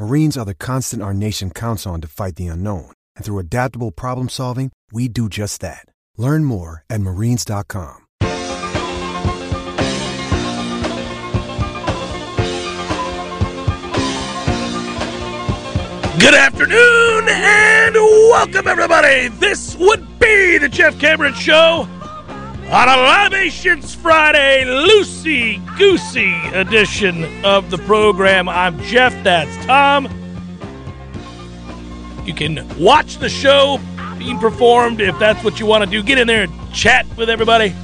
Marines 0.00 0.38
are 0.38 0.46
the 0.46 0.54
constant 0.54 1.02
our 1.02 1.12
nation 1.12 1.50
counts 1.50 1.86
on 1.86 2.00
to 2.00 2.08
fight 2.08 2.36
the 2.36 2.46
unknown. 2.46 2.90
And 3.16 3.22
through 3.22 3.38
adaptable 3.38 3.90
problem 3.90 4.30
solving, 4.30 4.72
we 4.90 5.08
do 5.08 5.28
just 5.28 5.60
that. 5.60 5.84
Learn 6.16 6.46
more 6.46 6.84
at 6.88 7.02
marines.com. 7.02 8.06
Good 16.18 16.34
afternoon 16.34 17.28
and 17.28 17.94
welcome, 17.94 18.68
everybody. 18.68 19.28
This 19.28 19.76
would 19.76 20.18
be 20.18 20.56
the 20.56 20.70
Jeff 20.70 20.98
Cameron 20.98 21.34
Show 21.34 21.86
on 22.70 22.88
a 22.88 22.96
Libations 22.96 23.96
Friday, 23.96 24.62
loosey 24.64 25.58
goosey 25.76 26.32
edition 26.52 27.44
of 27.44 27.68
the 27.68 27.78
program. 27.78 28.48
I'm 28.48 28.80
Jeff, 28.82 29.12
that's 29.24 29.66
Tom. 29.66 30.06
You 32.24 32.32
can 32.32 32.64
watch 32.78 33.16
the 33.16 33.28
show 33.28 33.80
being 34.18 34.38
performed 34.38 35.00
if 35.00 35.18
that's 35.18 35.42
what 35.42 35.58
you 35.58 35.66
want 35.66 35.82
to 35.82 35.90
do. 35.90 36.00
Get 36.00 36.18
in 36.18 36.28
there 36.28 36.44
and 36.44 36.72
chat 36.72 37.06
with 37.16 37.28
everybody 37.28 37.74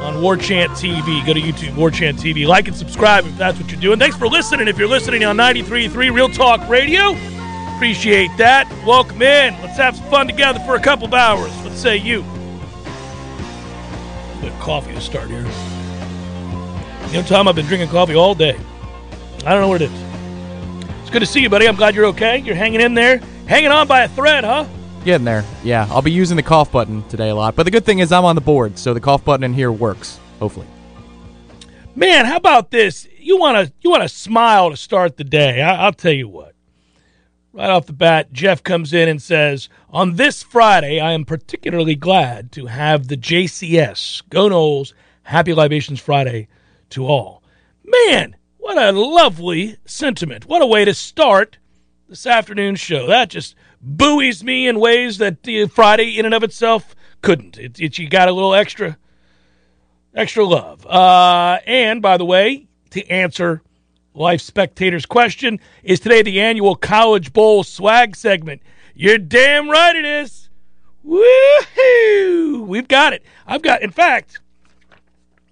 on 0.00 0.22
War 0.22 0.36
Chant 0.36 0.70
TV. 0.72 1.26
Go 1.26 1.34
to 1.34 1.40
YouTube, 1.40 1.74
War 1.74 1.90
Chant 1.90 2.16
TV. 2.16 2.46
Like 2.46 2.68
and 2.68 2.76
subscribe 2.76 3.26
if 3.26 3.36
that's 3.36 3.58
what 3.58 3.68
you're 3.72 3.80
doing. 3.80 3.98
Thanks 3.98 4.16
for 4.16 4.28
listening. 4.28 4.68
If 4.68 4.78
you're 4.78 4.86
listening 4.86 5.24
on 5.24 5.36
93.3 5.36 5.92
Real 6.14 6.28
Talk 6.28 6.68
Radio, 6.68 7.16
appreciate 7.74 8.30
that. 8.38 8.70
Welcome 8.86 9.22
in. 9.22 9.60
Let's 9.60 9.76
have 9.78 9.96
some 9.96 10.08
fun 10.08 10.28
together 10.28 10.60
for 10.60 10.76
a 10.76 10.80
couple 10.80 11.06
of 11.06 11.14
hours. 11.14 11.50
Let's 11.64 11.80
say 11.80 11.96
you 11.96 12.24
coffee 14.64 14.94
to 14.94 15.00
start 15.00 15.28
here. 15.28 15.46
You 17.08 17.20
know, 17.20 17.22
Tom, 17.26 17.46
I've 17.46 17.54
been 17.54 17.66
drinking 17.66 17.90
coffee 17.90 18.14
all 18.14 18.34
day. 18.34 18.58
I 19.44 19.52
don't 19.52 19.60
know 19.60 19.68
what 19.68 19.82
it 19.82 19.90
is. 19.90 20.94
It's 21.02 21.10
good 21.10 21.20
to 21.20 21.26
see 21.26 21.42
you, 21.42 21.50
buddy. 21.50 21.68
I'm 21.68 21.76
glad 21.76 21.94
you're 21.94 22.06
okay. 22.06 22.38
You're 22.38 22.54
hanging 22.54 22.80
in 22.80 22.94
there, 22.94 23.18
hanging 23.46 23.70
on 23.70 23.86
by 23.86 24.04
a 24.04 24.08
thread, 24.08 24.42
huh? 24.42 24.66
Getting 25.04 25.26
there. 25.26 25.44
Yeah, 25.62 25.86
I'll 25.90 26.00
be 26.00 26.10
using 26.10 26.38
the 26.38 26.42
cough 26.42 26.72
button 26.72 27.06
today 27.10 27.28
a 27.28 27.34
lot. 27.34 27.54
But 27.54 27.64
the 27.64 27.70
good 27.70 27.84
thing 27.84 27.98
is 27.98 28.10
I'm 28.10 28.24
on 28.24 28.36
the 28.36 28.40
board, 28.40 28.78
so 28.78 28.94
the 28.94 29.00
cough 29.00 29.22
button 29.22 29.44
in 29.44 29.52
here 29.52 29.70
works. 29.70 30.18
Hopefully. 30.38 30.66
Man, 31.94 32.24
how 32.24 32.36
about 32.36 32.70
this? 32.70 33.06
You 33.18 33.38
want 33.38 33.66
to 33.66 33.72
you 33.82 33.90
want 33.90 34.02
to 34.02 34.08
smile 34.08 34.70
to 34.70 34.78
start 34.78 35.18
the 35.18 35.24
day? 35.24 35.60
I, 35.60 35.84
I'll 35.84 35.92
tell 35.92 36.12
you 36.12 36.26
what. 36.26 36.53
Right 37.54 37.70
off 37.70 37.86
the 37.86 37.92
bat, 37.92 38.32
Jeff 38.32 38.64
comes 38.64 38.92
in 38.92 39.08
and 39.08 39.22
says, 39.22 39.68
On 39.90 40.16
this 40.16 40.42
Friday, 40.42 40.98
I 40.98 41.12
am 41.12 41.24
particularly 41.24 41.94
glad 41.94 42.50
to 42.52 42.66
have 42.66 43.06
the 43.06 43.16
JCS. 43.16 44.22
Go 44.28 44.48
Noles. 44.48 44.92
Happy 45.22 45.54
Libations 45.54 46.00
Friday 46.00 46.48
to 46.90 47.06
all. 47.06 47.44
Man, 47.84 48.34
what 48.58 48.76
a 48.76 48.90
lovely 48.90 49.76
sentiment. 49.84 50.46
What 50.46 50.62
a 50.62 50.66
way 50.66 50.84
to 50.84 50.92
start 50.94 51.58
this 52.08 52.26
afternoon 52.26 52.74
show. 52.74 53.06
That 53.06 53.30
just 53.30 53.54
buoys 53.80 54.42
me 54.42 54.66
in 54.66 54.80
ways 54.80 55.18
that 55.18 55.46
Friday, 55.70 56.18
in 56.18 56.24
and 56.24 56.34
of 56.34 56.42
itself, 56.42 56.96
couldn't. 57.22 57.56
It, 57.56 57.78
it, 57.78 57.98
you 57.98 58.08
got 58.08 58.28
a 58.28 58.32
little 58.32 58.52
extra, 58.54 58.98
extra 60.12 60.44
love. 60.44 60.84
Uh, 60.84 61.60
and 61.68 62.02
by 62.02 62.16
the 62.16 62.24
way, 62.24 62.66
to 62.90 63.06
answer 63.08 63.62
Life 64.14 64.40
Spectator's 64.40 65.06
question 65.06 65.58
is 65.82 65.98
today 65.98 66.22
the 66.22 66.40
annual 66.40 66.76
College 66.76 67.32
Bowl 67.32 67.64
swag 67.64 68.14
segment. 68.14 68.62
You're 68.94 69.18
damn 69.18 69.68
right 69.68 69.96
it 69.96 70.04
is. 70.04 70.48
Woohoo! 71.04 72.64
We've 72.64 72.86
got 72.86 73.12
it. 73.12 73.24
I've 73.44 73.62
got, 73.62 73.82
in 73.82 73.90
fact, 73.90 74.38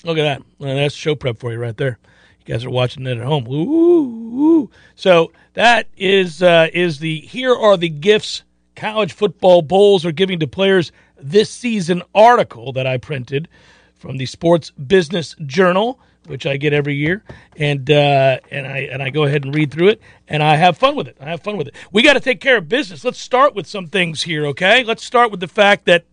look 0.04 0.16
at 0.16 0.22
that. 0.22 0.42
That's 0.60 0.94
show 0.94 1.16
prep 1.16 1.38
for 1.38 1.52
you 1.52 1.58
right 1.58 1.76
there. 1.76 1.98
You 2.46 2.54
guys 2.54 2.64
are 2.64 2.70
watching 2.70 3.04
it 3.06 3.18
at 3.18 3.24
home. 3.24 4.70
So 4.94 5.32
that 5.54 5.88
is 5.96 6.40
uh, 6.40 6.68
is 6.72 7.00
the 7.00 7.18
here 7.20 7.54
are 7.54 7.76
the 7.76 7.88
gifts 7.88 8.44
college 8.76 9.12
football 9.12 9.62
bowls 9.62 10.06
are 10.06 10.12
giving 10.12 10.38
to 10.38 10.46
players 10.46 10.92
this 11.20 11.50
season 11.50 12.02
article 12.14 12.72
that 12.72 12.86
I 12.86 12.96
printed 12.96 13.48
from 13.94 14.18
the 14.18 14.26
Sports 14.26 14.70
Business 14.70 15.34
Journal 15.46 16.00
which 16.26 16.46
I 16.46 16.56
get 16.56 16.72
every 16.72 16.94
year, 16.94 17.22
and 17.56 17.90
uh, 17.90 18.38
and 18.50 18.66
I 18.66 18.78
and 18.92 19.02
I 19.02 19.10
go 19.10 19.24
ahead 19.24 19.44
and 19.44 19.54
read 19.54 19.70
through 19.70 19.88
it, 19.88 20.02
and 20.28 20.42
I 20.42 20.56
have 20.56 20.78
fun 20.78 20.94
with 20.94 21.08
it. 21.08 21.16
I 21.20 21.26
have 21.26 21.42
fun 21.42 21.56
with 21.56 21.68
it. 21.68 21.74
We 21.90 22.02
got 22.02 22.14
to 22.14 22.20
take 22.20 22.40
care 22.40 22.58
of 22.58 22.68
business. 22.68 23.04
Let's 23.04 23.18
start 23.18 23.54
with 23.54 23.66
some 23.66 23.88
things 23.88 24.22
here, 24.22 24.46
okay? 24.46 24.84
Let's 24.84 25.04
start 25.04 25.30
with 25.30 25.40
the 25.40 25.48
fact 25.48 25.86
that 25.86 26.04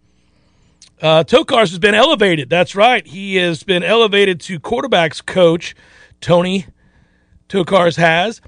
uh, 1.02 1.24
Tokarz 1.24 1.69
has 1.69 1.80
been 1.80 1.96
elevated. 1.96 2.50
That's 2.50 2.75
right, 2.75 3.06
he 3.06 3.36
has 3.36 3.64
been 3.64 3.84
elevated 3.84 4.40
to 4.42 4.59
quarterbacks 4.59 5.25
coach. 5.25 5.75
Tony 6.22 6.66
Tokarz 7.48 7.98
has. 7.98 8.42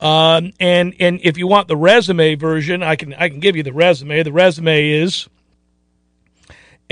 Um, 0.00 0.52
and 0.58 0.94
and 0.98 1.20
if 1.22 1.38
you 1.38 1.46
want 1.46 1.68
the 1.68 1.76
resume 1.76 2.34
version, 2.34 2.82
I 2.82 2.96
can 2.96 3.14
I 3.14 3.28
can 3.28 3.38
give 3.38 3.54
you 3.54 3.62
the 3.62 3.72
resume. 3.72 4.24
The 4.24 4.32
resume 4.32 4.90
is 4.90 5.28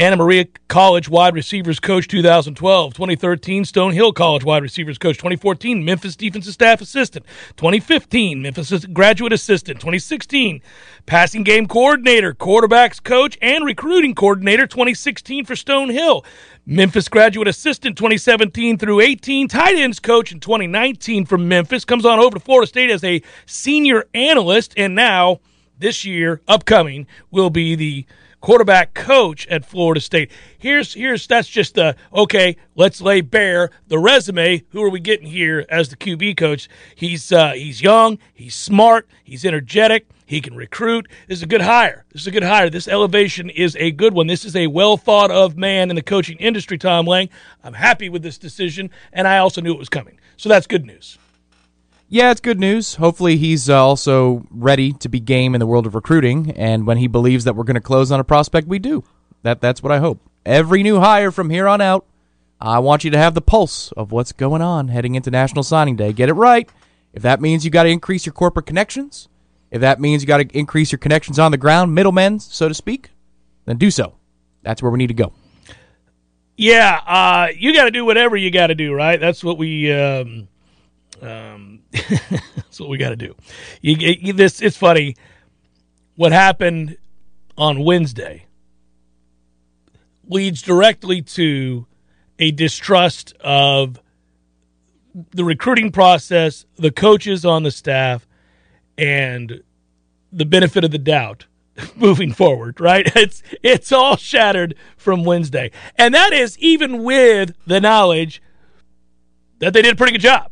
Anna 0.00 0.16
Maria 0.16 0.46
College 0.68 1.10
wide 1.10 1.34
receivers 1.34 1.78
coach 1.78 2.08
2012, 2.08 2.94
2013 2.94 3.64
Stonehill 3.64 4.14
College 4.14 4.42
wide 4.44 4.62
receivers 4.62 4.96
coach, 4.96 5.18
2014 5.18 5.84
Memphis 5.84 6.16
defensive 6.16 6.54
staff 6.54 6.80
assistant, 6.80 7.26
2015 7.58 8.40
Memphis 8.40 8.86
graduate 8.86 9.34
assistant, 9.34 9.78
2016 9.78 10.62
passing 11.04 11.42
game 11.42 11.68
coordinator, 11.68 12.32
quarterbacks 12.32 13.02
coach, 13.04 13.36
and 13.42 13.66
recruiting 13.66 14.14
coordinator, 14.14 14.66
2016 14.66 15.44
for 15.44 15.52
Stonehill. 15.52 16.24
Memphis 16.64 17.10
graduate 17.10 17.48
assistant 17.48 17.98
2017 17.98 18.78
through 18.78 19.00
18, 19.00 19.48
tight 19.48 19.76
ends 19.76 20.00
coach 20.00 20.32
in 20.32 20.40
2019 20.40 21.26
from 21.26 21.46
Memphis, 21.46 21.84
comes 21.84 22.06
on 22.06 22.18
over 22.18 22.38
to 22.38 22.40
Florida 22.42 22.66
State 22.66 22.88
as 22.88 23.04
a 23.04 23.20
senior 23.44 24.06
analyst, 24.14 24.72
and 24.78 24.94
now 24.94 25.40
this 25.78 26.06
year, 26.06 26.40
upcoming, 26.48 27.06
will 27.30 27.50
be 27.50 27.74
the 27.74 28.06
quarterback 28.40 28.94
coach 28.94 29.46
at 29.48 29.64
Florida 29.64 30.00
State. 30.00 30.30
Here's 30.58 30.94
here's 30.94 31.26
that's 31.26 31.48
just 31.48 31.74
the 31.74 31.96
okay. 32.12 32.56
Let's 32.74 33.00
lay 33.00 33.20
bare 33.20 33.70
the 33.88 33.98
resume. 33.98 34.64
Who 34.70 34.82
are 34.82 34.90
we 34.90 35.00
getting 35.00 35.28
here 35.28 35.66
as 35.68 35.88
the 35.88 35.96
QB 35.96 36.36
coach? 36.36 36.68
He's 36.94 37.32
uh, 37.32 37.52
he's 37.52 37.82
young. 37.82 38.18
He's 38.34 38.54
smart. 38.54 39.08
He's 39.24 39.44
energetic. 39.44 40.06
He 40.26 40.40
can 40.40 40.54
recruit. 40.54 41.08
This 41.26 41.38
is 41.38 41.42
a 41.42 41.48
good 41.48 41.62
hire. 41.62 42.04
This 42.12 42.22
is 42.22 42.28
a 42.28 42.30
good 42.30 42.44
hire. 42.44 42.70
This 42.70 42.86
elevation 42.86 43.50
is 43.50 43.76
a 43.80 43.90
good 43.90 44.14
one. 44.14 44.28
This 44.28 44.44
is 44.44 44.54
a 44.54 44.68
well 44.68 44.96
thought 44.96 45.30
of 45.30 45.56
man 45.56 45.90
in 45.90 45.96
the 45.96 46.02
coaching 46.02 46.38
industry, 46.38 46.78
Tom 46.78 47.06
Lang. 47.06 47.28
I'm 47.64 47.74
happy 47.74 48.08
with 48.08 48.22
this 48.22 48.38
decision, 48.38 48.90
and 49.12 49.26
I 49.26 49.38
also 49.38 49.60
knew 49.60 49.72
it 49.72 49.78
was 49.78 49.88
coming. 49.88 50.20
So 50.36 50.48
that's 50.48 50.68
good 50.68 50.86
news. 50.86 51.18
Yeah, 52.12 52.32
it's 52.32 52.40
good 52.40 52.58
news. 52.58 52.96
Hopefully, 52.96 53.36
he's 53.36 53.70
uh, 53.70 53.80
also 53.80 54.44
ready 54.50 54.92
to 54.94 55.08
be 55.08 55.20
game 55.20 55.54
in 55.54 55.60
the 55.60 55.66
world 55.66 55.86
of 55.86 55.94
recruiting, 55.94 56.50
and 56.56 56.84
when 56.84 56.96
he 56.96 57.06
believes 57.06 57.44
that 57.44 57.54
we're 57.54 57.62
going 57.62 57.76
to 57.76 57.80
close 57.80 58.10
on 58.10 58.18
a 58.18 58.24
prospect, 58.24 58.66
we 58.66 58.80
do. 58.80 59.04
That 59.44 59.60
that's 59.60 59.80
what 59.80 59.92
I 59.92 60.00
hope. 60.00 60.20
Every 60.44 60.82
new 60.82 60.98
hire 60.98 61.30
from 61.30 61.50
here 61.50 61.68
on 61.68 61.80
out, 61.80 62.04
I 62.60 62.80
want 62.80 63.04
you 63.04 63.12
to 63.12 63.16
have 63.18 63.34
the 63.34 63.40
pulse 63.40 63.92
of 63.92 64.10
what's 64.10 64.32
going 64.32 64.60
on 64.60 64.88
heading 64.88 65.14
into 65.14 65.30
National 65.30 65.62
Signing 65.62 65.94
Day. 65.94 66.12
Get 66.12 66.28
it 66.28 66.32
right. 66.32 66.68
If 67.12 67.22
that 67.22 67.40
means 67.40 67.64
you 67.64 67.70
got 67.70 67.84
to 67.84 67.90
increase 67.90 68.26
your 68.26 68.32
corporate 68.32 68.66
connections, 68.66 69.28
if 69.70 69.80
that 69.80 70.00
means 70.00 70.20
you 70.20 70.26
got 70.26 70.38
to 70.38 70.58
increase 70.58 70.90
your 70.90 70.98
connections 70.98 71.38
on 71.38 71.52
the 71.52 71.58
ground, 71.58 71.94
middlemen, 71.94 72.40
so 72.40 72.66
to 72.66 72.74
speak, 72.74 73.10
then 73.66 73.78
do 73.78 73.88
so. 73.88 74.14
That's 74.64 74.82
where 74.82 74.90
we 74.90 74.98
need 74.98 75.08
to 75.08 75.14
go. 75.14 75.32
Yeah, 76.56 77.00
uh, 77.06 77.52
you 77.56 77.72
got 77.72 77.84
to 77.84 77.92
do 77.92 78.04
whatever 78.04 78.36
you 78.36 78.50
got 78.50 78.66
to 78.66 78.74
do, 78.74 78.92
right? 78.94 79.20
That's 79.20 79.44
what 79.44 79.58
we. 79.58 79.92
Um, 79.92 80.48
um, 81.22 81.80
That's 81.92 82.80
what 82.80 82.88
we 82.88 82.98
got 82.98 83.10
to 83.10 83.16
do. 83.16 83.34
You, 83.80 83.96
you, 83.96 84.32
this 84.32 84.60
it's 84.60 84.76
funny. 84.76 85.16
What 86.16 86.32
happened 86.32 86.96
on 87.56 87.84
Wednesday 87.84 88.46
leads 90.28 90.62
directly 90.62 91.22
to 91.22 91.86
a 92.38 92.50
distrust 92.50 93.34
of 93.40 94.00
the 95.32 95.44
recruiting 95.44 95.90
process, 95.90 96.64
the 96.76 96.90
coaches 96.90 97.44
on 97.44 97.62
the 97.62 97.70
staff, 97.70 98.26
and 98.96 99.62
the 100.32 100.46
benefit 100.46 100.84
of 100.84 100.90
the 100.90 100.98
doubt 100.98 101.46
moving 101.96 102.32
forward, 102.32 102.80
right? 102.80 103.10
It's 103.16 103.42
it's 103.62 103.92
all 103.92 104.16
shattered 104.16 104.74
from 104.96 105.24
Wednesday. 105.24 105.70
And 105.96 106.14
that 106.14 106.32
is 106.32 106.58
even 106.58 107.02
with 107.02 107.54
the 107.66 107.80
knowledge 107.80 108.42
that 109.58 109.72
they 109.72 109.82
did 109.82 109.94
a 109.94 109.96
pretty 109.96 110.12
good 110.12 110.22
job. 110.22 110.50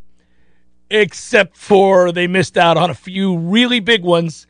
Except 0.90 1.56
for 1.56 2.12
they 2.12 2.26
missed 2.26 2.56
out 2.56 2.76
on 2.76 2.90
a 2.90 2.94
few 2.94 3.36
really 3.36 3.80
big 3.80 4.02
ones 4.02 4.46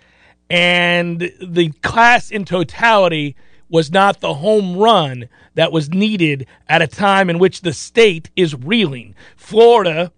and 0.51 1.31
the 1.43 1.71
class 1.83 2.31
in 2.31 2.45
totality 2.45 3.37
was 3.69 3.93
not 3.93 4.21
the 4.21 4.35
home 4.35 4.77
run 4.77 5.29
that 5.55 5.73
was 5.73 5.91
needed 5.91 6.47
at 6.69 6.81
a 6.81 6.87
time 6.87 7.29
in 7.29 7.39
which 7.39 7.61
the 7.61 7.73
state 7.73 8.31
is 8.35 8.55
reeling. 8.55 9.15
Florida 9.37 10.11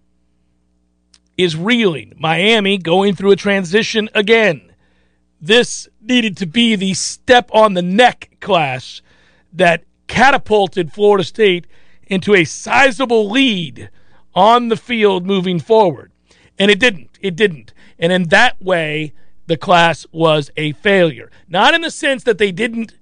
is 1.36 1.56
reeling. 1.56 2.12
Miami 2.16 2.78
going 2.78 3.14
through 3.14 3.32
a 3.32 3.36
transition 3.36 4.08
again. 4.14 4.72
This 5.40 5.88
needed 6.00 6.36
to 6.36 6.46
be 6.46 6.76
the 6.76 6.94
step 6.94 7.50
on 7.52 7.74
the 7.74 7.82
neck 7.82 8.36
class 8.40 9.02
that 9.52 9.84
catapulted 10.06 10.92
Florida 10.92 11.24
State 11.24 11.66
into 12.06 12.34
a 12.34 12.44
sizable 12.44 13.28
lead 13.30 13.90
on 14.34 14.68
the 14.68 14.76
field 14.76 15.26
moving 15.26 15.58
forward. 15.58 16.12
And 16.58 16.70
it 16.70 16.78
didn't. 16.78 17.18
It 17.20 17.36
didn't. 17.36 17.72
And 17.98 18.12
in 18.12 18.24
that 18.28 18.60
way, 18.62 19.12
the 19.46 19.56
class 19.56 20.06
was 20.12 20.50
a 20.56 20.72
failure. 20.72 21.30
Not 21.48 21.74
in 21.74 21.80
the 21.80 21.90
sense 21.90 22.22
that 22.24 22.38
they 22.38 22.52
didn't 22.52 22.94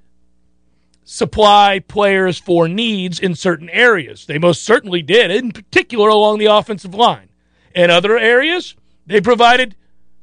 supply 1.04 1.78
players 1.78 2.38
for 2.38 2.69
needs 2.69 3.19
in 3.19 3.34
certain 3.34 3.70
areas. 3.70 4.26
They 4.26 4.38
most 4.38 4.62
certainly 4.62 5.02
did, 5.02 5.30
in 5.30 5.52
particular 5.52 6.08
along 6.08 6.38
the 6.38 6.46
offensive 6.46 6.94
line. 6.94 7.28
In 7.74 7.90
other 7.90 8.19
areas, 8.19 8.74
they 9.06 9.20
provided 9.20 9.74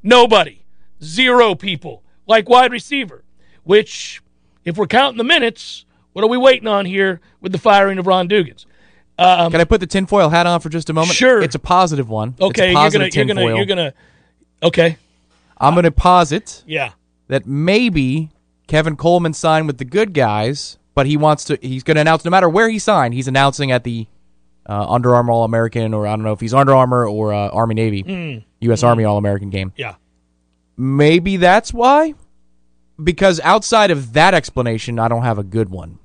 nobody, 0.03 0.63
zero 1.03 1.55
people 1.55 2.03
like 2.27 2.49
wide 2.49 2.71
receiver, 2.71 3.23
which, 3.63 4.21
if 4.63 4.77
we're 4.77 4.87
counting 4.87 5.17
the 5.17 5.23
minutes, 5.23 5.85
what 6.13 6.23
are 6.23 6.29
we 6.29 6.37
waiting 6.37 6.67
on 6.67 6.85
here 6.85 7.19
with 7.41 7.51
the 7.51 7.57
firing 7.57 7.97
of 7.97 8.07
Ron 8.07 8.27
Dugans? 8.29 8.65
Um, 9.17 9.51
Can 9.51 9.61
I 9.61 9.63
put 9.63 9.79
the 9.79 9.87
tinfoil 9.87 10.29
hat 10.29 10.45
on 10.45 10.59
for 10.59 10.69
just 10.69 10.89
a 10.89 10.93
moment? 10.93 11.15
Sure. 11.15 11.41
It's 11.41 11.55
a 11.55 11.59
positive 11.59 12.09
one. 12.09 12.35
Okay, 12.39 12.73
you're 12.73 12.89
gonna, 12.89 13.09
you're 13.11 13.25
gonna, 13.25 13.55
you're 13.55 13.65
gonna. 13.65 13.93
Okay. 14.61 14.97
I'm 15.57 15.73
gonna 15.73 15.91
posit. 15.91 16.63
Yeah. 16.67 16.91
That 17.27 17.47
maybe 17.47 18.29
Kevin 18.67 18.95
Coleman 18.95 19.33
signed 19.33 19.67
with 19.67 19.77
the 19.77 19.85
good 19.85 20.13
guys, 20.13 20.77
but 20.93 21.05
he 21.05 21.17
wants 21.17 21.45
to. 21.45 21.57
He's 21.61 21.83
going 21.83 21.95
to 21.95 22.01
announce 22.01 22.25
no 22.25 22.31
matter 22.31 22.49
where 22.49 22.69
he 22.69 22.77
signed. 22.77 23.13
He's 23.13 23.27
announcing 23.27 23.71
at 23.71 23.83
the 23.83 24.07
uh, 24.67 24.85
Under 24.89 25.15
Armour 25.15 25.31
All 25.31 25.43
American, 25.43 25.93
or 25.93 26.05
I 26.05 26.11
don't 26.11 26.23
know 26.23 26.33
if 26.33 26.39
he's 26.39 26.53
Under 26.53 26.75
Armour 26.75 27.07
or 27.07 27.33
uh, 27.33 27.49
Army 27.49 27.75
Navy, 27.75 28.03
mm. 28.03 28.43
U.S. 28.61 28.81
Mm. 28.81 28.87
Army 28.87 29.03
All 29.05 29.17
American 29.17 29.49
game. 29.49 29.73
Yeah. 29.75 29.95
Maybe 30.77 31.37
that's 31.37 31.73
why. 31.73 32.13
Because 33.01 33.39
outside 33.41 33.91
of 33.91 34.13
that 34.13 34.33
explanation, 34.33 34.99
I 34.99 35.07
don't 35.07 35.23
have 35.23 35.37
a 35.37 35.43
good 35.43 35.69
one 35.69 35.99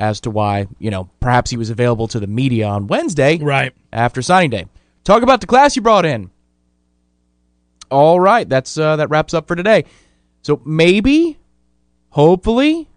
as 0.00 0.20
to 0.22 0.30
why, 0.30 0.66
you 0.80 0.90
know, 0.90 1.08
perhaps 1.20 1.50
he 1.50 1.56
was 1.56 1.70
available 1.70 2.08
to 2.08 2.18
the 2.18 2.26
media 2.26 2.66
on 2.66 2.88
Wednesday 2.88 3.36
right 3.38 3.72
after 3.92 4.22
signing 4.22 4.50
day. 4.50 4.66
Talk 5.04 5.22
about 5.22 5.40
the 5.40 5.46
class 5.46 5.76
you 5.76 5.82
brought 5.82 6.04
in. 6.06 6.30
All 7.90 8.18
right, 8.20 8.48
that's 8.48 8.78
uh, 8.78 8.96
that 8.96 9.10
wraps 9.10 9.34
up 9.34 9.46
for 9.48 9.56
today. 9.56 9.84
So 10.42 10.62
maybe, 10.64 11.38
hopefully, 12.10 12.88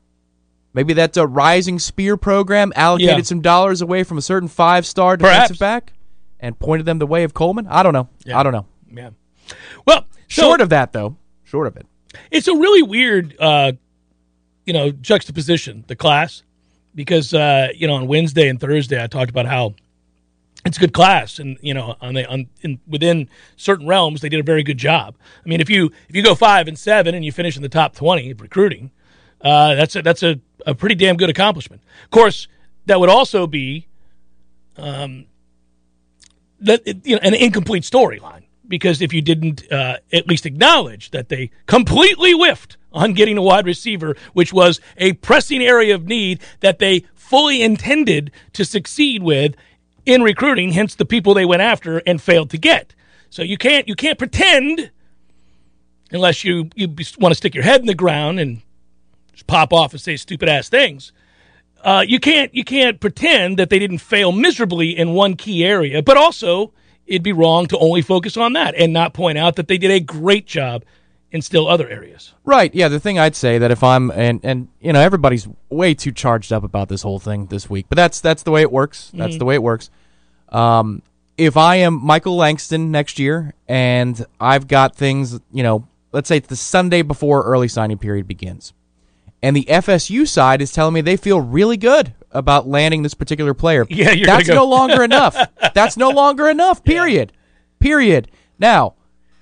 maybe 0.74 0.94
that's 0.94 1.18
a 1.18 1.26
rising 1.28 1.80
spear 1.80 2.16
program 2.16 2.72
allocated 2.76 3.18
Yeah. 3.18 3.22
some 3.24 3.42
dollars 3.42 3.82
away 3.82 4.04
from 4.04 4.18
a 4.18 4.22
certain 4.22 4.48
five-star 4.48 5.18
defensive 5.18 5.58
Perhaps. 5.58 5.60
back 5.60 5.94
and 6.40 6.58
pointed 6.58 6.86
them 6.86 7.00
the 7.00 7.08
way 7.08 7.24
of 7.24 7.34
Coleman. 7.34 7.68
I 7.68 7.84
don't 7.84 7.94
know. 7.94 8.08
Yeah. 8.24 8.40
I 8.40 8.44
don't 8.44 8.54
know. 8.54 8.66
Yeah. 8.94 9.10
Well, 9.86 10.06
so 10.30 10.44
Short 10.44 10.62
of 10.62 10.70
that, 10.70 10.94
though, 10.94 11.18
short 11.44 11.68
of 11.68 11.76
it. 11.76 11.86
it's 12.32 12.48
a 12.48 12.54
really 12.56 12.84
weird, 12.84 13.36
uh, 13.40 13.74
you 14.66 14.74
know, 14.74 14.92
juxtaposition 14.92 15.84
the 15.88 15.96
class 15.96 16.44
because 16.96 17.34
uh, 17.34 17.70
you 17.76 17.88
know 17.88 17.96
on 17.96 18.08
Wednesday 18.08 18.48
and 18.50 18.60
Thursday 18.60 19.02
I 19.02 19.08
talked 19.08 19.30
about 19.30 19.46
how 19.46 19.76
it's 20.66 20.78
a 20.78 20.80
good 20.80 20.94
class 20.94 21.40
and 21.40 21.58
you 21.62 21.74
know 21.74 21.96
on 22.02 22.14
the 22.14 22.26
on 22.28 22.48
in, 22.62 22.80
within 22.88 23.30
certain 23.58 23.88
realms 23.88 24.22
they 24.22 24.30
did 24.30 24.40
a 24.40 24.44
very 24.44 24.64
good 24.64 24.78
job. 24.78 25.16
I 25.46 25.50
mean, 25.50 25.62
if 25.62 25.70
you 25.70 25.92
if 26.10 26.16
you 26.16 26.24
go 26.24 26.36
five 26.36 26.68
and 26.68 26.78
seven 26.78 27.16
and 27.16 27.24
you 27.24 27.32
finish 27.32 27.56
in 27.56 27.64
the 27.64 27.70
top 27.70 27.96
twenty 27.96 28.32
of 28.32 28.42
recruiting, 28.42 28.92
uh, 29.42 29.76
that's 29.76 29.96
a, 29.96 30.02
that's 30.02 30.24
a, 30.24 30.40
a 30.66 30.74
pretty 30.74 30.96
damn 30.96 31.18
good 31.18 31.30
accomplishment. 31.30 31.82
Of 32.06 32.12
course, 32.12 32.48
that 32.86 33.00
would 33.00 33.10
also 33.10 33.48
be 33.48 33.88
um, 34.78 35.26
that 36.60 36.82
you 37.06 37.16
know 37.16 37.22
an 37.22 37.34
incomplete 37.34 37.84
storyline 37.84 38.44
because 38.68 39.02
if 39.02 39.14
you 39.14 39.22
didn't 39.22 39.72
uh, 39.72 39.98
at 40.12 40.28
least 40.28 40.46
acknowledge 40.46 41.12
that 41.12 41.30
they 41.30 41.52
completely 41.66 42.32
whiffed 42.32 42.78
on 42.94 43.14
getting 43.14 43.38
a 43.38 43.42
wide 43.42 43.66
receiver, 43.66 44.16
which 44.34 44.54
was 44.54 44.80
a 44.98 45.14
pressing 45.14 45.62
area 45.62 45.96
of 45.96 46.06
need 46.06 46.40
that 46.60 46.80
they 46.80 47.06
fully 47.14 47.62
intended 47.62 48.32
to 48.54 48.64
succeed 48.64 49.24
with 49.24 49.56
in 50.06 50.22
recruiting, 50.22 50.72
hence 50.72 50.96
the 50.96 51.06
people 51.06 51.34
they 51.34 51.46
went 51.46 51.62
after 51.62 52.00
and 52.00 52.22
failed 52.22 52.50
to 52.52 52.58
get. 52.58 52.94
So 53.30 53.42
you 53.42 53.58
can't 53.58 53.88
you 53.88 53.96
can't 53.96 54.20
pretend 54.20 54.92
unless 56.12 56.44
you 56.44 56.70
you 56.76 56.88
want 57.20 57.32
to 57.32 57.36
stick 57.36 57.56
your 57.56 57.64
head 57.64 57.82
in 57.82 57.88
the 57.88 57.96
ground 57.96 58.40
and 58.40 58.62
just 59.32 59.48
pop 59.48 59.74
off 59.74 59.94
and 59.94 60.02
say 60.02 60.16
stupid 60.18 60.50
ass 60.50 60.70
things. 60.70 61.12
Uh, 61.84 62.06
you 62.08 62.20
can't 62.20 62.54
you 62.54 62.64
can't 62.64 63.00
pretend 63.00 63.58
that 63.58 63.70
they 63.70 63.80
didn't 63.80 63.98
fail 63.98 64.32
miserably 64.32 64.96
in 64.96 65.14
one 65.14 65.36
key 65.36 65.66
area, 65.66 66.04
but 66.04 66.16
also 66.18 66.74
it'd 67.08 67.24
be 67.24 67.34
wrong 67.34 67.66
to 67.68 67.78
only 67.80 68.02
focus 68.02 68.38
on 68.38 68.54
that 68.54 68.76
and 68.76 68.94
not 68.94 69.14
point 69.14 69.38
out 69.38 69.56
that 69.56 69.68
they 69.68 69.78
did 69.78 69.92
a 69.92 70.00
great 70.00 70.46
job 70.46 70.84
in 71.34 71.42
still 71.42 71.68
other 71.68 71.90
areas. 71.90 72.34
Right. 72.46 72.74
Yeah. 72.74 72.88
The 72.88 73.00
thing 73.00 73.20
I'd 73.20 73.36
say 73.36 73.58
that 73.58 73.72
if 73.72 73.84
I'm 73.84 74.10
and 74.12 74.40
and 74.44 74.70
you 74.80 74.94
know 74.94 75.02
everybody's 75.02 75.48
way 75.70 75.94
too 75.94 76.12
charged 76.14 76.54
up 76.54 76.64
about 76.64 76.88
this 76.88 77.02
whole 77.02 77.20
thing 77.20 77.48
this 77.48 77.70
week, 77.70 77.88
but 77.90 77.96
that's 77.98 78.22
that's 78.22 78.44
the 78.44 78.52
way 78.52 78.62
it 78.62 78.72
works. 78.72 79.12
That's 79.14 79.38
the 79.38 79.46
way 79.46 79.56
it 79.56 79.64
works. 79.64 79.90
Um, 80.50 81.02
if 81.38 81.58
I 81.58 81.78
am 81.78 82.00
Michael 82.06 82.36
Langston 82.38 82.92
next 82.92 83.18
year 83.20 83.56
and 83.68 84.24
I've 84.40 84.68
got 84.68 84.96
things, 84.96 85.40
you 85.52 85.64
know, 85.64 85.88
let's 86.12 86.28
say 86.30 86.38
it's 86.38 86.48
the 86.48 86.56
Sunday 86.56 87.02
before 87.02 87.44
early 87.44 87.68
signing 87.68 87.98
period 87.98 88.28
begins, 88.28 88.72
and 89.42 89.56
the 89.56 89.64
FSU 89.66 90.28
side 90.28 90.62
is 90.62 90.72
telling 90.72 90.94
me 90.94 91.02
they 91.02 91.18
feel 91.18 91.42
really 91.42 91.76
good 91.78 92.14
about 92.32 92.68
landing 92.68 93.02
this 93.02 93.16
particular 93.16 93.56
player. 93.56 93.86
Yeah, 93.90 94.12
you're 94.12 94.28
that's 94.28 94.48
go- 94.48 94.54
no 94.54 94.66
longer 94.66 95.04
enough. 95.04 95.36
That's 95.74 95.98
no 95.98 96.10
longer 96.12 96.48
enough. 96.50 96.84
Period. 96.84 97.34
Period. 97.80 98.30
Now, 98.60 98.94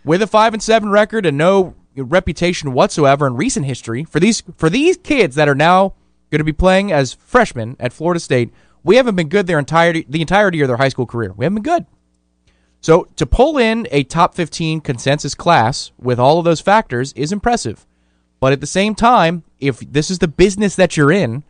with 0.05 0.21
a 0.21 0.27
five 0.27 0.53
and 0.53 0.63
seven 0.63 0.89
record 0.89 1.25
and 1.25 1.37
no 1.37 1.75
reputation 1.95 2.73
whatsoever 2.73 3.27
in 3.27 3.35
recent 3.35 3.65
history 3.65 4.03
for 4.03 4.19
these 4.19 4.43
for 4.55 4.69
these 4.69 4.97
kids 4.97 5.35
that 5.35 5.49
are 5.49 5.55
now 5.55 5.93
going 6.29 6.39
to 6.39 6.45
be 6.45 6.53
playing 6.53 6.91
as 6.91 7.13
freshmen 7.13 7.75
at 7.79 7.93
Florida 7.93 8.19
State, 8.19 8.53
we 8.83 8.95
haven't 8.95 9.15
been 9.15 9.29
good 9.29 9.47
their 9.47 9.59
entirety 9.59 10.05
the 10.07 10.21
entirety 10.21 10.61
of 10.61 10.67
their 10.67 10.77
high 10.77 10.89
school 10.89 11.05
career. 11.05 11.33
We 11.35 11.45
haven't 11.45 11.61
been 11.61 11.73
good. 11.73 11.85
So 12.79 13.07
to 13.15 13.25
pull 13.27 13.59
in 13.59 13.87
a 13.91 14.03
top 14.03 14.33
15 14.33 14.81
consensus 14.81 15.35
class 15.35 15.91
with 15.99 16.19
all 16.19 16.39
of 16.39 16.45
those 16.45 16.61
factors 16.61 17.13
is 17.13 17.31
impressive. 17.31 17.85
But 18.39 18.53
at 18.53 18.59
the 18.59 18.67
same 18.67 18.95
time, 18.95 19.43
if 19.59 19.79
this 19.79 20.09
is 20.09 20.17
the 20.17 20.27
business 20.27 20.75
that 20.75 20.97
you're 20.97 21.11
in, 21.11 21.43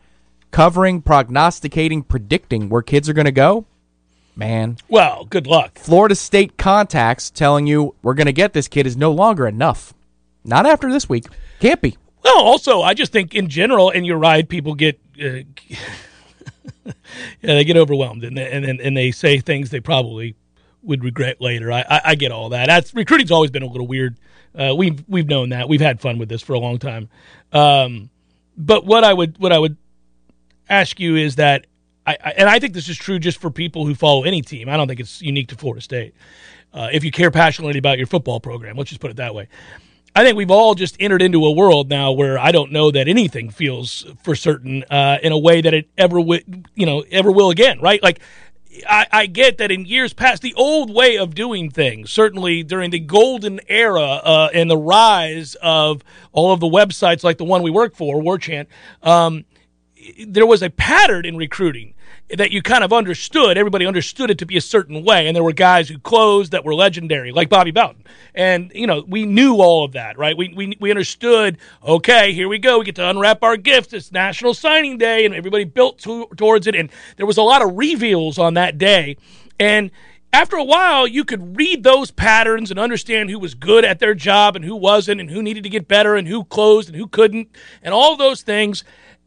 covering, 0.50 1.00
prognosticating, 1.00 2.02
predicting 2.02 2.68
where 2.68 2.82
kids 2.82 3.08
are 3.08 3.14
going 3.14 3.24
to 3.24 3.32
go, 3.32 3.64
man, 4.36 4.76
Well, 4.90 5.24
good 5.24 5.46
luck. 5.46 5.78
Florida 5.78 6.14
State 6.14 6.58
contacts 6.58 7.30
telling 7.30 7.66
you 7.66 7.94
we're 8.02 8.12
going 8.12 8.26
to 8.26 8.32
get 8.32 8.52
this 8.52 8.68
kid 8.68 8.86
is 8.86 8.96
no 8.96 9.10
longer 9.10 9.46
enough. 9.46 9.94
Not 10.44 10.66
after 10.66 10.90
this 10.90 11.08
week. 11.08 11.26
Can't 11.60 11.80
be. 11.80 11.96
Well, 12.24 12.40
also, 12.40 12.82
I 12.82 12.94
just 12.94 13.12
think 13.12 13.34
in 13.34 13.48
general, 13.48 13.90
and 13.90 14.06
you're 14.06 14.18
right, 14.18 14.48
people 14.48 14.74
get 14.74 15.00
uh, 15.20 15.40
yeah, 16.84 16.92
they 17.40 17.64
get 17.64 17.76
overwhelmed 17.76 18.24
and 18.24 18.38
and 18.38 18.80
and, 18.80 18.96
they 18.96 19.10
say 19.10 19.38
things 19.38 19.70
they 19.70 19.80
probably 19.80 20.36
would 20.82 21.04
regret 21.04 21.40
later. 21.40 21.70
I, 21.72 21.84
I, 21.88 22.00
I 22.04 22.14
get 22.14 22.32
all 22.32 22.48
that. 22.50 22.66
That's 22.66 22.94
recruiting's 22.94 23.30
always 23.30 23.50
been 23.50 23.62
a 23.62 23.66
little 23.66 23.86
weird. 23.86 24.16
Uh, 24.54 24.74
we've 24.76 25.02
we've 25.08 25.28
known 25.28 25.50
that. 25.50 25.68
We've 25.68 25.80
had 25.80 26.00
fun 26.00 26.18
with 26.18 26.28
this 26.28 26.42
for 26.42 26.54
a 26.54 26.58
long 26.58 26.78
time. 26.78 27.08
Um, 27.52 28.10
but 28.56 28.84
what 28.84 29.04
I 29.04 29.12
would 29.12 29.38
what 29.38 29.52
I 29.52 29.58
would 29.58 29.76
ask 30.68 31.00
you 31.00 31.16
is 31.16 31.36
that 31.36 31.66
I, 32.06 32.16
I 32.24 32.30
and 32.32 32.48
I 32.48 32.58
think 32.58 32.74
this 32.74 32.88
is 32.88 32.96
true 32.96 33.18
just 33.18 33.40
for 33.40 33.50
people 33.50 33.86
who 33.86 33.94
follow 33.94 34.24
any 34.24 34.42
team. 34.42 34.68
I 34.68 34.76
don't 34.76 34.88
think 34.88 35.00
it's 35.00 35.22
unique 35.22 35.48
to 35.48 35.56
Florida 35.56 35.80
State. 35.80 36.14
Uh, 36.72 36.88
if 36.92 37.04
you 37.04 37.10
care 37.10 37.30
passionately 37.30 37.78
about 37.78 37.98
your 37.98 38.06
football 38.06 38.40
program, 38.40 38.76
let's 38.76 38.90
just 38.90 39.00
put 39.00 39.10
it 39.10 39.18
that 39.18 39.34
way. 39.34 39.48
I 40.14 40.24
think 40.24 40.36
we've 40.36 40.50
all 40.50 40.74
just 40.74 40.96
entered 41.00 41.22
into 41.22 41.44
a 41.46 41.52
world 41.52 41.88
now 41.88 42.12
where 42.12 42.38
I 42.38 42.52
don't 42.52 42.70
know 42.70 42.90
that 42.90 43.08
anything 43.08 43.48
feels 43.48 44.04
for 44.22 44.34
certain 44.34 44.84
uh, 44.90 45.18
in 45.22 45.32
a 45.32 45.38
way 45.38 45.62
that 45.62 45.72
it 45.72 45.88
ever 45.96 46.20
would, 46.20 46.68
you 46.74 46.84
know, 46.84 47.02
ever 47.10 47.32
will 47.32 47.50
again, 47.50 47.80
right? 47.80 48.02
Like, 48.02 48.20
I, 48.88 49.06
I 49.10 49.26
get 49.26 49.58
that 49.58 49.70
in 49.70 49.84
years 49.84 50.12
past, 50.12 50.42
the 50.42 50.54
old 50.54 50.92
way 50.92 51.16
of 51.16 51.34
doing 51.34 51.70
things, 51.70 52.10
certainly 52.10 52.62
during 52.62 52.90
the 52.90 52.98
golden 52.98 53.60
era 53.68 54.02
uh, 54.02 54.48
and 54.52 54.70
the 54.70 54.76
rise 54.76 55.56
of 55.62 56.02
all 56.32 56.52
of 56.52 56.60
the 56.60 56.66
websites 56.66 57.22
like 57.22 57.38
the 57.38 57.44
one 57.44 57.62
we 57.62 57.70
work 57.70 57.94
for, 57.94 58.20
War 58.20 58.38
Chant, 58.38 58.68
um, 59.02 59.44
there 60.26 60.46
was 60.46 60.62
a 60.62 60.70
pattern 60.70 61.24
in 61.24 61.36
recruiting. 61.36 61.94
that 62.36 62.50
you 62.50 62.62
kind 62.62 62.82
of 62.82 62.92
understood. 62.92 63.58
Everybody 63.58 63.84
understood 63.86 64.30
it 64.30 64.38
to 64.38 64.46
be 64.46 64.56
a 64.56 64.60
certain 64.60 65.04
way, 65.04 65.26
and 65.26 65.36
there 65.36 65.42
were 65.42 65.52
guys 65.52 65.88
who 65.88 65.98
closed 65.98 66.52
that 66.52 66.64
were 66.64 66.74
legendary, 66.74 67.30
like 67.30 67.48
Bobby 67.48 67.70
Bowden. 67.70 68.04
And 68.34 68.72
you 68.74 68.86
know, 68.86 69.04
we 69.06 69.26
knew 69.26 69.56
all 69.56 69.84
of 69.84 69.92
that, 69.92 70.16
right? 70.18 70.36
We 70.36 70.52
we 70.54 70.76
we 70.80 70.90
understood. 70.90 71.58
Okay, 71.84 72.32
here 72.32 72.48
we 72.48 72.58
go. 72.58 72.78
We 72.78 72.84
get 72.86 72.94
to 72.96 73.08
unwrap 73.08 73.42
our 73.42 73.56
gifts. 73.56 73.92
It's 73.92 74.12
National 74.12 74.54
Signing 74.54 74.98
Day, 74.98 75.26
and 75.26 75.34
everybody 75.34 75.64
built 75.64 75.98
to, 76.00 76.26
towards 76.36 76.66
it. 76.66 76.74
And 76.74 76.90
there 77.16 77.26
was 77.26 77.36
a 77.36 77.42
lot 77.42 77.62
of 77.62 77.76
reveals 77.76 78.38
on 78.38 78.54
that 78.54 78.78
day, 78.78 79.16
and 79.60 79.90
after 80.32 80.56
a 80.56 80.64
while, 80.64 81.06
you 81.06 81.24
could 81.24 81.58
read 81.58 81.82
those 81.82 82.10
patterns 82.10 82.70
and 82.70 82.80
understand 82.80 83.28
who 83.28 83.38
was 83.38 83.52
good 83.52 83.84
at 83.84 83.98
their 83.98 84.14
job 84.14 84.56
and 84.56 84.64
who 84.64 84.74
wasn't, 84.74 85.20
and 85.20 85.28
who 85.28 85.42
needed 85.42 85.62
to 85.64 85.68
get 85.68 85.86
better 85.86 86.16
and 86.16 86.26
who 86.26 86.44
closed 86.44 86.88
and 86.88 86.96
who 86.96 87.06
couldn't, 87.06 87.48
and 87.82 87.92
all 87.92 88.16
those 88.16 88.40
things. 88.40 88.82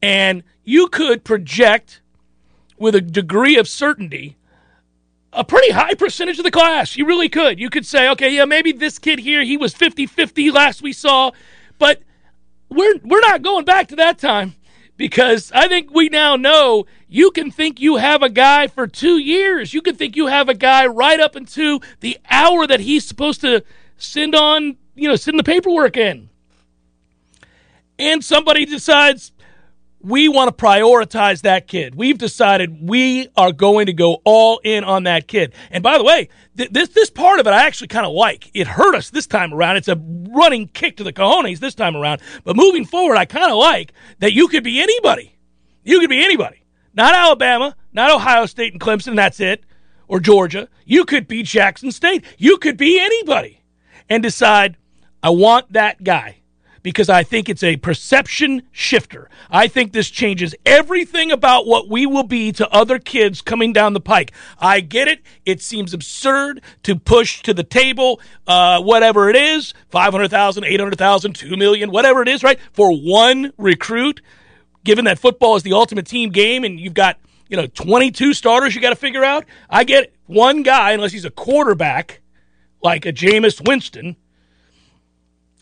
And 0.05 0.43
you 0.63 0.87
could 0.87 1.23
project 1.23 2.01
with 2.77 2.93
a 2.93 3.01
degree 3.01 3.57
of 3.57 3.67
certainty 3.67 4.37
a 5.33 5.43
pretty 5.43 5.71
high 5.71 5.95
percentage 5.95 6.37
of 6.37 6.45
the 6.45 6.51
class. 6.51 6.95
You 6.95 7.07
really 7.07 7.27
could. 7.27 7.59
You 7.59 7.71
could 7.71 7.87
say, 7.87 8.07
okay, 8.09 8.35
yeah, 8.35 8.45
maybe 8.45 8.71
this 8.71 8.99
kid 8.99 9.17
here, 9.17 9.43
he 9.43 9.57
was 9.57 9.73
50 9.73 10.05
50 10.05 10.51
last 10.51 10.83
we 10.83 10.93
saw, 10.93 11.31
but 11.79 12.03
we're, 12.69 12.99
we're 13.03 13.19
not 13.19 13.41
going 13.41 13.65
back 13.65 13.87
to 13.87 13.95
that 13.95 14.19
time 14.19 14.53
because 14.95 15.51
I 15.53 15.67
think 15.67 15.91
we 15.91 16.09
now 16.09 16.35
know 16.35 16.85
you 17.09 17.31
can 17.31 17.49
think 17.49 17.81
you 17.81 17.95
have 17.95 18.21
a 18.21 18.29
guy 18.29 18.67
for 18.67 18.85
two 18.85 19.17
years. 19.17 19.73
You 19.73 19.81
can 19.81 19.95
think 19.95 20.15
you 20.15 20.27
have 20.27 20.49
a 20.49 20.53
guy 20.53 20.85
right 20.85 21.19
up 21.19 21.35
into 21.35 21.79
the 21.99 22.17
hour 22.29 22.67
that 22.67 22.79
he's 22.79 23.05
supposed 23.05 23.41
to 23.41 23.63
send 23.97 24.35
on, 24.35 24.77
you 24.93 25.09
know, 25.09 25.15
send 25.15 25.39
the 25.39 25.43
paperwork 25.43 25.97
in. 25.97 26.29
And 27.97 28.23
somebody 28.23 28.65
decides, 28.65 29.31
we 30.05 30.29
want 30.29 30.55
to 30.55 30.63
prioritize 30.63 31.41
that 31.41 31.67
kid. 31.67 31.95
We've 31.95 32.17
decided 32.17 32.87
we 32.87 33.27
are 33.35 33.51
going 33.51 33.87
to 33.87 33.93
go 33.93 34.21
all 34.23 34.61
in 34.63 34.83
on 34.83 35.03
that 35.03 35.27
kid. 35.27 35.53
And 35.71 35.81
by 35.81 35.97
the 35.97 36.03
way, 36.03 36.29
th- 36.55 36.69
this 36.69 36.89
this 36.89 37.09
part 37.09 37.39
of 37.39 37.47
it 37.47 37.53
I 37.53 37.65
actually 37.65 37.87
kind 37.87 38.05
of 38.05 38.13
like. 38.13 38.51
It 38.53 38.67
hurt 38.67 38.93
us 38.93 39.09
this 39.09 39.25
time 39.25 39.51
around. 39.51 39.77
It's 39.77 39.87
a 39.87 39.99
running 40.29 40.67
kick 40.67 40.97
to 40.97 41.03
the 41.03 41.11
cojones 41.11 41.59
this 41.59 41.73
time 41.73 41.95
around. 41.95 42.21
But 42.43 42.55
moving 42.55 42.85
forward, 42.85 43.17
I 43.17 43.25
kind 43.25 43.51
of 43.51 43.57
like 43.57 43.93
that 44.19 44.33
you 44.33 44.47
could 44.47 44.63
be 44.63 44.79
anybody. 44.79 45.35
You 45.83 45.99
could 45.99 46.09
be 46.09 46.23
anybody. 46.23 46.63
Not 46.93 47.15
Alabama, 47.15 47.75
not 47.91 48.11
Ohio 48.11 48.45
State 48.45 48.73
and 48.73 48.81
Clemson, 48.81 49.15
that's 49.15 49.39
it, 49.39 49.63
or 50.07 50.19
Georgia. 50.19 50.69
You 50.85 51.05
could 51.05 51.27
be 51.27 51.41
Jackson 51.41 51.91
State. 51.91 52.23
You 52.37 52.57
could 52.57 52.77
be 52.77 52.99
anybody 52.99 53.63
and 54.07 54.21
decide, 54.21 54.77
I 55.23 55.31
want 55.31 55.73
that 55.73 56.03
guy 56.03 56.37
because 56.85 57.09
I 57.09 57.23
think 57.23 57.49
it's 57.49 57.63
a 57.63 57.77
perception 57.77 58.61
shifter. 58.71 59.27
I 59.49 59.67
think 59.67 59.91
this 59.91 60.07
changes 60.07 60.53
everything 60.67 61.31
about 61.31 61.65
what 61.65 61.89
we 61.89 62.05
will 62.05 62.21
be 62.21 62.51
to 62.51 62.69
other 62.69 62.99
kids 62.99 63.41
coming 63.41 63.73
down 63.73 63.93
the 63.93 63.99
pike. 63.99 64.31
I 64.59 64.81
get 64.81 65.07
it. 65.07 65.23
It 65.45 65.63
seems 65.63 65.95
absurd 65.95 66.61
to 66.83 66.95
push 66.95 67.41
to 67.41 67.55
the 67.55 67.63
table 67.63 68.21
uh, 68.45 68.83
whatever 68.83 69.31
it 69.31 69.35
is 69.35 69.73
500,000, 69.89 70.63
800,000, 70.63 71.33
2 71.33 71.57
million, 71.57 71.89
whatever 71.89 72.21
it 72.21 72.27
is, 72.27 72.43
right? 72.43 72.59
For 72.71 72.95
one 72.95 73.51
recruit, 73.57 74.21
given 74.83 75.05
that 75.05 75.17
football 75.17 75.55
is 75.55 75.63
the 75.63 75.73
ultimate 75.73 76.05
team 76.05 76.29
game 76.29 76.63
and 76.63 76.79
you've 76.79 76.93
got 76.93 77.17
you 77.49 77.57
know 77.57 77.65
22 77.65 78.35
starters 78.35 78.75
you 78.75 78.81
got 78.81 78.91
to 78.91 78.95
figure 78.95 79.23
out. 79.23 79.45
I 79.71 79.85
get 79.85 80.03
it. 80.03 80.13
one 80.27 80.61
guy, 80.61 80.91
unless 80.91 81.13
he's 81.13 81.25
a 81.25 81.31
quarterback 81.31 82.21
like 82.83 83.07
a 83.07 83.11
Jameis 83.11 83.67
Winston 83.67 84.17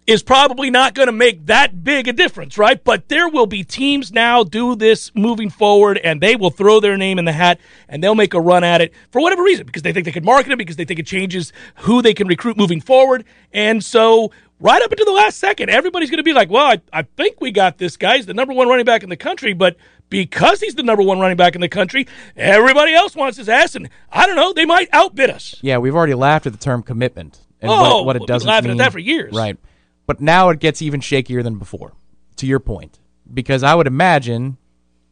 is 0.05 0.21
probably 0.21 0.69
not 0.69 0.93
going 0.93 1.07
to 1.07 1.13
make 1.13 1.45
that 1.45 1.83
big 1.83 2.07
a 2.07 2.13
difference, 2.13 2.57
right? 2.57 2.83
But 2.83 3.07
there 3.07 3.29
will 3.29 3.45
be 3.45 3.63
teams 3.63 4.11
now 4.11 4.43
do 4.43 4.75
this 4.75 5.13
moving 5.15 5.49
forward 5.49 5.97
and 5.97 6.19
they 6.19 6.35
will 6.35 6.49
throw 6.49 6.79
their 6.79 6.97
name 6.97 7.17
in 7.19 7.25
the 7.25 7.31
hat 7.31 7.59
and 7.87 8.03
they'll 8.03 8.15
make 8.15 8.33
a 8.33 8.41
run 8.41 8.63
at 8.63 8.81
it 8.81 8.93
for 9.11 9.21
whatever 9.21 9.43
reason 9.43 9.65
because 9.65 9.81
they 9.81 9.93
think 9.93 10.05
they 10.05 10.11
can 10.11 10.25
market 10.25 10.51
it, 10.51 10.57
because 10.57 10.75
they 10.75 10.85
think 10.85 10.99
it 10.99 11.07
changes 11.07 11.53
who 11.79 12.01
they 12.01 12.13
can 12.13 12.27
recruit 12.27 12.57
moving 12.57 12.81
forward. 12.81 13.23
And 13.53 13.83
so, 13.83 14.31
right 14.59 14.81
up 14.81 14.91
until 14.91 15.05
the 15.05 15.11
last 15.11 15.37
second, 15.37 15.69
everybody's 15.69 16.09
going 16.09 16.17
to 16.17 16.23
be 16.23 16.33
like, 16.33 16.49
well, 16.49 16.65
I, 16.65 16.81
I 16.91 17.03
think 17.03 17.39
we 17.39 17.51
got 17.51 17.77
this 17.77 17.95
guy. 17.95 18.17
He's 18.17 18.25
the 18.25 18.33
number 18.33 18.53
one 18.53 18.67
running 18.67 18.85
back 18.85 19.03
in 19.03 19.09
the 19.09 19.17
country, 19.17 19.53
but 19.53 19.77
because 20.09 20.59
he's 20.59 20.75
the 20.75 20.83
number 20.83 21.03
one 21.03 21.19
running 21.19 21.37
back 21.37 21.55
in 21.55 21.61
the 21.61 21.69
country, 21.69 22.07
everybody 22.35 22.93
else 22.93 23.15
wants 23.15 23.37
his 23.37 23.47
ass. 23.47 23.75
And 23.75 23.89
I 24.11 24.25
don't 24.25 24.35
know, 24.35 24.53
they 24.53 24.65
might 24.65 24.89
outbid 24.91 25.29
us. 25.29 25.55
Yeah, 25.61 25.77
we've 25.77 25.95
already 25.95 26.13
laughed 26.13 26.45
at 26.45 26.51
the 26.51 26.59
term 26.59 26.83
commitment 26.83 27.39
and 27.61 27.71
oh, 27.71 28.03
what, 28.03 28.05
what 28.05 28.15
it 28.17 28.27
doesn't 28.27 28.47
laughing 28.47 28.71
mean. 28.71 28.81
at 28.81 28.85
that 28.85 28.91
for 28.91 28.99
years. 28.99 29.33
Right. 29.33 29.57
But 30.05 30.21
now 30.21 30.49
it 30.49 30.59
gets 30.59 30.81
even 30.81 30.99
shakier 30.99 31.43
than 31.43 31.57
before, 31.57 31.93
to 32.37 32.45
your 32.45 32.59
point. 32.59 32.99
Because 33.33 33.63
I 33.63 33.75
would 33.75 33.87
imagine, 33.87 34.57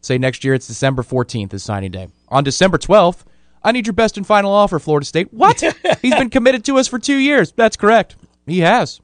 say 0.01 0.17
next 0.17 0.43
year 0.43 0.53
it's 0.53 0.67
December 0.67 1.01
14th 1.01 1.53
is 1.53 1.63
signing 1.63 1.91
day. 1.91 2.09
On 2.27 2.43
December 2.43 2.77
12th, 2.77 3.23
I 3.63 3.71
need 3.71 3.87
your 3.87 3.93
best 3.93 4.17
and 4.17 4.25
final 4.25 4.51
offer, 4.51 4.79
Florida 4.79 5.05
State. 5.05 5.31
What? 5.31 5.61
He's 6.01 6.15
been 6.15 6.29
committed 6.29 6.65
to 6.65 6.77
us 6.77 6.87
for 6.87 6.99
two 6.99 7.17
years. 7.17 7.51
That's 7.51 7.77
correct. 7.77 8.15
He 8.45 8.59
has. 8.59 8.99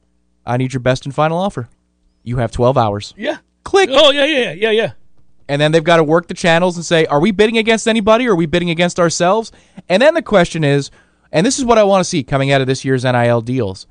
I 0.46 0.58
need 0.58 0.74
your 0.74 0.80
best 0.80 1.06
and 1.06 1.14
final 1.14 1.38
offer. 1.38 1.70
You 2.24 2.38
have 2.38 2.52
12 2.52 2.78
hours. 2.78 3.14
Yeah. 3.18 3.38
Click. 3.64 3.90
Oh, 3.92 4.12
yeah, 4.12 4.26
yeah, 4.26 4.52
yeah, 4.54 4.72
yeah. 4.72 4.92
And 5.50 5.62
then 5.62 5.72
they've 5.72 5.84
got 5.84 5.98
to 5.98 6.04
work 6.04 6.28
the 6.28 6.34
channels 6.34 6.76
and 6.76 6.86
say, 6.86 7.06
are 7.06 7.20
we 7.20 7.32
bidding 7.32 7.58
against 7.58 7.88
anybody 7.88 8.28
or 8.28 8.34
are 8.34 8.36
we 8.36 8.46
bidding 8.46 8.70
against 8.70 9.00
ourselves? 9.00 9.52
And 9.88 10.02
then 10.02 10.14
the 10.14 10.22
question 10.22 10.64
is, 10.64 10.92
and 11.32 11.46
this 11.46 11.60
is 11.60 11.66
what 11.66 11.78
I 11.78 11.84
want 11.84 12.02
to 12.02 12.10
see 12.10 12.24
coming 12.24 12.52
out 12.52 12.62
of 12.62 12.68
this 12.68 12.84
year's 12.84 13.04
NIL 13.04 13.42
deals 13.42 13.88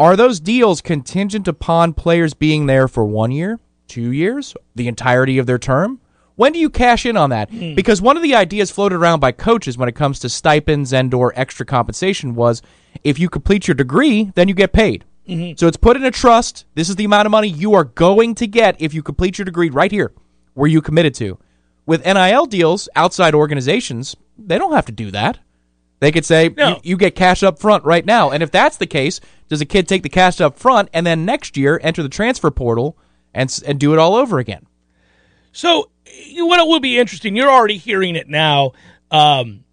are 0.00 0.16
those 0.16 0.40
deals 0.40 0.80
contingent 0.80 1.46
upon 1.46 1.92
players 1.92 2.32
being 2.32 2.64
there 2.64 2.88
for 2.88 3.04
one 3.04 3.30
year, 3.30 3.60
two 3.86 4.12
years, 4.12 4.54
the 4.74 4.88
entirety 4.88 5.36
of 5.36 5.44
their 5.44 5.58
term? 5.58 6.00
When 6.36 6.52
do 6.52 6.58
you 6.58 6.70
cash 6.70 7.04
in 7.04 7.18
on 7.18 7.28
that? 7.28 7.50
Mm. 7.50 7.76
Because 7.76 8.00
one 8.00 8.16
of 8.16 8.22
the 8.22 8.34
ideas 8.34 8.70
floated 8.70 8.96
around 8.96 9.20
by 9.20 9.32
coaches 9.32 9.76
when 9.76 9.90
it 9.90 9.94
comes 9.94 10.18
to 10.20 10.30
stipends 10.30 10.94
and 10.94 11.12
or 11.12 11.34
extra 11.36 11.66
compensation 11.66 12.34
was 12.34 12.62
if 13.04 13.18
you 13.18 13.28
complete 13.28 13.68
your 13.68 13.74
degree, 13.74 14.32
then 14.36 14.48
you 14.48 14.54
get 14.54 14.72
paid. 14.72 15.04
Mm-hmm. 15.28 15.58
So 15.58 15.66
it's 15.66 15.76
put 15.76 15.98
in 15.98 16.04
a 16.06 16.10
trust. 16.10 16.64
This 16.74 16.88
is 16.88 16.96
the 16.96 17.04
amount 17.04 17.26
of 17.26 17.30
money 17.30 17.48
you 17.48 17.74
are 17.74 17.84
going 17.84 18.34
to 18.36 18.46
get 18.46 18.80
if 18.80 18.94
you 18.94 19.02
complete 19.02 19.36
your 19.36 19.44
degree 19.44 19.68
right 19.68 19.92
here 19.92 20.14
where 20.54 20.70
you 20.70 20.80
committed 20.80 21.14
to. 21.16 21.38
With 21.84 22.06
NIL 22.06 22.46
deals, 22.46 22.88
outside 22.96 23.34
organizations, 23.34 24.16
they 24.38 24.56
don't 24.56 24.72
have 24.72 24.86
to 24.86 24.92
do 24.92 25.10
that. 25.10 25.40
They 26.00 26.10
could 26.10 26.24
say 26.24 26.48
no. 26.48 26.70
you, 26.70 26.76
you, 26.82 26.96
get 26.96 27.14
cash 27.14 27.42
up 27.42 27.58
front 27.58 27.84
right 27.84 28.04
now. 28.04 28.30
And 28.30 28.42
if 28.42 28.50
that's 28.50 28.78
the 28.78 28.86
case, 28.86 29.20
does 29.48 29.60
a 29.60 29.66
kid 29.66 29.86
take 29.86 30.02
the 30.02 30.08
cash 30.08 30.40
up 30.40 30.58
front 30.58 30.88
and 30.92 31.06
then 31.06 31.24
next 31.24 31.56
year 31.56 31.78
enter 31.82 32.02
the 32.02 32.08
transfer 32.08 32.50
portal 32.50 32.98
and 33.34 33.56
and 33.66 33.78
do 33.78 33.92
it 33.92 33.98
all 33.98 34.16
over 34.16 34.38
again? 34.38 34.66
So, 35.52 35.90
what 36.36 36.66
will 36.66 36.80
be 36.80 36.98
interesting, 36.98 37.36
you're 37.36 37.50
already 37.50 37.76
hearing 37.76 38.16
it 38.16 38.28
now. 38.28 38.72
Um, 39.10 39.64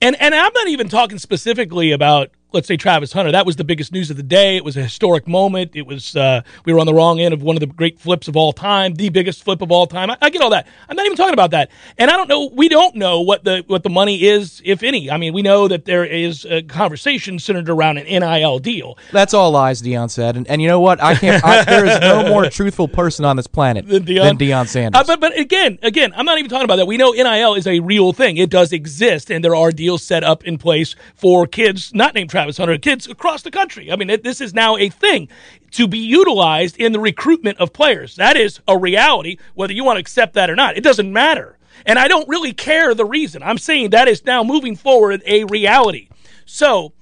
and 0.00 0.20
and 0.20 0.34
I'm 0.34 0.52
not 0.54 0.68
even 0.68 0.88
talking 0.88 1.18
specifically 1.18 1.92
about 1.92 2.30
let's 2.54 2.68
say 2.68 2.76
Travis 2.76 3.12
Hunter. 3.12 3.32
That 3.32 3.46
was 3.46 3.56
the 3.56 3.64
biggest 3.64 3.92
news 3.92 4.10
of 4.10 4.16
the 4.16 4.22
day. 4.22 4.56
It 4.56 4.64
was 4.64 4.76
a 4.76 4.82
historic 4.82 5.26
moment. 5.26 5.72
It 5.74 5.86
was 5.86 6.16
uh, 6.16 6.42
we 6.64 6.72
were 6.72 6.78
on 6.78 6.86
the 6.86 6.94
wrong 6.94 7.20
end 7.20 7.32
of 7.32 7.42
one 7.42 7.56
of 7.56 7.60
the 7.60 7.66
great 7.66 7.98
flips 7.98 8.28
of 8.28 8.36
all 8.36 8.52
time, 8.52 8.94
the 8.94 9.08
biggest 9.08 9.42
flip 9.42 9.62
of 9.62 9.70
all 9.70 9.86
time. 9.86 10.10
I, 10.10 10.18
I, 10.20 10.30
get 10.30 10.42
all 10.42 10.50
that. 10.50 10.66
I'm 10.88 10.96
not 10.96 11.06
even 11.06 11.16
talking 11.16 11.34
about 11.34 11.52
that. 11.52 11.70
And 11.98 12.10
I 12.10 12.16
don't 12.16 12.28
know. 12.28 12.50
We 12.52 12.68
don't 12.68 12.96
know 12.96 13.20
what 13.20 13.44
the 13.44 13.64
what 13.66 13.82
the 13.82 13.90
money 13.90 14.22
is, 14.22 14.60
if 14.64 14.82
any. 14.82 15.10
I 15.10 15.16
mean, 15.16 15.32
we 15.32 15.42
know 15.42 15.68
that 15.68 15.84
there 15.84 16.04
is 16.04 16.44
a 16.44 16.62
conversation 16.62 17.38
centered 17.38 17.68
around 17.68 17.98
an 17.98 18.04
NIL 18.04 18.58
deal. 18.58 18.98
That's 19.12 19.34
all 19.34 19.50
lies, 19.50 19.82
Deion 19.82 20.10
said. 20.10 20.36
And, 20.36 20.46
and 20.48 20.60
you 20.60 20.68
know 20.68 20.80
what? 20.80 21.02
I 21.02 21.14
can't. 21.14 21.44
I, 21.44 21.64
there 21.64 21.86
is 21.86 22.00
no 22.00 22.28
more 22.28 22.46
truthful 22.50 22.88
person 22.88 23.24
on 23.24 23.36
this 23.36 23.46
planet 23.46 23.86
than 23.86 24.04
Deion, 24.04 24.22
than 24.22 24.38
Deion 24.38 24.68
Sanders. 24.68 25.00
Uh, 25.00 25.04
but 25.04 25.20
but 25.20 25.38
again, 25.38 25.78
again, 25.82 26.12
I'm 26.16 26.26
not 26.26 26.38
even 26.38 26.50
talking 26.50 26.64
about 26.64 26.76
that. 26.76 26.86
We 26.86 26.96
know 26.96 27.12
NIL 27.12 27.54
is 27.54 27.66
a 27.66 27.80
real 27.80 28.12
thing. 28.12 28.36
It 28.36 28.50
does 28.50 28.72
exist, 28.72 29.30
and 29.30 29.44
there 29.44 29.54
are 29.54 29.70
deals 29.70 30.02
set 30.02 30.24
up 30.24 30.44
in 30.44 30.58
place 30.58 30.94
for 31.14 31.46
kids 31.46 31.94
not 31.94 32.14
named 32.14 32.30
Travis 32.30 32.41
Hunter, 32.50 32.78
kids 32.78 33.06
across 33.06 33.42
the 33.42 33.50
country. 33.50 33.90
I 33.90 33.96
mean, 33.96 34.10
it, 34.10 34.22
this 34.22 34.40
is 34.40 34.54
now 34.54 34.76
a 34.76 34.88
thing 34.88 35.28
to 35.72 35.86
be 35.86 35.98
utilized 35.98 36.76
in 36.78 36.92
the 36.92 37.00
recruitment 37.00 37.58
of 37.58 37.72
players. 37.72 38.16
That 38.16 38.36
is 38.36 38.60
a 38.68 38.76
reality, 38.76 39.38
whether 39.54 39.72
you 39.72 39.84
want 39.84 39.96
to 39.96 40.00
accept 40.00 40.34
that 40.34 40.50
or 40.50 40.56
not. 40.56 40.76
It 40.76 40.84
doesn't 40.84 41.12
matter. 41.12 41.58
And 41.86 41.98
I 41.98 42.08
don't 42.08 42.28
really 42.28 42.52
care 42.52 42.94
the 42.94 43.04
reason. 43.04 43.42
I'm 43.42 43.58
saying 43.58 43.90
that 43.90 44.08
is 44.08 44.24
now 44.24 44.44
moving 44.44 44.76
forward 44.76 45.22
a 45.26 45.44
reality. 45.44 46.08
So, 46.44 46.92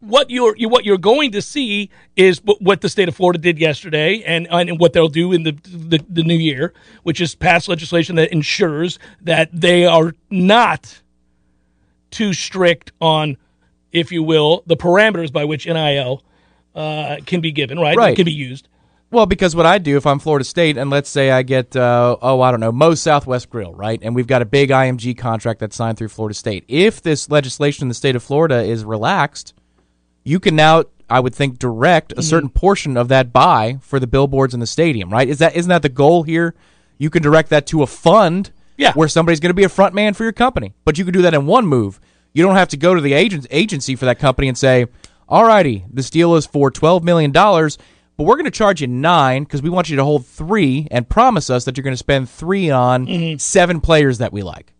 what 0.00 0.30
you're 0.30 0.56
what 0.68 0.84
you're 0.84 0.98
going 0.98 1.30
to 1.32 1.40
see 1.40 1.88
is 2.16 2.40
what 2.44 2.80
the 2.80 2.88
state 2.88 3.08
of 3.08 3.14
Florida 3.14 3.38
did 3.38 3.58
yesterday, 3.58 4.22
and 4.22 4.48
and 4.50 4.80
what 4.80 4.92
they'll 4.92 5.08
do 5.08 5.32
in 5.32 5.44
the, 5.44 5.52
the 5.62 6.04
the 6.08 6.24
new 6.24 6.36
year, 6.36 6.74
which 7.04 7.20
is 7.20 7.34
pass 7.36 7.68
legislation 7.68 8.16
that 8.16 8.32
ensures 8.32 8.98
that 9.20 9.48
they 9.52 9.86
are 9.86 10.12
not 10.28 11.00
too 12.10 12.32
strict 12.32 12.92
on 13.00 13.36
if 13.92 14.10
you 14.12 14.22
will, 14.22 14.62
the 14.66 14.76
parameters 14.76 15.32
by 15.32 15.44
which 15.44 15.66
NIL 15.66 16.22
uh, 16.74 17.16
can 17.26 17.40
be 17.40 17.52
given, 17.52 17.78
right? 17.78 17.96
Right. 17.96 18.12
It 18.12 18.16
can 18.16 18.24
be 18.24 18.32
used. 18.32 18.68
Well, 19.10 19.26
because 19.26 19.54
what 19.54 19.66
I 19.66 19.76
do 19.76 19.98
if 19.98 20.06
I'm 20.06 20.18
Florida 20.18 20.44
State, 20.44 20.78
and 20.78 20.88
let's 20.88 21.10
say 21.10 21.30
I 21.30 21.42
get, 21.42 21.76
uh, 21.76 22.16
oh, 22.22 22.40
I 22.40 22.50
don't 22.50 22.60
know, 22.60 22.72
Moe's 22.72 22.98
Southwest 22.98 23.50
Grill, 23.50 23.74
right? 23.74 24.00
And 24.02 24.14
we've 24.14 24.26
got 24.26 24.40
a 24.40 24.46
big 24.46 24.70
IMG 24.70 25.18
contract 25.18 25.60
that's 25.60 25.76
signed 25.76 25.98
through 25.98 26.08
Florida 26.08 26.34
State. 26.34 26.64
If 26.66 27.02
this 27.02 27.30
legislation 27.30 27.84
in 27.84 27.88
the 27.88 27.94
state 27.94 28.16
of 28.16 28.22
Florida 28.22 28.62
is 28.62 28.86
relaxed, 28.86 29.52
you 30.24 30.40
can 30.40 30.56
now, 30.56 30.84
I 31.10 31.20
would 31.20 31.34
think, 31.34 31.58
direct 31.58 32.12
a 32.12 32.14
mm-hmm. 32.14 32.22
certain 32.22 32.48
portion 32.48 32.96
of 32.96 33.08
that 33.08 33.34
buy 33.34 33.76
for 33.82 34.00
the 34.00 34.06
billboards 34.06 34.54
in 34.54 34.60
the 34.60 34.66
stadium, 34.66 35.10
right? 35.10 35.28
Is 35.28 35.38
that 35.40 35.54
isn't 35.54 35.68
that 35.68 35.82
the 35.82 35.90
goal 35.90 36.22
here? 36.22 36.54
You 36.96 37.10
can 37.10 37.22
direct 37.22 37.50
that 37.50 37.66
to 37.66 37.82
a 37.82 37.86
fund 37.86 38.50
Yeah. 38.78 38.94
Where 38.94 39.08
somebody's 39.08 39.40
going 39.40 39.50
to 39.50 39.54
be 39.54 39.64
a 39.64 39.68
front 39.68 39.94
man 39.94 40.14
for 40.14 40.22
your 40.22 40.32
company. 40.32 40.72
But 40.86 40.96
you 40.96 41.04
can 41.04 41.12
do 41.12 41.22
that 41.22 41.34
in 41.34 41.44
one 41.44 41.66
move. 41.66 42.00
You 42.32 42.42
don't 42.42 42.54
have 42.56 42.68
to 42.68 42.76
go 42.76 42.94
to 42.94 43.00
the 43.00 43.12
agency 43.14 43.96
for 43.96 44.04
that 44.06 44.18
company 44.18 44.48
and 44.48 44.56
say, 44.56 44.86
all 45.28 45.44
righty, 45.44 45.84
this 45.90 46.10
deal 46.10 46.34
is 46.34 46.46
for 46.46 46.70
$12 46.70 47.02
million, 47.02 47.30
but 47.32 48.24
we're 48.24 48.36
going 48.36 48.44
to 48.44 48.50
charge 48.50 48.80
you 48.80 48.86
nine 48.86 49.44
because 49.44 49.62
we 49.62 49.70
want 49.70 49.88
you 49.90 49.96
to 49.96 50.04
hold 50.04 50.26
three 50.26 50.86
and 50.90 51.08
promise 51.08 51.50
us 51.50 51.64
that 51.64 51.76
you're 51.76 51.82
going 51.84 51.92
to 51.94 51.96
spend 51.98 52.28
three 52.28 52.70
on 52.70 53.06
Mm-hmm. 53.06 53.36
seven 53.38 53.80
players 53.80 54.18
that 54.18 54.32
we 54.32 54.42
like. 54.42 54.72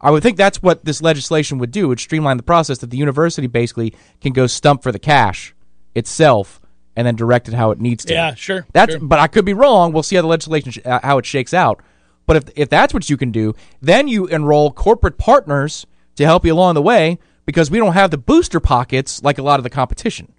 I 0.00 0.10
would 0.10 0.22
think 0.22 0.36
that's 0.38 0.62
what 0.62 0.84
this 0.84 1.02
legislation 1.02 1.58
would 1.58 1.70
do. 1.70 1.84
It 1.84 1.88
would 1.88 2.00
streamline 2.00 2.36
the 2.38 2.42
process 2.42 2.78
that 2.78 2.90
the 2.90 2.96
university 2.96 3.46
basically 3.46 3.94
can 4.20 4.32
go 4.32 4.46
stump 4.46 4.82
for 4.82 4.92
the 4.92 4.98
cash 4.98 5.54
itself 5.94 6.60
and 6.96 7.06
then 7.06 7.16
direct 7.16 7.48
it 7.48 7.54
how 7.54 7.70
it 7.70 7.80
needs 7.80 8.04
to. 8.06 8.14
Yeah, 8.14 8.34
sure, 8.34 8.66
That's 8.72 8.92
sure. 8.92 9.00
but 9.00 9.18
I 9.18 9.26
could 9.26 9.44
be 9.44 9.52
wrong. 9.54 9.92
We'll 9.92 10.02
see 10.02 10.16
how 10.16 10.22
the 10.22 10.28
legislation 10.28 10.72
sh- 10.72 10.78
uh, 10.84 11.00
how 11.02 11.18
it 11.18 11.26
shakes 11.26 11.52
out. 11.54 11.80
But 12.26 12.36
if 12.36 12.44
if 12.56 12.68
that's 12.68 12.94
what 12.94 13.10
you 13.10 13.16
can 13.16 13.30
do, 13.30 13.54
then 13.82 14.08
you 14.08 14.26
enroll 14.26 14.72
corporate 14.72 15.18
partners 15.18 15.86
to 16.20 16.26
help 16.26 16.44
you 16.44 16.52
along 16.52 16.74
the 16.74 16.82
way 16.82 17.18
because 17.46 17.70
we 17.70 17.78
don't 17.78 17.94
have 17.94 18.10
the 18.10 18.18
booster 18.18 18.60
pockets 18.60 19.22
like 19.22 19.38
a 19.38 19.42
lot 19.42 19.58
of 19.58 19.64
the 19.64 19.70
competition. 19.70 20.32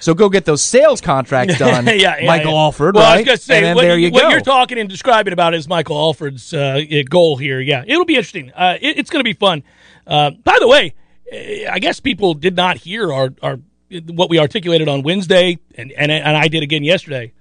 So 0.00 0.14
go 0.14 0.28
get 0.28 0.44
those 0.44 0.62
sales 0.62 1.00
contracts 1.00 1.58
done, 1.58 1.86
yeah, 1.86 2.18
yeah, 2.18 2.26
Michael 2.26 2.52
yeah. 2.52 2.58
Alford, 2.58 2.96
well, 2.96 3.04
right? 3.04 3.14
I 3.14 3.16
was 3.18 3.24
going 3.24 3.38
to 3.38 3.42
say, 3.42 3.74
what, 3.74 3.82
there 3.82 3.96
you 3.96 4.10
what 4.10 4.22
go. 4.22 4.28
you're 4.30 4.40
talking 4.40 4.78
and 4.78 4.88
describing 4.88 5.32
about 5.32 5.54
is 5.54 5.68
Michael 5.68 5.96
Alford's 5.96 6.52
uh, 6.52 6.80
goal 7.08 7.36
here. 7.36 7.60
Yeah, 7.60 7.84
it'll 7.86 8.04
be 8.04 8.16
interesting. 8.16 8.50
Uh, 8.50 8.78
it, 8.80 8.98
it's 8.98 9.10
going 9.10 9.20
to 9.20 9.24
be 9.24 9.32
fun. 9.32 9.62
Uh, 10.04 10.30
by 10.30 10.56
the 10.58 10.66
way, 10.66 10.94
eh, 11.30 11.68
I 11.70 11.78
guess 11.78 12.00
people 12.00 12.34
did 12.34 12.56
not 12.56 12.78
hear 12.78 13.12
our, 13.12 13.32
our 13.42 13.60
what 14.08 14.28
we 14.28 14.40
articulated 14.40 14.88
on 14.88 15.02
Wednesday, 15.02 15.58
and, 15.76 15.92
and 15.92 16.10
and 16.10 16.36
I 16.36 16.48
did 16.48 16.64
again 16.64 16.82
yesterday. 16.82 17.32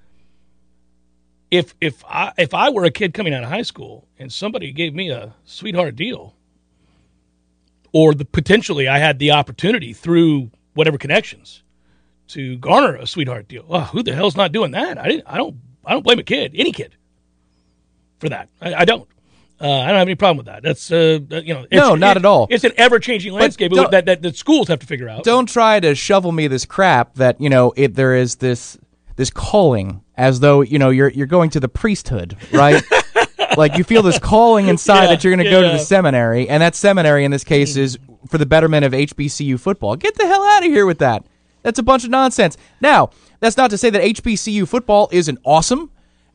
If 1.49 1.73
if 1.81 2.05
I 2.05 2.33
if 2.37 2.53
I 2.53 2.69
were 2.69 2.83
a 2.83 2.91
kid 2.91 3.15
coming 3.15 3.33
out 3.33 3.43
of 3.43 3.49
high 3.49 3.63
school 3.63 4.07
and 4.19 4.31
somebody 4.31 4.71
gave 4.71 4.93
me 4.93 5.09
a 5.09 5.33
sweetheart 5.45 5.95
deal, 5.95 6.35
or 7.93 8.13
the 8.13 8.25
potentially 8.25 8.87
I 8.87 8.97
had 8.99 9.19
the 9.19 9.31
opportunity 9.31 9.93
through 9.93 10.51
whatever 10.73 10.97
connections 10.97 11.63
to 12.29 12.57
garner 12.57 12.95
a 12.95 13.05
sweetheart 13.07 13.47
deal. 13.47 13.65
Oh, 13.69 13.81
who 13.81 14.03
the 14.03 14.13
hell's 14.15 14.37
not 14.37 14.51
doing 14.51 14.71
that? 14.71 14.97
I 14.97 15.07
didn't, 15.07 15.23
I 15.27 15.37
don't 15.37 15.55
I 15.85 15.93
don't 15.93 16.03
blame 16.03 16.19
a 16.19 16.23
kid, 16.23 16.53
any 16.55 16.71
kid, 16.71 16.95
for 18.19 18.29
that. 18.29 18.49
I, 18.61 18.73
I 18.75 18.85
don't. 18.85 19.07
Uh, 19.59 19.69
I 19.69 19.87
don't 19.89 19.97
have 19.97 20.07
any 20.07 20.15
problem 20.15 20.37
with 20.37 20.47
that. 20.47 20.63
That's 20.63 20.91
uh, 20.91 21.19
you 21.29 21.53
know, 21.53 21.61
it's, 21.69 21.71
No, 21.73 21.93
not 21.93 22.17
at 22.17 22.25
all. 22.25 22.47
It's 22.49 22.63
an 22.63 22.71
ever 22.77 22.97
changing 22.97 23.33
landscape 23.33 23.71
that, 23.73 24.05
that 24.05 24.21
that 24.23 24.35
schools 24.35 24.67
have 24.69 24.79
to 24.79 24.87
figure 24.87 25.07
out. 25.07 25.23
don't 25.23 25.47
try 25.47 25.79
to 25.79 25.93
shovel 25.93 26.31
me 26.31 26.47
this 26.47 26.65
crap 26.65 27.13
that 27.15 27.39
you 27.39 27.49
know 27.49 27.71
it 27.75 27.93
there 27.93 28.15
is 28.15 28.37
this 28.37 28.77
this 29.17 29.29
calling 29.29 30.01
as 30.17 30.39
though 30.39 30.61
you 30.61 30.79
know 30.79 30.89
you're 30.89 31.09
you're 31.09 31.27
going 31.27 31.51
to 31.51 31.59
the 31.59 31.69
priesthood 31.69 32.35
right 32.51 32.81
like 33.57 33.77
you 33.77 33.83
feel 33.83 34.01
this 34.01 34.19
calling 34.19 34.67
inside 34.67 35.03
Yeah, 35.03 35.07
that 35.07 35.23
you're 35.23 35.35
going 35.35 35.45
to 35.45 35.51
go 35.51 35.61
to 35.61 35.69
the 35.69 35.79
seminary 35.79 36.47
and 36.49 36.61
that 36.61 36.75
seminary 36.75 37.25
in 37.25 37.31
this 37.31 37.43
case 37.43 37.75
is 37.75 37.97
for 38.27 38.37
the 38.37 38.45
betterment 38.45 38.85
of 38.85 38.91
HBCU 38.93 39.59
football 39.59 39.95
get 39.95 40.15
the 40.15 40.25
hell 40.27 40.43
out 40.43 40.65
of 40.65 40.71
here 40.71 40.85
with 40.85 40.99
that 40.99 41.25
that's 41.63 41.79
a 41.79 41.83
bunch 41.83 42.03
of 42.03 42.09
nonsense 42.09 42.57
now 42.79 43.09
that's 43.39 43.57
not 43.57 43.69
to 43.71 43.77
say 43.77 43.89
that 43.89 44.01
HBCU 44.01 44.67
football 44.67 45.09
isn't 45.11 45.39
awesome 45.43 45.91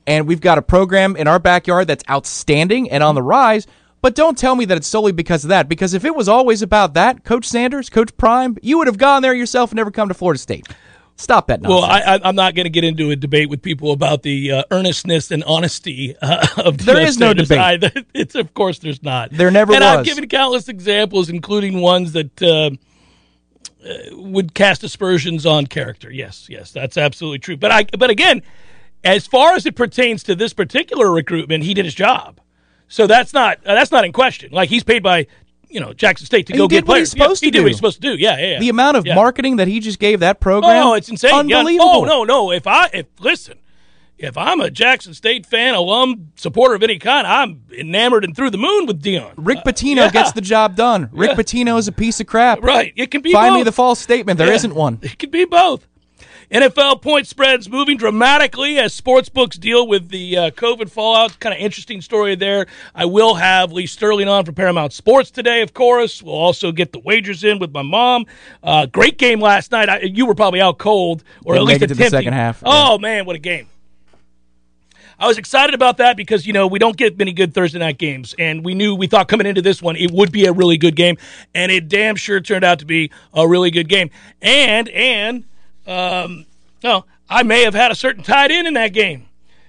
and 0.07 0.27
we've 0.27 0.41
got 0.41 0.59
a 0.59 0.63
program 0.63 1.17
in 1.17 1.27
our 1.27 1.39
backyard 1.39 1.89
that's 1.89 2.05
outstanding 2.09 2.91
and 2.91 3.03
on 3.03 3.15
the 3.15 3.23
rise. 3.23 3.67
But 4.03 4.15
don't 4.15 4.39
tell 4.39 4.55
me 4.55 4.65
that 4.67 4.77
it's 4.77 4.87
solely 4.87 5.13
because 5.13 5.45
of 5.45 5.49
that. 5.49 5.69
Because 5.69 5.95
if 5.95 6.05
it 6.05 6.15
was 6.15 6.29
always 6.29 6.63
about 6.63 6.95
that, 6.95 7.25
Coach 7.25 7.47
Sanders, 7.47 7.91
Coach 7.91 8.17
Prime, 8.17 8.57
you 8.63 8.79
would 8.79 8.87
have 8.87 8.99
gone 8.99 9.23
there 9.23 9.35
yourself 9.35 9.71
and 9.71 9.77
never 9.77 9.91
come 9.91 10.09
to 10.09 10.15
Florida 10.15 10.39
State. 10.39 10.69
Stop 11.19 11.47
that 11.47 11.63
well, 11.63 11.81
nonsense. 11.81 12.05
I, 12.07 12.15
I, 12.15 12.21
I'm 12.29 12.37
not 12.37 12.55
going 12.55 12.65
to 12.65 12.71
get 12.71 12.85
into 12.85 13.11
a 13.11 13.17
debate 13.17 13.49
with 13.49 13.63
people 13.63 13.93
about 13.93 14.23
the 14.23 14.53
uh, 14.53 14.63
earnestness 14.71 15.31
and 15.31 15.43
honesty 15.45 16.15
uh, 16.21 16.47
of 16.59 16.85
There 16.85 16.97
Deion 16.97 17.07
is 17.07 17.19
no 17.19 17.33
debate. 17.33 17.85
I- 17.85 18.05
it's 18.15 18.35
of 18.35 18.53
course 18.53 18.79
there's 18.81 19.03
not. 19.03 19.31
There 19.33 19.51
never 19.51 19.71
was. 19.71 19.77
and 19.77 19.85
I've 19.85 20.05
given 20.05 20.29
countless 20.29 20.69
examples, 20.69 21.31
including 21.31 21.81
ones 21.81 22.13
that 22.13 22.43
uh, 22.43 22.71
uh, 23.87 24.17
would 24.17 24.53
cast 24.53 24.85
aspersions 24.85 25.47
on 25.47 25.67
character. 25.67 26.11
Yes, 26.13 26.49
yes, 26.51 26.71
that's 26.71 26.99
absolutely 26.99 27.39
true. 27.39 27.57
But 27.57 27.73
I, 27.73 27.85
but 27.99 28.11
again, 28.11 28.43
as 29.03 29.27
far 29.27 29.55
as 29.55 29.65
it 29.65 29.75
pertains 29.75 30.23
to 30.25 30.35
this 30.35 30.53
particular 30.53 31.11
recruitment, 31.11 31.65
he 31.65 31.73
did 31.73 31.87
his 31.87 31.95
job. 31.95 32.41
So 32.89 33.07
that's 33.07 33.33
not 33.33 33.59
uh, 33.65 33.75
that's 33.75 33.91
not 33.91 34.05
in 34.05 34.13
question. 34.13 34.53
Like 34.53 34.69
he's 34.69 34.85
paid 34.85 35.03
by 35.03 35.29
you 35.69 35.81
know 35.81 35.93
Jackson 35.93 36.27
State 36.27 36.47
to 36.49 36.53
He 36.53 36.59
go 36.59 36.69
did 36.69 36.77
get 36.77 36.85
what 36.87 36.95
players. 36.95 37.13
he's 37.13 37.21
supposed 37.23 37.43
yeah, 37.43 37.47
he 37.47 37.51
to 37.51 37.59
did 37.59 37.61
what 37.61 37.65
do. 37.65 37.69
he's 37.69 37.77
supposed 37.77 38.03
to 38.03 38.09
do. 38.17 38.17
Yeah, 38.23 38.39
yeah. 38.39 38.47
yeah. 38.53 38.59
the 38.61 38.69
amount 38.69 38.97
of 38.97 39.07
Yeah. 39.07 39.15
marketing 39.15 39.57
that 39.57 39.69
he 39.69 39.81
just 39.81 39.99
gave 39.99 40.21
that 40.21 40.41
program. 40.41 40.87
Oh, 40.87 40.95
it's 40.95 41.09
insane. 41.09 41.33
Unbelievable. 41.35 41.89
Oh 41.91 42.05
no, 42.05 42.25
no. 42.25 42.51
If 42.53 42.67
I 42.67 42.89
if 42.93 43.07
listen, 43.21 43.59
if 44.19 44.39
I'm 44.39 44.61
a 44.61 44.71
Jackson 44.71 45.13
State 45.13 45.45
fan, 45.45 45.75
alum, 45.75 46.33
supporter 46.37 46.75
of 46.75 46.83
any 46.83 46.99
kind, 46.99 47.27
I'm 47.27 47.63
enamored 47.79 48.25
and 48.25 48.35
through 48.35 48.51
the 48.51 48.59
moon 48.59 48.87
with 48.87 49.03
Deion. 49.03 49.33
Rick 49.37 49.59
uh, 49.59 49.63
Pitino 49.65 49.97
yeah. 49.97 50.11
gets 50.11 50.33
the 50.33 50.41
job 50.41 50.75
done. 50.77 51.11
Rick 51.13 51.31
Yeah. 51.33 51.37
Pitino 51.37 51.79
is 51.79 51.87
a 51.89 51.93
piece 51.93 52.19
of 52.21 52.27
crap. 52.27 52.63
Right. 52.63 52.93
It 52.97 53.11
can 53.11 53.21
be 53.21 53.33
Find 53.33 53.53
both. 53.53 53.59
me 53.59 53.63
the 53.65 53.73
false 53.73 54.01
statement. 54.01 54.39
There 54.39 54.51
not 54.51 54.73
one. 54.75 54.99
It 55.03 55.19
could 55.19 55.31
be 55.31 55.45
both. 55.45 55.87
NFL 56.51 57.03
point 57.03 57.27
spreads 57.27 57.69
moving 57.69 57.97
dramatically 57.97 58.79
as 58.79 58.95
sports 58.95 59.29
books 59.29 59.59
deal 59.59 59.87
with 59.87 60.11
the 60.11 60.37
uh, 60.37 60.51
COVID 60.51 60.89
fallout. 60.91 61.39
Kind 61.41 61.55
of 61.55 61.61
interesting 61.61 62.01
story 62.01 62.37
there. 62.37 62.67
I 62.95 63.05
will 63.05 63.35
have 63.35 63.73
Lee 63.73 63.87
Sterling 63.87 64.29
on 64.29 64.45
for 64.45 64.53
Paramount 64.53 64.93
Sports 64.93 65.33
today, 65.33 65.61
of 65.63 65.75
course. 65.75 66.23
We'll 66.23 66.35
also 66.35 66.71
get 66.71 66.93
the 66.93 67.01
wagers 67.01 67.43
in 67.43 67.59
with 67.59 67.73
my 67.73 67.83
mom. 67.83 68.27
Uh, 68.63 68.87
great 68.87 69.19
game 69.19 69.41
last 69.41 69.73
night. 69.73 69.89
I, 69.89 70.01
you 70.01 70.25
were 70.25 70.37
probably 70.37 70.61
out 70.61 70.79
cold, 70.79 71.25
or 71.45 71.55
Didn't 71.55 71.63
at 71.63 71.67
least 71.67 71.81
make 71.81 71.83
it 71.83 71.89
to 71.89 71.95
the 71.95 72.03
attempting. 72.05 72.19
second 72.19 72.33
half. 72.35 72.63
Oh 72.65 72.99
man, 72.99 73.27
what 73.27 73.35
a 73.35 73.41
game! 73.41 73.67
I 75.19 75.27
was 75.27 75.39
excited 75.39 75.75
about 75.75 75.97
that 75.97 76.17
because 76.17 76.47
you 76.47 76.53
know 76.53 76.67
we 76.69 76.79
don't 76.79 76.97
get 76.97 77.19
many 77.19 77.33
good 77.33 77.55
Thursday 77.55 77.81
night 77.81 77.99
games, 77.99 78.37
and 78.39 78.65
we 78.65 78.75
knew 78.75 78.95
we 78.95 79.09
thought 79.09 79.27
coming 79.29 79.47
into 79.49 79.63
this 79.63 79.83
one 79.83 79.97
it 79.97 80.13
would 80.13 80.31
be 80.31 80.45
a 80.45 80.53
really 80.53 80.77
good 80.77 80.95
game, 80.95 81.17
and 81.55 81.73
it 81.73 81.89
damn 81.89 82.15
sure 82.15 82.39
turned 82.41 82.65
out 82.65 82.79
to 82.79 82.85
be 82.85 83.11
a 83.35 83.49
really 83.49 83.73
good 83.73 83.89
game. 83.89 84.11
And 84.43 84.89
and 84.91 85.45
um, 85.87 86.47
no, 86.83 87.05
I 87.29 87.43
may 87.43 87.63
have 87.65 87.75
had 87.75 87.91
a 87.91 87.95
certain 87.95 88.23
tight 88.23 88.51
end 88.51 88.67
in 88.69 88.75
that 88.75 88.93
game, 88.93 89.27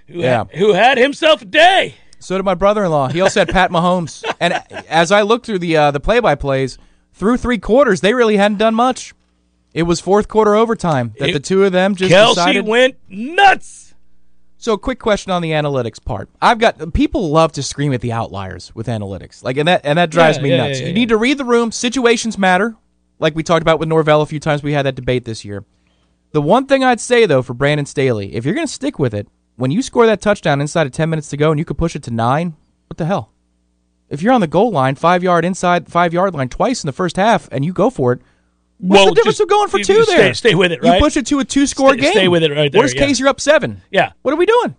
who 0.07 0.19
Yeah. 0.21 0.45
had, 0.45 0.51
who 0.57 0.73
had 0.73 0.97
himself 0.97 1.41
a 1.41 1.45
day. 1.45 1.95
So 2.19 2.35
did 2.37 2.43
my 2.43 2.55
brother-in-law. 2.55 3.09
He 3.09 3.21
also 3.21 3.41
had 3.41 3.49
Pat 3.49 3.69
Mahomes. 3.71 4.23
And 4.39 4.53
as 4.89 5.11
I 5.11 5.21
looked 5.23 5.45
through 5.45 5.59
the 5.59 5.77
uh, 5.77 5.91
the 5.91 5.99
play-by-plays, 5.99 6.77
through 7.13 7.37
three 7.37 7.57
quarters, 7.57 8.01
they 8.01 8.13
really 8.13 8.37
hadn't 8.37 8.57
done 8.59 8.75
much. 8.75 9.13
It 9.73 9.83
was 9.83 9.99
fourth 9.99 10.27
quarter 10.27 10.55
overtime 10.55 11.13
that 11.19 11.29
It- 11.29 11.33
the 11.33 11.39
two 11.39 11.63
of 11.63 11.71
them 11.71 11.95
just 11.95 12.11
Kelce 12.13 12.29
decided. 12.35 12.67
went 12.67 12.95
nuts. 13.09 13.93
So, 14.59 14.73
a 14.73 14.77
quick 14.79 14.97
question 14.99 15.31
on 15.31 15.43
the 15.43 15.51
analytics 15.51 16.03
part. 16.03 16.29
I've 16.41 16.57
got 16.57 16.93
people 16.93 17.29
love 17.29 17.51
to 17.53 17.63
scream 17.63 17.93
at 17.93 18.01
the 18.01 18.11
outliers 18.11 18.71
with 18.73 18.87
analytics, 18.87 19.43
like, 19.43 19.57
and 19.57 19.67
that 19.67 19.81
and 19.83 19.97
that 19.99 20.09
drives 20.09 20.37
Yeah, 20.37 20.43
me 20.43 20.49
yeah, 20.49 20.57
nuts. 20.57 20.79
yeah, 20.81 20.87
you 20.87 20.93
need 20.93 21.09
to 21.09 21.17
read 21.17 21.37
the 21.37 21.45
room. 21.45 21.71
Situations 21.71 22.37
matter, 22.39 22.75
like 23.19 23.35
we 23.35 23.43
talked 23.43 23.61
about 23.61 23.79
with 23.79 23.87
Norvell 23.87 24.21
a 24.23 24.25
few 24.25 24.39
times. 24.39 24.63
We 24.63 24.73
had 24.73 24.85
that 24.87 24.95
debate 24.95 25.25
this 25.25 25.45
year. 25.45 25.63
The 26.37 26.41
one 26.43 26.67
thing 26.67 26.83
I'd 26.83 26.99
say 26.99 27.25
though 27.25 27.41
for 27.41 27.55
Brandon 27.55 27.87
Staley, 27.87 28.35
if 28.35 28.45
you're 28.45 28.53
going 28.53 28.67
to 28.67 28.71
stick 28.71 28.99
with 28.99 29.15
it, 29.15 29.27
when 29.55 29.71
you 29.71 29.81
score 29.81 30.05
that 30.05 30.21
touchdown 30.21 30.61
inside 30.61 30.85
of 30.85 30.93
ten 30.93 31.09
minutes 31.09 31.29
to 31.29 31.37
go 31.37 31.49
and 31.49 31.57
you 31.57 31.65
could 31.65 31.79
push 31.79 31.95
it 31.95 32.03
to 32.03 32.11
nine, 32.11 32.55
what 32.85 32.97
the 32.97 33.05
hell? 33.07 33.31
If 34.07 34.21
you're 34.21 34.33
on 34.33 34.41
the 34.41 34.45
goal 34.45 34.69
line, 34.69 34.93
five 34.93 35.23
yard 35.23 35.45
inside 35.45 35.87
five 35.91 36.13
yard 36.13 36.35
line 36.35 36.47
twice 36.49 36.83
in 36.83 36.87
the 36.87 36.91
first 36.93 37.15
half, 37.15 37.49
and 37.51 37.65
you 37.65 37.73
go 37.73 37.89
for 37.89 38.11
it, 38.13 38.19
what's 38.77 38.99
Well, 38.99 39.05
the 39.07 39.15
difference 39.15 39.37
just- 39.37 39.41
of 39.45 39.49
going 39.49 39.67
for 39.69 39.79
two 39.79 40.03
stay- 40.03 40.15
there? 40.15 40.33
stay 40.35 40.53
with 40.53 40.71
it, 40.71 40.83
right? 40.83 40.97
You 40.97 40.99
push 41.01 41.17
it 41.17 41.25
to 41.25 41.39
a 41.39 41.43
two 41.43 41.65
score 41.65 41.93
Stay- 41.93 42.01
game. 42.01 42.11
stay 42.11 42.27
with 42.27 42.43
it 42.43 42.51
right 42.51 42.71
there, 42.71 42.81
Worst 42.83 42.93
yeah. 42.95 43.07
case, 43.07 43.19
you're 43.19 43.29
up 43.29 43.41
seven. 43.41 43.81
Yeah. 43.89 44.11
What 44.21 44.31
are 44.31 44.37
we 44.37 44.45
doing? 44.45 44.75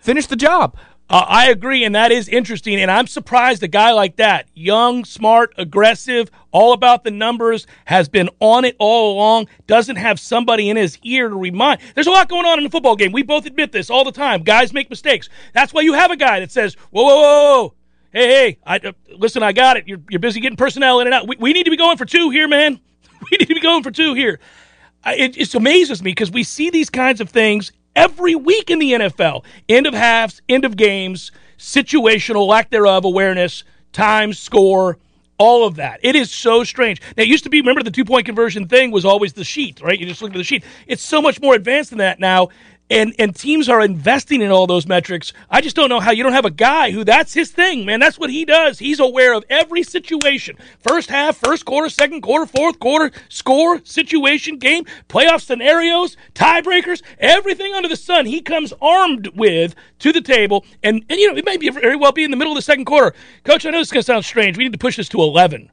Finish 0.00 0.26
the 0.28 0.36
job. 0.36 0.76
Uh, 1.10 1.24
I 1.26 1.50
agree, 1.50 1.82
and 1.82 1.96
that 1.96 2.12
is 2.12 2.28
interesting. 2.28 2.80
And 2.80 2.88
I'm 2.88 3.08
surprised 3.08 3.64
a 3.64 3.68
guy 3.68 3.90
like 3.90 4.14
that, 4.16 4.46
young, 4.54 5.04
smart, 5.04 5.52
aggressive, 5.58 6.30
all 6.52 6.72
about 6.72 7.02
the 7.02 7.10
numbers, 7.10 7.66
has 7.86 8.08
been 8.08 8.30
on 8.38 8.64
it 8.64 8.76
all 8.78 9.14
along, 9.14 9.48
doesn't 9.66 9.96
have 9.96 10.20
somebody 10.20 10.70
in 10.70 10.76
his 10.76 10.98
ear 11.02 11.28
to 11.28 11.34
remind. 11.34 11.80
There's 11.96 12.06
a 12.06 12.12
lot 12.12 12.28
going 12.28 12.46
on 12.46 12.58
in 12.58 12.64
the 12.64 12.70
football 12.70 12.94
game. 12.94 13.10
We 13.10 13.24
both 13.24 13.44
admit 13.44 13.72
this 13.72 13.90
all 13.90 14.04
the 14.04 14.12
time. 14.12 14.44
Guys 14.44 14.72
make 14.72 14.88
mistakes. 14.88 15.28
That's 15.52 15.74
why 15.74 15.80
you 15.80 15.94
have 15.94 16.12
a 16.12 16.16
guy 16.16 16.38
that 16.38 16.52
says, 16.52 16.74
whoa, 16.90 17.02
whoa, 17.02 17.16
whoa, 17.16 17.62
whoa. 17.62 17.74
Hey, 18.12 18.28
hey, 18.28 18.58
I, 18.64 18.76
uh, 18.78 18.92
listen, 19.16 19.42
I 19.42 19.50
got 19.50 19.78
it. 19.78 19.88
You're, 19.88 20.00
you're 20.08 20.20
busy 20.20 20.38
getting 20.40 20.56
personnel 20.56 21.00
in 21.00 21.08
and 21.08 21.14
out. 21.14 21.26
We, 21.26 21.36
we 21.40 21.52
need 21.52 21.64
to 21.64 21.70
be 21.70 21.76
going 21.76 21.96
for 21.96 22.04
two 22.04 22.30
here, 22.30 22.46
man. 22.48 22.80
We 23.30 23.36
need 23.36 23.48
to 23.48 23.54
be 23.54 23.60
going 23.60 23.82
for 23.82 23.90
two 23.90 24.14
here. 24.14 24.40
It 25.04 25.34
just 25.34 25.54
amazes 25.54 26.02
me 26.02 26.12
because 26.12 26.30
we 26.30 26.42
see 26.42 26.70
these 26.70 26.88
kinds 26.88 27.20
of 27.20 27.28
things 27.28 27.70
every 27.94 28.34
week 28.34 28.70
in 28.70 28.78
the 28.78 28.92
NFL. 28.92 29.44
End 29.68 29.86
of 29.86 29.94
halves, 29.94 30.42
end 30.48 30.64
of 30.64 30.76
games, 30.76 31.32
situational, 31.58 32.46
lack 32.46 32.70
thereof, 32.70 33.04
awareness, 33.04 33.64
time, 33.92 34.32
score, 34.32 34.98
all 35.38 35.66
of 35.66 35.76
that. 35.76 36.00
It 36.02 36.16
is 36.16 36.30
so 36.30 36.64
strange. 36.64 37.00
Now, 37.16 37.22
it 37.22 37.28
used 37.28 37.44
to 37.44 37.50
be, 37.50 37.60
remember, 37.60 37.82
the 37.82 37.90
two 37.90 38.04
point 38.04 38.26
conversion 38.26 38.68
thing 38.68 38.90
was 38.90 39.04
always 39.04 39.32
the 39.32 39.44
sheet, 39.44 39.80
right? 39.80 39.98
You 39.98 40.06
just 40.06 40.22
look 40.22 40.32
at 40.32 40.36
the 40.36 40.44
sheet. 40.44 40.64
It's 40.86 41.02
so 41.02 41.22
much 41.22 41.40
more 41.40 41.54
advanced 41.54 41.90
than 41.90 41.98
that 41.98 42.20
now. 42.20 42.48
And 42.90 43.14
and 43.18 43.34
teams 43.34 43.68
are 43.68 43.80
investing 43.80 44.42
in 44.42 44.50
all 44.50 44.66
those 44.66 44.86
metrics. 44.86 45.32
I 45.48 45.60
just 45.60 45.76
don't 45.76 45.88
know 45.88 46.00
how 46.00 46.10
you 46.10 46.22
don't 46.22 46.32
have 46.32 46.44
a 46.44 46.50
guy 46.50 46.90
who 46.90 47.04
that's 47.04 47.32
his 47.32 47.50
thing, 47.50 47.86
man. 47.86 48.00
That's 48.00 48.18
what 48.18 48.30
he 48.30 48.44
does. 48.44 48.78
He's 48.78 49.00
aware 49.00 49.32
of 49.32 49.44
every 49.48 49.82
situation: 49.82 50.56
first 50.80 51.08
half, 51.08 51.36
first 51.36 51.64
quarter, 51.64 51.88
second 51.88 52.22
quarter, 52.22 52.46
fourth 52.46 52.78
quarter, 52.80 53.12
score, 53.28 53.80
situation, 53.84 54.58
game, 54.58 54.84
playoff 55.08 55.42
scenarios, 55.42 56.16
tiebreakers, 56.34 57.02
everything 57.18 57.72
under 57.72 57.88
the 57.88 57.96
sun. 57.96 58.26
He 58.26 58.40
comes 58.42 58.72
armed 58.82 59.28
with 59.28 59.74
to 60.00 60.12
the 60.12 60.20
table, 60.20 60.64
and 60.82 61.04
and 61.08 61.18
you 61.18 61.30
know 61.30 61.38
it 61.38 61.44
may 61.44 61.56
be 61.56 61.70
very 61.70 61.96
well 61.96 62.12
be 62.12 62.24
in 62.24 62.30
the 62.30 62.36
middle 62.36 62.52
of 62.52 62.58
the 62.58 62.62
second 62.62 62.86
quarter. 62.86 63.14
Coach, 63.44 63.64
I 63.64 63.70
know 63.70 63.78
this 63.78 63.88
is 63.88 63.92
going 63.92 64.02
to 64.02 64.06
sound 64.06 64.24
strange. 64.24 64.58
We 64.58 64.64
need 64.64 64.72
to 64.72 64.78
push 64.78 64.96
this 64.96 65.08
to 65.10 65.22
eleven. 65.22 65.70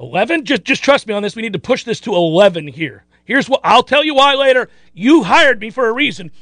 11 0.00 0.44
just 0.44 0.64
just 0.64 0.82
trust 0.82 1.06
me 1.06 1.14
on 1.14 1.22
this 1.22 1.36
we 1.36 1.42
need 1.42 1.52
to 1.52 1.58
push 1.60 1.84
this 1.84 2.00
to 2.00 2.12
11 2.14 2.66
here 2.66 3.04
here's 3.24 3.48
what 3.48 3.60
i'll 3.62 3.84
tell 3.84 4.02
you 4.02 4.14
why 4.14 4.34
later 4.34 4.68
you 4.92 5.22
hired 5.22 5.60
me 5.60 5.70
for 5.70 5.86
a 5.88 5.92
reason 5.92 6.32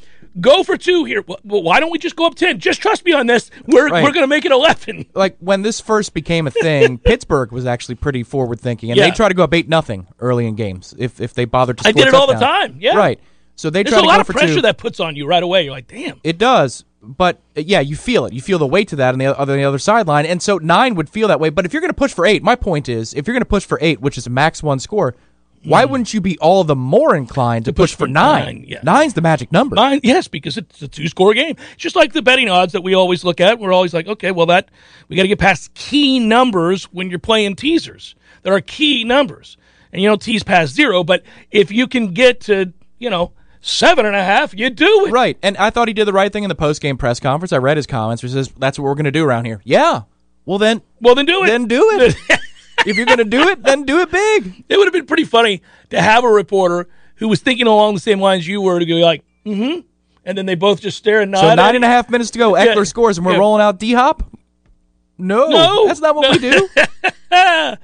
go 0.40 0.62
for 0.62 0.76
two 0.76 1.04
here 1.04 1.22
well, 1.26 1.62
why 1.62 1.78
don't 1.80 1.90
we 1.90 1.98
just 1.98 2.16
go 2.16 2.26
up 2.26 2.34
10 2.34 2.58
just 2.58 2.80
trust 2.80 3.04
me 3.04 3.12
on 3.12 3.26
this 3.26 3.50
we're, 3.66 3.88
Right. 3.88 4.02
we're 4.02 4.12
going 4.12 4.24
to 4.24 4.28
make 4.28 4.44
it 4.44 4.52
11 4.52 5.06
Like 5.14 5.36
when 5.40 5.62
this 5.62 5.80
first 5.80 6.14
became 6.14 6.46
a 6.46 6.50
thing, 6.50 6.96
Pittsburgh 7.04 7.52
was 7.52 7.66
actually 7.66 7.96
pretty 7.96 8.22
forward 8.22 8.58
thinking, 8.60 8.90
and 8.90 8.96
Yeah. 8.98 9.08
they 9.08 9.14
try 9.14 9.28
to 9.28 9.34
go 9.34 9.44
up 9.44 9.52
eight 9.54 9.68
nothing 9.68 10.06
early 10.20 10.46
in 10.46 10.54
games 10.54 10.94
if 10.98 11.20
if 11.20 11.34
they 11.34 11.44
bothered 11.44 11.78
to. 11.78 11.88
I 11.88 11.92
did 11.92 12.08
it 12.08 12.14
all 12.14 12.26
the 12.26 12.34
time, 12.34 12.76
yeah. 12.80 12.96
right. 12.96 13.20
So 13.56 13.68
they 13.68 13.82
there's 13.82 13.92
try 13.94 14.02
a 14.02 14.06
lot 14.06 14.20
of 14.20 14.26
pressure 14.26 14.54
two. 14.56 14.62
that 14.62 14.78
puts 14.78 14.98
on 15.00 15.14
you 15.14 15.26
right 15.26 15.42
away 15.42 15.64
you're 15.64 15.72
like 15.72 15.86
damn 15.86 16.18
It 16.24 16.38
does, 16.38 16.84
but 17.02 17.36
uh, 17.56 17.60
yeah, 17.60 17.80
you 17.80 17.96
feel 17.96 18.24
it. 18.24 18.32
You 18.32 18.40
feel 18.40 18.58
the 18.58 18.66
weight 18.66 18.88
to 18.88 18.96
that 18.96 19.12
on 19.12 19.18
the 19.18 19.38
other, 19.38 19.54
the 19.56 19.64
other 19.64 19.78
sideline, 19.78 20.24
and 20.24 20.40
so 20.42 20.56
nine 20.58 20.94
would 20.94 21.10
feel 21.10 21.28
that 21.28 21.38
way. 21.40 21.50
But 21.50 21.66
if 21.66 21.72
you're 21.74 21.82
going 21.82 21.90
to 21.90 21.94
push 21.94 22.12
for 22.14 22.24
eight, 22.24 22.42
my 22.42 22.56
point 22.56 22.88
is, 22.88 23.12
if 23.12 23.26
you're 23.26 23.34
going 23.34 23.42
to 23.42 23.46
push 23.48 23.64
for 23.66 23.78
eight, 23.82 24.00
which 24.00 24.16
is 24.16 24.26
a 24.26 24.30
max 24.30 24.62
one 24.62 24.78
score, 24.78 25.14
why 25.64 25.84
wouldn't 25.84 26.12
you 26.14 26.20
be 26.20 26.38
all 26.38 26.64
the 26.64 26.76
more 26.76 27.14
inclined 27.14 27.64
to, 27.66 27.70
Hmm. 27.70 27.76
push 27.76 27.90
push, 27.92 27.98
for 27.98 28.06
nine? 28.08 28.44
nine, 28.44 28.64
yeah. 28.68 28.80
Nine's 28.82 29.14
the 29.14 29.20
magic 29.20 29.52
number. 29.52 29.76
Nine, 29.76 30.00
yes, 30.02 30.28
because 30.28 30.56
it's 30.56 30.82
a 30.82 30.88
two 30.88 31.08
score 31.08 31.34
game. 31.34 31.56
It's 31.74 31.82
just 31.82 31.96
like 31.96 32.12
the 32.12 32.22
betting 32.22 32.48
odds 32.48 32.72
that 32.72 32.82
we 32.82 32.94
always 32.94 33.24
look 33.24 33.40
at. 33.40 33.58
We're 33.58 33.72
always 33.72 33.94
like, 33.94 34.06
okay, 34.06 34.30
well, 34.32 34.46
that 34.46 34.68
we 35.08 35.16
got 35.16 35.22
to 35.22 35.28
get 35.28 35.38
past 35.38 35.72
key 35.74 36.18
numbers 36.18 36.84
when 36.92 37.10
you're 37.10 37.18
playing 37.18 37.56
teasers. 37.56 38.14
There 38.42 38.54
are 38.54 38.60
key 38.60 39.04
numbers, 39.04 39.56
and 39.92 40.02
you 40.02 40.08
don't 40.08 40.20
tease 40.20 40.42
past 40.42 40.74
zero. 40.74 41.04
But 41.04 41.22
if 41.50 41.70
you 41.70 41.86
can 41.86 42.08
get 42.12 42.40
to, 42.42 42.72
you 42.98 43.08
know, 43.10 43.32
seven 43.60 44.04
and 44.04 44.16
a 44.16 44.24
half, 44.24 44.52
you 44.54 44.68
do 44.70 45.06
it. 45.06 45.12
Right, 45.12 45.38
and 45.42 45.56
I 45.58 45.70
thought 45.70 45.86
he 45.86 45.94
did 45.94 46.06
the 46.06 46.12
right 46.12 46.32
thing 46.32 46.42
in 46.42 46.48
the 46.48 46.54
post 46.56 46.80
game 46.82 46.96
press 46.96 47.20
conference. 47.20 47.52
I 47.52 47.58
read 47.58 47.76
his 47.76 47.86
comments. 47.86 48.20
He 48.22 48.28
says, 48.28 48.48
"That's 48.58 48.78
what 48.78 48.84
we're 48.86 48.94
going 48.96 49.04
to 49.04 49.12
do 49.12 49.24
around 49.24 49.44
here." 49.44 49.60
Yeah. 49.64 50.02
Well, 50.44 50.58
then, 50.58 50.82
Well, 51.00 51.14
then 51.14 51.26
do 51.26 51.44
it. 51.44 51.46
then 51.46 51.66
do 51.68 51.88
it. 52.00 52.16
if 52.86 52.96
you're 52.96 53.06
going 53.06 53.18
to 53.18 53.24
do 53.24 53.48
it, 53.48 53.62
then 53.62 53.84
do 53.84 54.00
it 54.00 54.10
big. 54.10 54.64
it 54.68 54.76
would 54.76 54.86
have 54.86 54.92
been 54.92 55.06
pretty 55.06 55.24
funny 55.24 55.62
to 55.90 56.00
have 56.00 56.24
a 56.24 56.28
reporter 56.28 56.88
who 57.16 57.28
was 57.28 57.40
thinking 57.40 57.66
along 57.66 57.94
the 57.94 58.00
same 58.00 58.20
lines 58.20 58.46
you 58.46 58.60
were 58.60 58.78
to 58.78 58.86
go 58.86 58.94
like, 58.96 59.22
mm-hmm, 59.46 59.80
and 60.24 60.38
then 60.38 60.46
they 60.46 60.54
both 60.54 60.80
just 60.80 60.96
stare 60.98 61.20
and 61.20 61.30
nod. 61.30 61.40
So 61.40 61.54
nine 61.54 61.76
and 61.76 61.84
a 61.84 61.88
half 61.88 62.10
minutes 62.10 62.30
to 62.32 62.38
go. 62.38 62.52
Ekeler 62.52 62.76
Yeah. 62.76 62.84
scores, 62.84 63.18
and 63.18 63.26
we're 63.26 63.32
Yeah. 63.32 63.38
rolling 63.38 63.62
out 63.62 63.78
D 63.78 63.92
Hop. 63.92 64.22
No, 65.18 65.48
No. 65.48 65.86
that's 65.86 66.00
not 66.00 66.14
what 66.16 66.22
No. 66.22 66.30
we 66.32 66.38
do. 66.38 66.68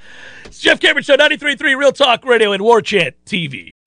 It's 0.44 0.61
Jeff 0.61 0.81
Cameron 0.81 1.05
Show, 1.05 1.14
93.3 1.16 1.74
Real 1.74 1.92
Talk 1.92 2.24
Radio 2.24 2.53
and 2.53 2.62
War 2.62 2.81
Chant 2.81 3.14
TV. 3.27 3.68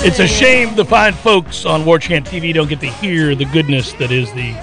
It's 0.00 0.20
a 0.20 0.28
shame 0.28 0.76
the 0.76 0.84
fine 0.84 1.12
folks 1.12 1.66
on 1.66 1.84
War 1.84 1.98
Chant 1.98 2.24
TV 2.24 2.54
don't 2.54 2.68
get 2.68 2.78
to 2.80 2.86
hear 2.86 3.34
the 3.34 3.44
goodness 3.46 3.92
that 3.94 4.12
is 4.12 4.32
the 4.32 4.54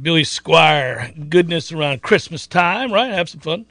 Billy 0.00 0.24
Squier 0.24 1.30
goodness 1.30 1.72
around 1.72 2.02
Christmas 2.02 2.46
time, 2.46 2.92
right? 2.92 3.10
Have 3.10 3.30
some 3.30 3.40
fun. 3.40 3.66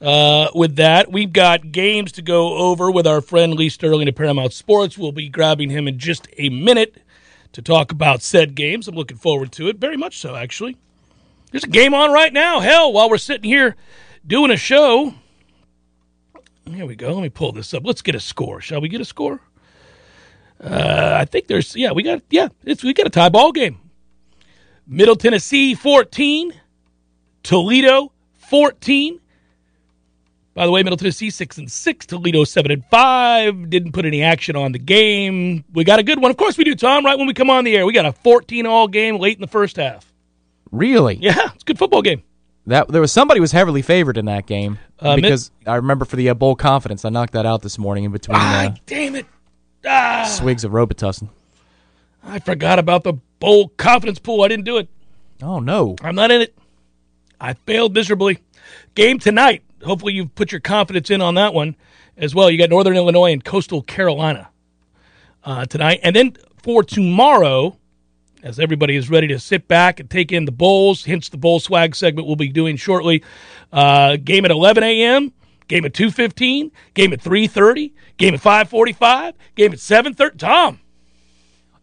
Uh, 0.00 0.48
with 0.56 0.74
that, 0.74 1.12
we've 1.12 1.32
got 1.32 1.70
games 1.70 2.10
to 2.12 2.22
go 2.22 2.56
over 2.56 2.90
with 2.90 3.06
our 3.06 3.20
friend 3.20 3.54
Lee 3.54 3.68
Sterling 3.68 4.08
at 4.08 4.16
Paramount 4.16 4.52
Sports. 4.52 4.98
We'll 4.98 5.12
be 5.12 5.28
grabbing 5.28 5.70
him 5.70 5.86
in 5.86 5.96
just 5.96 6.26
a 6.36 6.48
minute 6.48 6.96
to 7.52 7.62
talk 7.62 7.92
about 7.92 8.22
said 8.22 8.56
games. 8.56 8.88
I'm 8.88 8.96
looking 8.96 9.18
forward 9.18 9.52
to 9.52 9.68
it, 9.68 9.76
very 9.76 9.96
much 9.96 10.18
so, 10.18 10.34
actually. 10.34 10.76
There's 11.52 11.64
a 11.64 11.68
game 11.68 11.94
on 11.94 12.12
right 12.12 12.32
now. 12.32 12.58
Hell, 12.58 12.92
while 12.92 13.08
we're 13.08 13.18
sitting 13.18 13.48
here 13.48 13.76
doing 14.26 14.50
a 14.50 14.56
show, 14.56 15.14
here 16.72 16.86
we 16.86 16.96
go. 16.96 17.12
Let 17.12 17.22
me 17.22 17.28
pull 17.28 17.52
this 17.52 17.72
up. 17.74 17.84
Let's 17.84 18.02
get 18.02 18.14
a 18.14 18.20
score. 18.20 18.60
Shall 18.60 18.80
we 18.80 18.88
get 18.88 19.00
a 19.00 19.04
score? 19.04 19.40
Uh, 20.62 21.16
I 21.18 21.24
think 21.24 21.46
there's 21.46 21.74
yeah, 21.74 21.92
we 21.92 22.02
got 22.02 22.22
yeah, 22.30 22.48
it's 22.64 22.84
we 22.84 22.92
got 22.92 23.06
a 23.06 23.10
tie 23.10 23.28
ball 23.28 23.52
game. 23.52 23.78
Middle 24.86 25.16
Tennessee 25.16 25.74
14, 25.74 26.52
Toledo 27.42 28.12
14. 28.38 29.20
By 30.52 30.66
the 30.66 30.72
way, 30.72 30.82
Middle 30.82 30.96
Tennessee 30.96 31.30
6 31.30 31.58
and 31.58 31.70
6, 31.70 32.06
Toledo 32.06 32.42
7 32.42 32.72
and 32.72 32.84
5. 32.86 33.70
Didn't 33.70 33.92
put 33.92 34.04
any 34.04 34.22
action 34.22 34.56
on 34.56 34.72
the 34.72 34.80
game. 34.80 35.64
We 35.72 35.84
got 35.84 36.00
a 36.00 36.02
good 36.02 36.20
one. 36.20 36.32
Of 36.32 36.36
course 36.36 36.58
we 36.58 36.64
do, 36.64 36.74
Tom, 36.74 37.06
right 37.06 37.16
when 37.16 37.28
we 37.28 37.34
come 37.34 37.50
on 37.50 37.62
the 37.62 37.76
air. 37.76 37.86
We 37.86 37.92
got 37.92 38.04
a 38.04 38.12
14 38.12 38.66
all 38.66 38.88
game 38.88 39.18
late 39.18 39.36
in 39.36 39.40
the 39.40 39.46
first 39.46 39.76
half. 39.76 40.12
Really? 40.72 41.14
Yeah, 41.20 41.50
it's 41.54 41.62
a 41.62 41.64
good 41.64 41.78
football 41.78 42.02
game. 42.02 42.22
That 42.66 42.88
there 42.88 43.00
was 43.00 43.10
somebody 43.12 43.40
was 43.40 43.52
heavily 43.52 43.82
favored 43.82 44.16
in 44.18 44.26
that 44.26 44.46
game 44.46 44.78
Uh, 44.98 45.16
mid- 45.16 45.22
because 45.22 45.50
I 45.66 45.76
remember 45.76 46.04
for 46.04 46.16
the 46.16 46.28
uh, 46.28 46.34
bowl 46.34 46.54
confidence, 46.56 47.04
I 47.04 47.08
knocked 47.08 47.32
that 47.32 47.46
out 47.46 47.62
this 47.62 47.78
morning 47.78 48.04
in 48.04 48.12
between 48.12 48.36
Ah, 48.38 48.66
uh, 48.66 48.74
damn 48.86 49.14
it. 49.16 49.26
Ah. 49.86 50.24
swigs 50.28 50.62
of 50.62 50.72
Robitussin. 50.72 51.28
I 52.22 52.38
forgot 52.38 52.78
about 52.78 53.02
the 53.02 53.14
bowl 53.38 53.68
confidence 53.76 54.18
pool. 54.18 54.42
I 54.42 54.48
didn't 54.48 54.66
do 54.66 54.76
it. 54.76 54.88
Oh 55.42 55.58
no! 55.58 55.96
I'm 56.02 56.14
not 56.14 56.30
in 56.30 56.42
it. 56.42 56.54
I 57.40 57.54
failed 57.54 57.94
miserably. 57.94 58.38
Game 58.94 59.18
tonight. 59.18 59.62
Hopefully, 59.82 60.12
you've 60.12 60.34
put 60.34 60.52
your 60.52 60.60
confidence 60.60 61.08
in 61.10 61.22
on 61.22 61.34
that 61.36 61.54
one 61.54 61.74
as 62.18 62.34
well. 62.34 62.50
You 62.50 62.58
got 62.58 62.68
Northern 62.68 62.94
Illinois 62.94 63.32
and 63.32 63.42
Coastal 63.42 63.80
Carolina 63.80 64.50
uh, 65.44 65.64
tonight. 65.64 66.00
And 66.02 66.14
then 66.14 66.36
for 66.62 66.84
tomorrow, 66.84 67.78
as 68.42 68.58
everybody 68.58 68.96
is 68.96 69.10
ready 69.10 69.28
to 69.28 69.38
sit 69.38 69.68
back 69.68 70.00
and 70.00 70.08
take 70.08 70.32
in 70.32 70.44
the 70.44 70.52
bowls, 70.52 71.04
hence 71.04 71.28
the 71.28 71.36
bowl 71.36 71.60
swag 71.60 71.94
segment 71.94 72.26
we'll 72.26 72.36
be 72.36 72.48
doing 72.48 72.76
shortly. 72.76 73.22
Uh, 73.72 74.16
game 74.16 74.44
at 74.44 74.50
11 74.50 74.82
a.m., 74.82 75.32
game 75.68 75.84
at 75.84 75.92
2.15, 75.92 76.70
game 76.94 77.12
at 77.12 77.20
3.30, 77.20 77.92
game 78.16 78.34
at 78.34 78.40
5.45, 78.40 79.34
game 79.54 79.72
at 79.72 79.78
7.30. 79.78 80.38
Tom, 80.38 80.80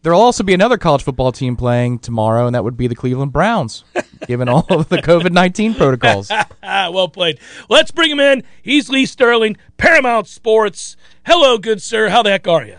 There'll 0.03 0.21
also 0.21 0.43
be 0.43 0.53
another 0.53 0.77
college 0.77 1.03
football 1.03 1.31
team 1.31 1.55
playing 1.57 1.99
tomorrow, 1.99 2.45
and 2.45 2.55
that 2.55 2.63
would 2.63 2.77
be 2.77 2.87
the 2.87 2.95
Cleveland 2.95 3.33
Browns, 3.33 3.83
given 4.27 4.47
all 4.47 4.65
of 4.69 4.87
the 4.87 4.99
COVID 4.99 5.31
nineteen 5.31 5.73
protocols. 5.73 6.31
Well 6.63 7.09
played. 7.09 7.39
Let's 7.69 7.91
bring 7.91 8.11
him 8.11 8.19
in. 8.19 8.43
He's 8.61 8.89
Lee 8.89 9.05
Sterling, 9.05 9.57
Paramount 9.77 10.27
Sports. 10.27 10.95
Hello, 11.25 11.57
good 11.57 11.81
sir. 11.81 12.09
How 12.09 12.23
the 12.23 12.29
heck 12.29 12.47
are 12.47 12.65
you? 12.65 12.77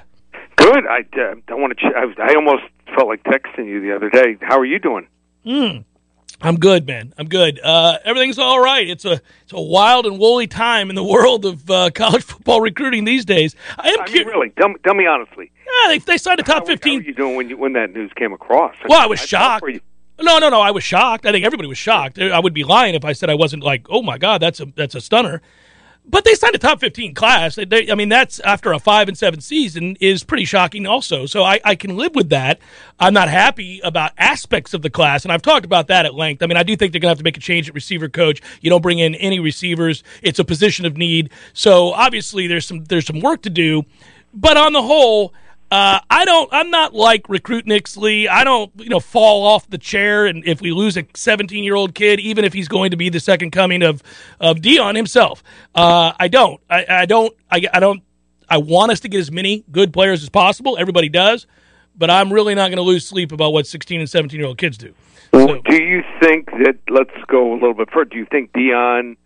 Good. 0.58 0.86
I 0.86 1.00
uh, 1.20 1.34
don't 1.46 1.60
want 1.60 1.78
to. 1.78 1.88
Ch- 1.88 1.94
I, 1.94 2.30
I 2.30 2.34
almost 2.34 2.64
felt 2.94 3.08
like 3.08 3.22
texting 3.24 3.66
you 3.66 3.80
the 3.80 3.94
other 3.94 4.10
day. 4.10 4.36
How 4.42 4.58
are 4.58 4.64
you 4.64 4.78
doing? 4.78 5.06
I'm 6.40 6.56
good, 6.56 6.86
man. 6.86 7.14
I'm 7.18 7.28
good. 7.28 7.58
Uh, 7.62 7.98
everything's 8.04 8.38
all 8.38 8.60
right. 8.60 8.88
It's 8.88 9.04
a 9.04 9.20
it's 9.42 9.52
a 9.52 9.60
wild 9.60 10.06
and 10.06 10.18
woolly 10.18 10.46
time 10.46 10.90
in 10.90 10.96
the 10.96 11.04
world 11.14 11.44
of 11.44 11.68
uh, 11.70 11.90
college 11.94 12.22
football 12.24 12.60
recruiting 12.60 13.04
these 13.04 13.24
days. 13.24 13.56
I 13.76 13.88
am 13.88 14.00
I 14.00 14.04
mean, 14.04 14.06
curious. 14.06 14.26
really. 14.26 14.50
Tell 14.50 14.68
me, 14.68 14.74
tell 14.84 14.94
me 14.94 15.06
honestly. 15.06 15.50
Yeah, 15.66 15.88
they, 15.88 15.98
they 15.98 16.18
signed 16.18 16.40
a 16.40 16.42
top 16.42 16.54
How, 16.54 16.60
how 16.60 16.64
are 16.64 16.76
15. 16.76 17.02
you 17.04 17.14
doing 17.14 17.36
when 17.36 17.48
you 17.48 17.56
when 17.56 17.72
that 17.74 17.92
news 17.92 18.12
came 18.16 18.32
across? 18.32 18.74
Well, 18.88 19.00
I 19.00 19.06
was 19.06 19.20
felt 19.20 19.28
shocked. 19.28 19.66
No, 20.20 20.38
no, 20.38 20.48
no. 20.48 20.60
I 20.60 20.72
was 20.72 20.82
shocked. 20.82 21.26
I 21.26 21.32
think 21.32 21.44
everybody 21.44 21.68
was 21.68 21.78
shocked. 21.78 22.18
I 22.18 22.38
would 22.40 22.54
be 22.54 22.64
lying 22.64 22.94
if 22.94 23.04
I 23.04 23.12
said 23.12 23.30
I 23.30 23.34
wasn't 23.34 23.62
like, 23.62 23.86
oh 23.88 24.02
my 24.02 24.18
god, 24.18 24.40
that's 24.40 24.60
a 24.60 24.66
that's 24.76 24.94
a 24.94 25.00
stunner. 25.00 25.40
But 26.08 26.24
they 26.24 26.34
signed 26.34 26.54
a 26.54 26.58
top 26.58 26.80
15 26.80 27.14
class. 27.14 27.54
They, 27.54 27.64
they, 27.64 27.90
I 27.90 27.94
mean, 27.94 28.08
that's 28.08 28.40
after 28.40 28.72
a 28.72 28.78
five 28.78 29.08
and 29.08 29.16
seven 29.16 29.40
season 29.40 29.96
is 30.00 30.24
pretty 30.24 30.44
shocking, 30.44 30.86
also. 30.86 31.26
So 31.26 31.42
I, 31.42 31.60
I 31.64 31.74
can 31.74 31.96
live 31.96 32.14
with 32.14 32.30
that. 32.30 32.58
I'm 32.98 33.14
not 33.14 33.28
happy 33.28 33.80
about 33.84 34.12
aspects 34.16 34.74
of 34.74 34.82
the 34.82 34.90
class, 34.90 35.24
and 35.24 35.32
I've 35.32 35.42
talked 35.42 35.66
about 35.66 35.88
that 35.88 36.06
at 36.06 36.14
length. 36.14 36.42
I 36.42 36.46
mean, 36.46 36.56
I 36.56 36.62
do 36.62 36.76
think 36.76 36.92
they're 36.92 37.00
going 37.00 37.08
to 37.08 37.12
have 37.12 37.18
to 37.18 37.24
make 37.24 37.36
a 37.36 37.40
change 37.40 37.68
at 37.68 37.74
receiver 37.74 38.08
coach. 38.08 38.40
You 38.60 38.70
don't 38.70 38.82
bring 38.82 38.98
in 38.98 39.14
any 39.16 39.38
receivers; 39.40 40.02
it's 40.22 40.38
a 40.38 40.44
position 40.44 40.86
of 40.86 40.96
need. 40.96 41.30
So 41.52 41.92
obviously, 41.92 42.46
there's 42.46 42.66
some 42.66 42.84
there's 42.84 43.06
some 43.06 43.20
work 43.20 43.42
to 43.42 43.50
do. 43.50 43.84
But 44.34 44.56
on 44.56 44.72
the 44.72 44.82
whole, 44.82 45.32
uh, 45.70 46.00
I 46.10 46.24
don't. 46.24 46.48
I'm 46.52 46.70
not 46.70 46.94
like 46.94 47.28
recruit 47.28 47.66
Nixley. 47.66 48.28
I 48.28 48.44
don't, 48.44 48.72
you 48.76 48.88
know, 48.88 49.00
fall 49.00 49.46
off 49.46 49.68
the 49.68 49.78
chair. 49.78 50.26
And 50.26 50.46
if 50.46 50.60
we 50.60 50.72
lose 50.72 50.96
a 50.96 51.06
17 51.14 51.64
year 51.64 51.74
old 51.74 51.94
kid, 51.94 52.20
even 52.20 52.44
if 52.44 52.52
he's 52.52 52.68
going 52.68 52.90
to 52.90 52.96
be 52.96 53.08
the 53.08 53.20
second 53.20 53.50
coming 53.50 53.82
of 53.82 54.02
of 54.40 54.58
Deion 54.58 54.96
himself, 54.96 55.42
uh, 55.74 56.12
I 56.18 56.28
don't. 56.28 56.60
I, 56.68 56.86
I 56.88 57.06
don't. 57.06 57.34
I, 57.50 57.66
I 57.72 57.80
don't. 57.80 58.02
I 58.48 58.58
want 58.58 58.92
us 58.92 59.00
to 59.00 59.08
get 59.08 59.20
as 59.20 59.30
many 59.30 59.64
good 59.70 59.92
players 59.92 60.22
as 60.22 60.30
possible. 60.30 60.78
Everybody 60.78 61.08
does, 61.08 61.46
but 61.96 62.10
I'm 62.10 62.32
really 62.32 62.54
not 62.54 62.68
going 62.68 62.78
to 62.78 62.82
lose 62.82 63.06
sleep 63.06 63.32
about 63.32 63.52
what 63.52 63.66
16 63.66 64.00
and 64.00 64.08
17 64.08 64.38
year 64.38 64.48
old 64.48 64.58
kids 64.58 64.78
do. 64.78 64.94
So, 65.34 65.60
do 65.68 65.82
you 65.82 66.02
think 66.22 66.46
that? 66.46 66.78
Let's 66.88 67.12
go 67.26 67.52
a 67.52 67.54
little 67.54 67.74
bit 67.74 67.90
further. 67.92 68.10
Do 68.10 68.16
you 68.16 68.26
think 68.26 68.52
Deion? 68.52 69.16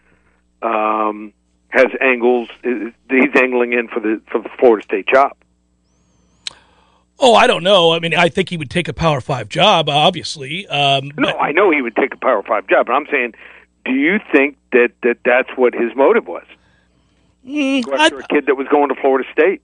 um, 0.63 1.33
has 1.69 1.87
angles? 2.01 2.49
He's 2.63 3.31
angling 3.37 3.73
in 3.73 3.89
for 3.89 4.01
the 4.01 4.21
for 4.31 4.41
the 4.41 4.49
Florida 4.59 4.85
State 4.85 5.07
job. 5.07 5.33
Oh, 7.25 7.37
I 7.37 7.47
don't 7.47 7.63
know. 7.63 7.93
I 7.93 8.01
mean, 8.01 8.15
I 8.15 8.29
think 8.29 8.49
he 8.49 8.57
would 8.57 8.69
take 8.69 8.89
a 8.89 8.93
Power 8.93 9.21
Five 9.21 9.49
job, 9.49 9.89
obviously. 9.89 10.67
Um, 10.67 11.13
no, 11.17 11.31
I 11.31 11.53
know 11.53 11.71
he 11.71 11.81
would 11.81 11.95
take 11.95 12.13
a 12.13 12.17
Power 12.17 12.43
Five 12.43 12.67
job, 12.67 12.87
but 12.87 12.95
I'm 12.95 13.07
saying, 13.13 13.35
do 13.85 13.93
you 13.93 14.19
think 14.33 14.57
that, 14.73 14.91
that 15.05 15.19
that's 15.25 15.49
what 15.55 15.73
his 15.73 15.95
motive 15.95 16.27
was? 16.27 16.45
Mm, 17.47 17.85
I, 17.97 18.09
a 18.09 18.23
kid 18.27 18.47
that 18.47 18.57
was 18.57 18.67
going 18.69 18.89
to 18.89 18.97
Florida 19.01 19.29
State. 19.33 19.63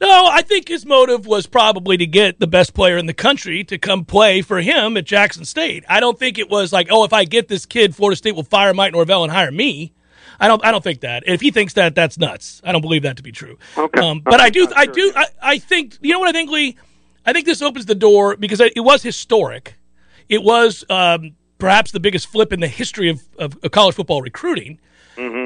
No, 0.00 0.28
I 0.30 0.42
think 0.42 0.68
his 0.68 0.86
motive 0.86 1.26
was 1.26 1.46
probably 1.46 1.96
to 1.96 2.06
get 2.06 2.38
the 2.38 2.46
best 2.46 2.72
player 2.72 2.96
in 2.96 3.06
the 3.06 3.14
country 3.14 3.64
to 3.64 3.78
come 3.78 4.04
play 4.04 4.40
for 4.40 4.60
him 4.60 4.96
at 4.96 5.04
Jackson 5.04 5.44
State. 5.44 5.84
I 5.88 5.98
don't 5.98 6.18
think 6.18 6.38
it 6.38 6.48
was 6.48 6.72
like, 6.72 6.86
oh, 6.90 7.02
if 7.02 7.12
I 7.12 7.24
get 7.24 7.48
this 7.48 7.66
kid, 7.66 7.96
Florida 7.96 8.16
State 8.16 8.36
will 8.36 8.42
fire 8.44 8.74
Mike 8.74 8.92
Norvell 8.92 9.24
and 9.24 9.32
hire 9.32 9.50
me. 9.50 9.92
I 10.38 10.46
don't. 10.48 10.64
I 10.64 10.70
don't 10.70 10.82
think 10.82 11.00
that. 11.00 11.24
If 11.26 11.40
he 11.40 11.50
thinks 11.50 11.74
that, 11.74 11.94
that's 11.94 12.18
nuts. 12.18 12.62
I 12.64 12.72
don't 12.72 12.80
believe 12.80 13.02
that 13.02 13.16
to 13.16 13.22
be 13.22 13.32
true. 13.32 13.58
Okay. 13.76 14.00
Um, 14.00 14.20
but 14.20 14.40
I 14.40 14.50
do. 14.50 14.68
I 14.74 14.86
do. 14.86 15.12
I, 15.14 15.26
I 15.40 15.58
think. 15.58 15.98
You 16.00 16.12
know 16.12 16.18
what 16.18 16.28
I 16.28 16.32
think, 16.32 16.50
Lee? 16.50 16.76
I 17.24 17.32
think 17.32 17.46
this 17.46 17.62
opens 17.62 17.86
the 17.86 17.94
door 17.94 18.36
because 18.36 18.60
it 18.60 18.80
was 18.80 19.02
historic. 19.02 19.74
It 20.28 20.42
was 20.42 20.84
um, 20.90 21.32
perhaps 21.58 21.92
the 21.92 22.00
biggest 22.00 22.26
flip 22.26 22.52
in 22.52 22.60
the 22.60 22.68
history 22.68 23.08
of, 23.08 23.22
of, 23.38 23.56
of 23.62 23.70
college 23.70 23.94
football 23.94 24.22
recruiting. 24.22 24.78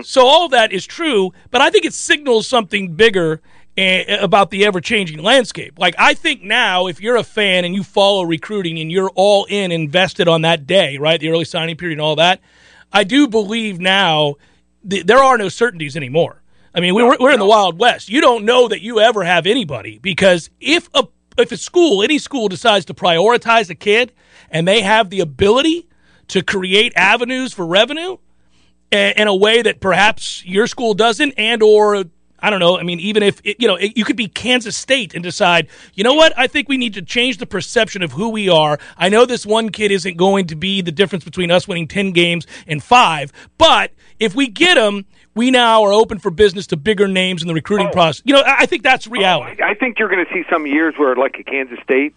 So 0.02 0.26
all 0.26 0.44
of 0.44 0.52
that 0.52 0.72
is 0.72 0.86
true, 0.86 1.32
but 1.50 1.60
I 1.60 1.70
think 1.70 1.84
it 1.84 1.92
signals 1.92 2.46
something 2.46 2.94
bigger 2.94 3.42
eh, 3.76 4.16
about 4.20 4.50
the 4.50 4.64
ever 4.64 4.80
changing 4.80 5.18
landscape. 5.22 5.78
Like 5.78 5.94
I 5.98 6.14
think 6.14 6.42
now, 6.42 6.86
if 6.86 7.00
you're 7.00 7.16
a 7.16 7.24
fan 7.24 7.64
and 7.64 7.74
you 7.74 7.82
follow 7.82 8.22
recruiting 8.22 8.78
and 8.78 8.90
you're 8.92 9.10
all 9.14 9.44
in, 9.46 9.72
invested 9.72 10.28
on 10.28 10.42
that 10.42 10.66
day, 10.66 10.98
right, 10.98 11.20
the 11.20 11.30
early 11.30 11.44
signing 11.44 11.76
period 11.76 11.98
and 11.98 12.00
all 12.00 12.16
that, 12.16 12.40
I 12.92 13.04
do 13.04 13.26
believe 13.26 13.80
now 13.80 14.36
th- 14.88 15.04
there 15.04 15.18
are 15.18 15.36
no 15.36 15.48
certainties 15.48 15.96
anymore. 15.96 16.42
I 16.74 16.80
mean, 16.80 16.94
we're, 16.94 17.16
we're 17.18 17.32
in 17.32 17.40
the 17.40 17.46
Wild 17.46 17.78
West. 17.78 18.08
You 18.08 18.20
don't 18.20 18.44
know 18.44 18.68
that 18.68 18.82
you 18.82 19.00
ever 19.00 19.24
have 19.24 19.46
anybody 19.46 19.98
because 19.98 20.48
if 20.60 20.88
a 20.94 21.08
if 21.38 21.52
a 21.52 21.56
school, 21.56 22.02
any 22.02 22.18
school, 22.18 22.48
decides 22.48 22.84
to 22.86 22.94
prioritize 22.94 23.70
a 23.70 23.74
kid 23.74 24.12
and 24.50 24.66
they 24.66 24.80
have 24.82 25.10
the 25.10 25.20
ability 25.20 25.88
to 26.28 26.42
create 26.42 26.92
avenues 26.96 27.52
for 27.52 27.66
revenue 27.66 28.16
in 28.90 29.28
a 29.28 29.34
way 29.34 29.62
that 29.62 29.80
perhaps 29.80 30.44
your 30.44 30.66
school 30.66 30.94
doesn't, 30.94 31.34
and 31.36 31.62
or 31.62 32.04
I 32.38 32.50
don't 32.50 32.60
know. 32.60 32.78
I 32.78 32.82
mean, 32.82 33.00
even 33.00 33.22
if 33.22 33.40
it, 33.44 33.56
you 33.60 33.66
know, 33.66 33.76
it, 33.76 33.96
you 33.96 34.04
could 34.04 34.16
be 34.16 34.28
Kansas 34.28 34.76
State 34.76 35.14
and 35.14 35.22
decide, 35.22 35.68
you 35.94 36.04
know 36.04 36.14
what? 36.14 36.32
I 36.36 36.46
think 36.46 36.68
we 36.68 36.76
need 36.76 36.94
to 36.94 37.02
change 37.02 37.38
the 37.38 37.46
perception 37.46 38.02
of 38.02 38.12
who 38.12 38.28
we 38.28 38.48
are. 38.48 38.78
I 38.96 39.08
know 39.08 39.26
this 39.26 39.46
one 39.46 39.70
kid 39.70 39.90
isn't 39.90 40.16
going 40.16 40.46
to 40.48 40.56
be 40.56 40.82
the 40.82 40.92
difference 40.92 41.24
between 41.24 41.50
us 41.50 41.66
winning 41.66 41.88
ten 41.88 42.12
games 42.12 42.46
and 42.66 42.82
five, 42.82 43.32
but 43.58 43.92
if 44.18 44.34
we 44.34 44.48
get 44.48 44.76
him, 44.76 45.06
we 45.36 45.52
now 45.52 45.84
are 45.84 45.92
open 45.92 46.18
for 46.18 46.30
business 46.32 46.66
to 46.68 46.76
bigger 46.76 47.06
names 47.06 47.42
in 47.42 47.48
the 47.48 47.54
recruiting 47.54 47.86
Oh. 47.88 47.92
process. 47.92 48.22
You 48.24 48.34
know, 48.34 48.40
I, 48.40 48.62
I 48.62 48.66
think 48.66 48.82
that's 48.82 49.06
reality. 49.06 49.62
I, 49.62 49.70
I 49.70 49.74
think 49.74 49.98
you're 50.00 50.08
going 50.08 50.24
to 50.26 50.32
see 50.34 50.42
some 50.50 50.66
years 50.66 50.94
where, 50.98 51.14
like 51.14 51.38
at 51.38 51.46
Kansas 51.46 51.78
State, 51.84 52.14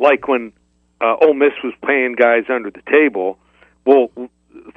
like 0.00 0.26
when 0.26 0.52
uh, 1.00 1.14
Ole 1.22 1.34
Miss 1.34 1.52
was 1.62 1.74
paying 1.86 2.14
guys 2.14 2.44
under 2.48 2.70
the 2.70 2.82
table. 2.90 3.38
Well, 3.84 4.10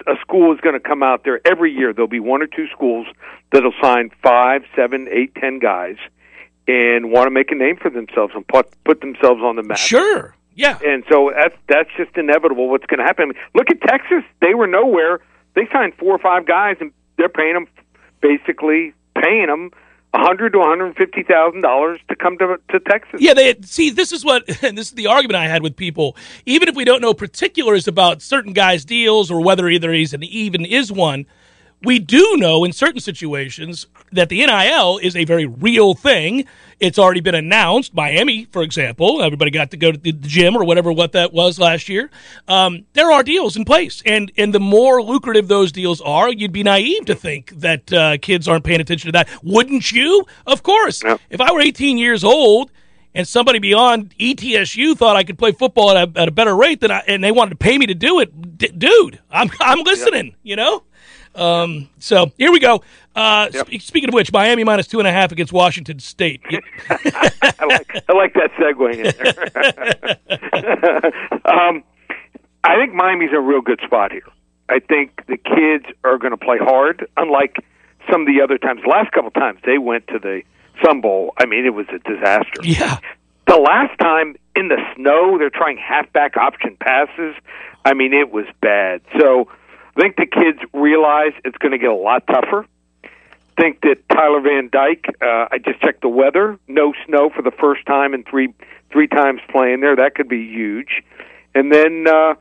a 0.06 0.16
school 0.22 0.54
is 0.54 0.60
going 0.60 0.74
to 0.74 0.80
come 0.82 1.02
out 1.02 1.24
there 1.24 1.40
every 1.46 1.72
year. 1.74 1.94
There'll 1.94 2.08
be 2.10 2.20
one 2.20 2.42
or 2.42 2.48
two 2.48 2.68
schools 2.74 3.08
that'll 3.52 3.74
sign 3.82 4.10
five, 4.22 4.64
seven, 4.76 5.08
eight, 5.10 5.34
ten 5.36 5.60
guys, 5.60 5.96
and 6.68 7.10
want 7.12 7.28
to 7.28 7.32
make 7.32 7.52
a 7.52 7.56
name 7.56 7.78
for 7.78 7.90
themselves 7.90 8.34
and 8.36 8.46
put 8.48 8.68
put 8.84 9.00
themselves 9.02 9.42
on 9.42 9.56
the 9.56 9.64
map. 9.64 9.78
Sure. 9.78 10.36
Yeah. 10.56 10.78
And 10.86 11.04
so 11.10 11.32
that's 11.34 11.56
that's 11.70 11.90
just 11.96 12.18
inevitable. 12.18 12.68
What's 12.70 12.86
going 12.88 12.98
to 13.00 13.06
happen? 13.06 13.24
I 13.24 13.26
mean, 13.28 13.38
look 13.56 13.68
at 13.70 13.80
Texas; 13.82 14.24
they 14.42 14.54
were 14.56 14.68
nowhere. 14.68 15.20
They 15.56 15.68
signed 15.72 15.94
four 15.98 16.14
or 16.14 16.20
five 16.20 16.46
guys, 16.46 16.76
and 16.82 16.92
they're 17.18 17.30
paying 17.30 17.54
them 17.54 17.68
basically 18.22 18.94
paying 19.16 19.48
them 19.48 19.72
a 20.14 20.20
hundred 20.20 20.54
to 20.54 20.60
one 20.60 20.70
hundred 20.70 20.96
fifty 20.96 21.24
thousand 21.24 21.62
dollars 21.62 22.00
to 22.10 22.16
come 22.16 22.38
to 22.38 22.58
to 22.70 22.80
Texas. 22.80 23.22
Yeah, 23.22 23.34
they 23.34 23.56
see. 23.62 23.90
This 23.90 24.12
is 24.12 24.24
what 24.24 24.44
and 24.64 24.78
this 24.78 24.88
is 24.88 24.94
the 24.94 25.08
argument 25.08 25.36
I 25.36 25.48
had 25.48 25.62
with 25.62 25.76
people. 25.76 26.16
Even 26.46 26.70
if 26.70 26.76
we 26.76 26.86
don't 26.86 27.02
know 27.02 27.14
particulars 27.14 27.88
about 27.88 28.22
certain 28.22 28.54
guys' 28.54 28.86
deals 28.86 29.30
or 29.30 29.42
whether 29.42 29.68
either 29.70 29.92
he's 29.92 30.14
an 30.14 30.24
even 30.24 30.66
is 30.66 30.92
one, 30.92 31.26
we 31.84 32.00
do 32.00 32.38
know 32.38 32.64
in 32.64 32.74
certain 32.74 33.00
situations 33.00 33.86
that 34.12 34.30
the 34.30 34.46
NIL 34.46 34.98
is 34.98 35.16
a 35.16 35.26
very 35.26 35.46
real 35.46 35.94
thing. 35.94 36.46
It's 36.80 36.98
already 36.98 37.22
been 37.22 37.36
announced. 37.36 37.94
Miami, 37.94 38.46
for 38.46 38.64
example, 38.64 39.22
everybody 39.22 39.52
got 39.52 39.72
to 39.72 39.78
go 39.78 39.92
to 39.92 39.98
the 39.98 40.12
gym 40.12 40.56
or 40.56 40.64
whatever 40.64 40.92
what 40.92 41.12
that 41.12 41.34
was 41.34 41.60
last 41.60 41.90
year. 41.90 42.10
Um, 42.48 42.86
there 42.94 43.12
are 43.12 43.24
deals 43.24 43.56
in 43.58 43.66
place, 43.66 44.02
and 44.06 44.32
and 44.38 44.54
the 44.54 44.60
more 44.60 45.02
lucrative 45.04 45.48
those 45.48 45.72
deals 45.72 46.02
are, 46.02 46.32
you'd 46.32 46.52
be 46.52 46.64
naive 46.64 47.06
to 47.06 47.16
think 47.16 47.52
that 47.60 47.94
uh, 47.94 48.18
kids 48.18 48.48
aren't 48.48 48.64
paying 48.64 48.82
attention 48.82 49.10
to 49.10 49.12
that. 49.14 49.30
Wouldn't 49.44 49.92
you? 49.92 50.26
Of 50.46 50.64
course. 50.64 51.04
If 51.30 51.42
I 51.42 51.52
were 51.52 51.62
18 51.62 51.98
years 51.98 52.24
old 52.24 52.72
and 53.14 53.28
somebody 53.28 53.60
beyond 53.60 54.16
ETSU 54.20 54.98
thought 54.98 55.16
I 55.16 55.24
could 55.24 55.38
play 55.38 55.52
football 55.52 55.92
at 55.92 56.10
a, 56.10 56.20
at 56.22 56.28
a 56.28 56.32
better 56.32 56.56
rate 56.56 56.82
than 56.82 56.92
I, 56.92 57.04
and 57.08 57.24
they 57.24 57.32
wanted 57.32 57.52
to 57.52 57.56
pay 57.58 57.78
me 57.78 57.88
to 57.88 57.96
do 57.96 58.20
it, 58.20 58.58
d- 58.58 58.68
dude, 58.68 59.20
I'm 59.30 59.50
I'm 59.60 59.80
listening. 59.84 60.36
You 60.44 60.56
know. 60.56 60.84
Um, 61.38 61.90
so 62.00 62.32
here 62.38 62.52
we 62.52 62.60
go. 62.60 62.82
Uh, 63.16 63.50
Yep. 63.54 63.68
sp- 63.72 63.80
speaking 63.82 64.10
of 64.10 64.14
which, 64.14 64.32
Miami 64.34 64.64
minus 64.64 64.88
two 64.88 65.00
and 65.00 65.08
a 65.08 65.12
half 65.12 65.32
against 65.32 65.54
Washington 65.54 66.00
State. 66.00 66.42
I 66.90 67.66
like 67.66 68.04
I 68.10 68.14
like 68.14 68.34
that 68.34 68.52
segue 68.60 68.94
in 68.94 69.04
there. 70.32 71.12
um, 71.46 71.84
I 72.64 72.76
think 72.76 72.94
Miami's 72.94 73.30
in 73.30 73.36
a 73.36 73.42
real 73.42 73.62
good 73.62 73.80
spot 73.86 74.12
here. 74.12 74.24
I 74.70 74.80
think 74.80 75.26
the 75.28 75.38
kids 75.38 75.86
are 76.04 76.18
going 76.18 76.32
to 76.32 76.38
play 76.38 76.58
hard, 76.58 77.08
unlike 77.18 77.56
some 78.12 78.22
of 78.22 78.28
the 78.28 78.42
other 78.42 78.58
times. 78.58 78.82
The 78.84 78.90
last 78.90 79.12
couple 79.14 79.32
times 79.32 79.60
they 79.66 79.78
went 79.78 80.08
to 80.08 80.20
the 80.20 80.42
Sun 80.84 81.02
Bowl, 81.02 81.34
I 81.38 81.46
mean, 81.46 81.66
it 81.66 81.74
was 81.74 81.88
a 81.90 82.00
disaster. 82.00 82.62
yeah. 82.64 82.98
The 83.48 83.56
last 83.58 83.98
time 84.00 84.36
in 84.58 84.68
the 84.68 84.78
snow, 84.96 85.38
they're 85.38 85.50
trying 85.50 85.78
halfback 85.78 86.36
option 86.36 86.76
passes. 86.82 87.34
I 87.86 87.94
mean, 87.94 88.14
it 88.14 88.32
was 88.32 88.46
bad. 88.62 89.00
So 89.18 89.48
I 89.98 90.02
think 90.02 90.16
the 90.18 90.28
kids 90.28 90.60
realize 90.74 91.32
it's 91.44 91.58
going 91.58 91.72
to 91.72 91.80
get 91.80 91.90
a 91.90 91.96
lot 91.96 92.28
tougher. 92.28 92.68
Think 93.60 93.82
that 93.82 94.08
Tyler 94.10 94.42
Van 94.42 94.70
Dyke. 94.72 95.06
Uh, 95.20 95.48
I 95.52 95.58
just 95.58 95.82
checked 95.82 96.02
the 96.02 96.10
weather. 96.10 96.60
No 96.68 96.94
snow 97.08 97.32
for 97.36 97.42
the 97.42 97.52
first 97.52 97.86
time 97.88 98.14
in 98.14 98.24
three 98.24 98.54
three 98.92 99.08
times 99.08 99.42
playing 99.50 99.82
there. 99.82 99.96
That 99.96 100.14
could 100.14 100.30
be 100.30 100.48
huge. 100.48 101.04
And 101.56 101.74
then 101.74 102.06
uh, 102.08 102.36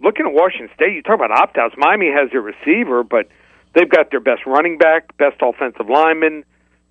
looking 0.00 0.26
at 0.26 0.32
Washington 0.32 0.68
State, 0.74 0.94
you 0.94 1.02
talk 1.02 1.14
about 1.14 1.30
opt 1.30 1.56
outs. 1.56 1.74
Miami 1.78 2.10
has 2.10 2.32
their 2.32 2.40
receiver, 2.40 3.04
but 3.04 3.28
they've 3.74 3.88
got 3.88 4.10
their 4.10 4.20
best 4.20 4.44
running 4.44 4.76
back, 4.76 5.16
best 5.16 5.36
offensive 5.40 5.88
lineman, 5.88 6.44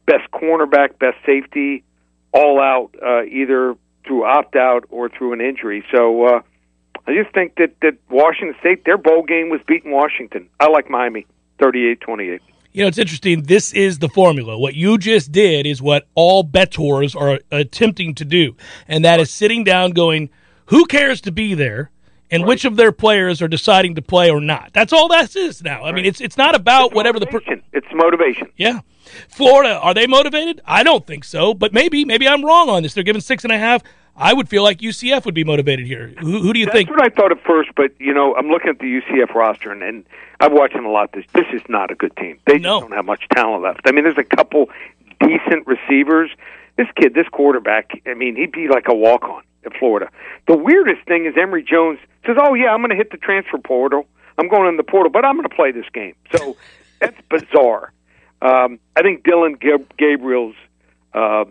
best 0.06 0.32
cornerback, 0.32 0.98
best 0.98 1.18
safety, 1.26 1.84
all 2.32 2.62
out 2.62 2.92
uh, 3.06 3.24
either 3.24 3.76
through 4.08 4.24
opt 4.24 4.56
out 4.56 4.86
or 4.90 5.10
through 5.10 5.34
an 5.34 5.42
injury. 5.42 5.84
So 5.94 6.24
uh, 6.24 6.42
I 7.08 7.14
just 7.14 7.34
think 7.34 7.56
that 7.56 7.76
that 7.82 7.98
Washington 8.10 8.56
State, 8.60 8.86
their 8.86 8.98
bowl 8.98 9.24
game 9.24 9.50
was 9.50 9.62
beating 9.68 9.92
Washington. 9.92 10.50
I 10.60 10.68
like 10.68 10.90
Miami, 10.90 11.26
thirty-eight 11.58 12.02
twenty-eight. 12.02 12.42
You 12.72 12.84
know, 12.84 12.88
it's 12.88 13.00
interesting. 13.00 13.44
This 13.44 13.74
is 13.74 14.00
the 14.00 14.10
formula. 14.10 14.58
What 14.58 14.76
you 14.76 14.98
just 14.98 15.32
did 15.32 15.66
is 15.66 15.82
what 15.82 16.08
all 16.14 16.44
bettors 16.44 17.16
are 17.16 17.40
attempting 17.52 18.14
to 18.16 18.26
do, 18.26 18.56
and 18.88 19.04
that 19.06 19.20
is 19.20 19.32
sitting 19.32 19.64
down, 19.64 19.92
going, 19.92 20.30
"Who 20.68 20.86
cares 20.86 21.22
to 21.22 21.32
be 21.32 21.54
there?" 21.56 21.92
And 22.32 22.46
which 22.46 22.64
of 22.64 22.76
their 22.76 22.92
players 22.92 23.42
are 23.42 23.48
deciding 23.48 23.96
to 23.96 24.04
play 24.04 24.30
or 24.30 24.40
not? 24.40 24.70
That's 24.72 24.94
all 24.94 25.08
that 25.08 25.36
is 25.36 25.64
now. 25.64 25.84
I 25.84 25.92
mean, 25.92 26.06
it's 26.06 26.22
it's 26.22 26.38
not 26.38 26.54
about 26.54 26.94
whatever 26.94 27.20
the 27.20 27.26
per- 27.26 27.42
it's 27.74 27.88
motivation. 27.92 28.50
Yeah. 28.56 28.82
Florida, 29.28 29.80
are 29.80 29.96
they 29.96 30.06
motivated? 30.06 30.62
I 30.66 30.84
don't 30.84 31.08
think 31.08 31.24
so, 31.24 31.56
but 31.56 31.74
maybe, 31.74 32.06
maybe 32.06 32.28
I'm 32.28 32.46
wrong 32.46 32.70
on 32.70 32.84
this. 32.84 32.94
They're 32.94 33.04
giving 33.04 33.22
six 33.22 33.44
and 33.44 33.52
a 33.52 33.58
half. 33.58 33.82
I 34.22 34.34
would 34.34 34.50
feel 34.50 34.64
like 34.64 34.80
UCF 34.80 35.24
would 35.26 35.34
be 35.34 35.46
motivated 35.46 35.88
here. 35.88 36.14
Who, 36.20 36.42
who 36.42 36.52
do 36.54 36.60
you 36.60 36.66
That's 36.66 36.78
think? 36.78 36.90
what 36.90 37.02
I 37.02 37.08
thought 37.10 37.32
at 37.32 37.42
first, 37.46 37.70
but 37.76 37.92
you 38.00 38.14
know, 38.14 38.36
I'm 38.36 38.50
looking 38.50 38.70
at 38.70 38.80
the 38.80 38.86
UCF 39.02 39.34
roster, 39.34 39.72
and, 39.72 39.82
and 39.82 40.06
I've 40.42 40.52
watched 40.52 40.74
them 40.76 40.86
a 40.86 40.92
lot. 40.92 41.14
This 41.14 41.26
this 41.34 41.46
is 41.54 41.62
not 41.70 41.90
a 41.90 41.96
good 41.96 42.16
team. 42.18 42.38
They 42.46 42.54
just 42.56 42.64
No. 42.64 42.82
don't 42.82 42.92
have 42.92 43.06
much 43.06 43.24
talent 43.34 43.64
left. 43.64 43.80
I 43.86 43.92
mean, 43.94 44.04
there's 44.04 44.18
a 44.18 44.24
couple 44.36 44.70
decent 45.22 45.66
receivers. 45.66 46.30
This 46.76 46.88
kid, 46.96 47.14
this 47.14 47.28
quarterback, 47.30 47.92
I 48.06 48.14
mean, 48.14 48.36
he'd 48.36 48.52
be 48.52 48.68
like 48.68 48.88
a 48.88 48.94
walk 48.96 49.24
on 49.24 49.42
at 49.66 49.74
Florida. 49.78 50.10
The 50.48 50.56
weirdest 50.58 51.06
thing 51.08 51.26
is 51.26 51.34
Emory 51.38 51.64
Jones 51.64 52.00
says, 52.26 52.36
"Oh 52.42 52.54
yeah, 52.56 52.68
I'm 52.74 52.80
going 52.82 52.90
to 52.92 52.96
hit 52.96 53.12
the 53.12 53.18
transfer 53.18 53.58
portal. 53.58 54.06
I'm 54.38 54.48
going 54.50 54.68
in 54.68 54.78
the 54.78 54.84
portal, 54.84 55.10
but 55.12 55.24
I'm 55.26 55.36
going 55.38 55.48
to 55.48 55.56
play 55.56 55.72
this 55.72 55.88
game." 55.94 56.16
So 56.36 56.58
that's 57.00 57.18
bizarre. 57.30 57.94
Um, 58.42 58.80
I 58.96 59.02
think 59.02 59.24
Dillon 59.24 59.58
Gabriel's 59.98 60.56
uh, 61.14 61.46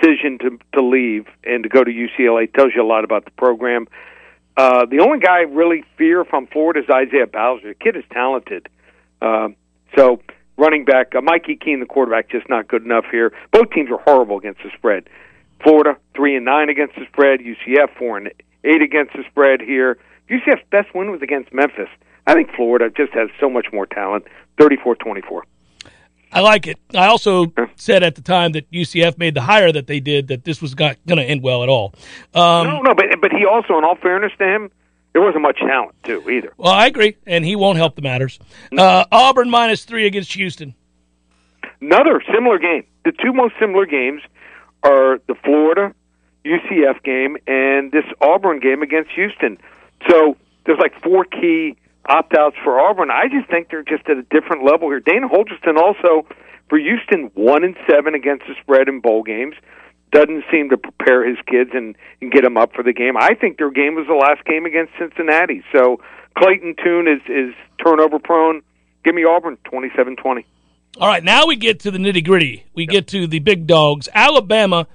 decision 0.00 0.38
to 0.38 0.58
to 0.74 0.82
leave 0.82 1.26
and 1.44 1.62
to 1.62 1.68
go 1.68 1.84
to 1.84 1.90
UCLA 1.90 2.52
tells 2.52 2.72
you 2.74 2.82
a 2.82 2.86
lot 2.86 3.04
about 3.04 3.24
the 3.24 3.30
program. 3.32 3.88
Uh, 4.56 4.86
the 4.86 5.00
only 5.00 5.20
guy 5.20 5.38
I 5.38 5.42
really 5.42 5.84
fear 5.96 6.24
from 6.24 6.48
Florida 6.48 6.80
is 6.80 6.86
Isaiah 6.90 7.26
Bowser. 7.26 7.68
The 7.68 7.74
kid 7.74 7.96
is 7.96 8.04
talented. 8.12 8.68
Um, 9.22 9.54
so 9.96 10.20
running 10.56 10.84
back, 10.84 11.14
uh, 11.14 11.20
Mikey 11.20 11.56
Keene, 11.56 11.80
the 11.80 11.86
quarterback, 11.86 12.28
just 12.28 12.48
not 12.48 12.66
good 12.66 12.84
enough 12.84 13.04
here. 13.10 13.32
Both 13.52 13.70
teams 13.70 13.90
are 13.90 13.98
horrible 13.98 14.38
against 14.38 14.62
the 14.62 14.70
spread. 14.76 15.08
Florida 15.62 15.96
three 16.14 16.36
and 16.36 16.44
nine 16.44 16.68
against 16.68 16.96
the 16.96 17.04
spread. 17.12 17.40
UCF 17.40 17.96
four 17.98 18.16
and 18.16 18.30
eight 18.64 18.82
against 18.82 19.12
the 19.14 19.24
spread 19.30 19.60
here. 19.60 19.98
UCF's 20.28 20.64
best 20.70 20.94
win 20.94 21.10
was 21.10 21.22
against 21.22 21.52
Memphis. 21.52 21.88
I 22.26 22.34
think 22.34 22.50
Florida 22.54 22.90
just 22.94 23.12
has 23.14 23.30
so 23.40 23.48
much 23.48 23.68
more 23.72 23.86
talent. 23.86 24.24
Thirty-four 24.60 24.96
twenty-four. 24.96 25.44
I 26.32 26.40
like 26.40 26.66
it. 26.66 26.78
I 26.94 27.06
also 27.06 27.52
said 27.76 28.02
at 28.02 28.14
the 28.14 28.20
time 28.20 28.52
that 28.52 28.70
UCF 28.70 29.18
made 29.18 29.34
the 29.34 29.40
hire 29.40 29.72
that 29.72 29.86
they 29.86 30.00
did 30.00 30.28
that 30.28 30.44
this 30.44 30.60
was 30.60 30.78
not 30.78 30.96
going 31.06 31.18
to 31.18 31.24
end 31.24 31.42
well 31.42 31.62
at 31.62 31.68
all. 31.68 31.94
Um, 32.34 32.66
no, 32.66 32.80
no, 32.82 32.94
but 32.94 33.06
but 33.20 33.32
he 33.32 33.44
also, 33.46 33.78
in 33.78 33.84
all 33.84 33.96
fairness 33.96 34.32
to 34.38 34.44
him, 34.44 34.70
there 35.12 35.22
wasn't 35.22 35.42
much 35.42 35.58
talent 35.58 35.94
too 36.04 36.28
either. 36.30 36.52
Well, 36.56 36.72
I 36.72 36.86
agree, 36.86 37.16
and 37.26 37.44
he 37.44 37.56
won't 37.56 37.78
help 37.78 37.96
the 37.96 38.02
matters. 38.02 38.38
Uh, 38.76 39.04
Auburn 39.10 39.50
minus 39.50 39.84
three 39.84 40.06
against 40.06 40.32
Houston. 40.34 40.74
Another 41.80 42.22
similar 42.32 42.58
game. 42.58 42.84
The 43.04 43.12
two 43.12 43.32
most 43.32 43.54
similar 43.58 43.86
games 43.86 44.22
are 44.82 45.20
the 45.26 45.34
Florida 45.44 45.94
UCF 46.44 47.02
game 47.02 47.36
and 47.46 47.92
this 47.92 48.04
Auburn 48.20 48.60
game 48.60 48.82
against 48.82 49.10
Houston. 49.12 49.58
So 50.08 50.36
there's 50.64 50.78
like 50.78 51.00
four 51.02 51.24
key 51.24 51.76
opt 52.06 52.34
outs 52.36 52.56
for 52.64 52.80
Auburn. 52.80 53.10
I 53.10 53.28
just 53.28 53.50
think 53.50 53.68
they're 53.70 53.82
just 53.82 54.08
at 54.08 54.16
a 54.16 54.22
different 54.22 54.64
level 54.64 54.88
here. 54.88 55.00
Dana 55.00 55.28
Holgorsen 55.28 55.76
also 55.76 56.26
for 56.68 56.78
Houston 56.78 57.30
one 57.34 57.64
and 57.64 57.76
seven 57.88 58.14
against 58.14 58.46
the 58.46 58.54
spread 58.60 58.88
in 58.88 59.00
bowl 59.00 59.22
games. 59.22 59.54
Doesn't 60.10 60.44
seem 60.50 60.70
to 60.70 60.78
prepare 60.78 61.26
his 61.28 61.36
kids 61.46 61.70
and, 61.74 61.94
and 62.22 62.32
get 62.32 62.42
them 62.42 62.56
up 62.56 62.72
for 62.74 62.82
the 62.82 62.94
game. 62.94 63.16
I 63.18 63.34
think 63.34 63.58
their 63.58 63.70
game 63.70 63.94
was 63.94 64.06
the 64.06 64.14
last 64.14 64.44
game 64.46 64.64
against 64.64 64.92
Cincinnati. 64.98 65.62
So 65.72 66.00
Clayton 66.36 66.76
Tune 66.82 67.08
is 67.08 67.20
is 67.28 67.54
turnover 67.84 68.18
prone. 68.18 68.62
Give 69.04 69.14
me 69.14 69.24
Auburn 69.24 69.58
twenty 69.64 69.88
seven 69.94 70.16
twenty. 70.16 70.46
All 70.98 71.06
right, 71.06 71.22
now 71.22 71.46
we 71.46 71.56
get 71.56 71.80
to 71.80 71.90
the 71.90 71.98
nitty 71.98 72.24
gritty. 72.24 72.64
We 72.74 72.86
get 72.86 73.06
to 73.08 73.26
the 73.26 73.38
big 73.38 73.66
dogs. 73.66 74.08
Alabama 74.14 74.86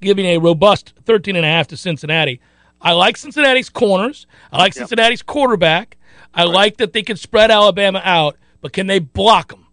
giving 0.00 0.24
a 0.26 0.38
robust 0.38 0.94
13 1.04 1.36
and 1.36 1.44
a 1.44 1.48
half 1.48 1.66
to 1.68 1.76
Cincinnati. 1.76 2.40
I 2.80 2.92
like 2.92 3.16
Cincinnati's 3.16 3.68
corners. 3.68 4.26
I 4.52 4.58
like 4.58 4.72
Cincinnati's 4.72 5.22
quarterback. 5.22 5.98
I 6.34 6.44
like 6.44 6.76
that 6.78 6.92
they 6.92 7.02
can 7.02 7.16
spread 7.16 7.50
Alabama 7.50 8.00
out, 8.04 8.36
but 8.60 8.72
can 8.72 8.86
they 8.86 8.98
block 8.98 9.50
them? 9.50 9.66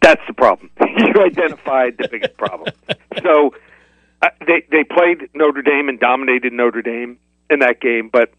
That's 0.00 0.20
the 0.26 0.34
problem. 0.34 0.70
you 0.80 1.14
identified 1.24 1.96
the 1.98 2.08
biggest 2.10 2.36
problem. 2.36 2.74
So 3.22 3.54
uh, 4.20 4.28
they 4.46 4.64
they 4.70 4.84
played 4.84 5.28
Notre 5.34 5.62
Dame 5.62 5.88
and 5.88 5.98
dominated 5.98 6.52
Notre 6.52 6.82
Dame 6.82 7.18
in 7.50 7.60
that 7.60 7.80
game, 7.80 8.08
but 8.12 8.32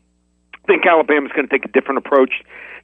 I 0.54 0.68
think 0.68 0.86
Alabama's 0.86 1.32
going 1.34 1.48
to 1.48 1.52
take 1.52 1.66
a 1.66 1.72
different 1.72 2.00
approach 2.00 2.32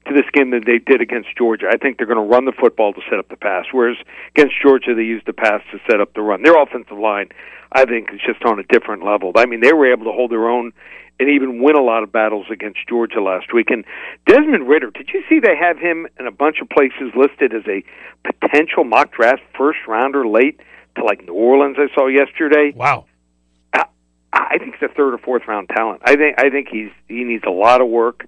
to 0.08 0.14
this 0.14 0.26
game 0.34 0.52
than 0.52 0.64
they 0.66 0.80
did 0.80 1.02
against 1.02 1.30
Georgia. 1.38 1.68
I 1.72 1.78
think 1.78 1.98
they're 1.98 2.08
going 2.08 2.18
to 2.18 2.34
run 2.34 2.46
the 2.46 2.54
football 2.54 2.94
to 2.94 3.02
set 3.10 3.20
up 3.20 3.30
the 3.30 3.38
pass, 3.38 3.66
whereas 3.72 3.98
against 4.36 4.56
Georgia 4.62 4.96
they 4.96 5.04
used 5.04 5.26
the 5.26 5.34
pass 5.34 5.62
to 5.72 5.80
set 5.90 6.00
up 6.00 6.14
the 6.14 6.22
run. 6.22 6.44
Their 6.44 6.62
offensive 6.62 6.98
line, 6.98 7.30
I 7.72 7.86
think, 7.86 8.10
is 8.14 8.20
just 8.26 8.44
on 8.44 8.60
a 8.60 8.64
different 8.64 9.04
level. 9.04 9.32
I 9.36 9.46
mean, 9.46 9.62
they 9.62 9.74
were 9.74 9.92
able 9.92 10.06
to 10.06 10.12
hold 10.12 10.32
their 10.32 10.50
own 10.50 10.72
and 11.20 11.30
even 11.30 11.62
win 11.62 11.76
a 11.76 11.82
lot 11.82 12.04
of 12.04 12.12
battles 12.12 12.46
against 12.52 12.80
Georgia 12.88 13.22
last 13.22 13.54
week. 13.54 13.70
And 13.70 13.84
Desmond 14.26 14.68
Ridder, 14.68 14.92
did 14.92 15.10
you 15.14 15.22
see 15.28 15.40
they 15.40 15.56
have 15.56 15.78
him 15.78 16.08
in 16.20 16.26
a 16.26 16.32
bunch 16.32 16.58
of 16.62 16.70
places 16.70 17.12
listed 17.16 17.54
as 17.54 17.64
a 17.68 17.84
potential 18.24 18.86
mock 18.86 19.12
draft 19.12 19.42
first 19.58 19.80
rounder 19.88 20.26
late 20.26 20.60
to 20.96 21.04
like 21.04 21.26
New 21.26 21.34
Orleans? 21.34 21.78
I 21.78 21.94
saw 21.94 22.08
yesterday. 22.08 22.72
Wow. 22.76 23.06
I, 23.74 23.86
I 24.32 24.58
think 24.60 24.76
he's 24.80 24.90
a 24.90 24.94
third 24.94 25.14
or 25.14 25.18
fourth 25.18 25.44
round 25.48 25.70
talent. 25.70 26.02
I 26.06 26.16
think 26.16 26.40
I 26.40 26.50
think 26.50 26.70
he's 26.72 26.92
he 27.08 27.24
needs 27.26 27.44
a 27.46 27.52
lot 27.52 27.82
of 27.82 27.90
work. 27.90 28.26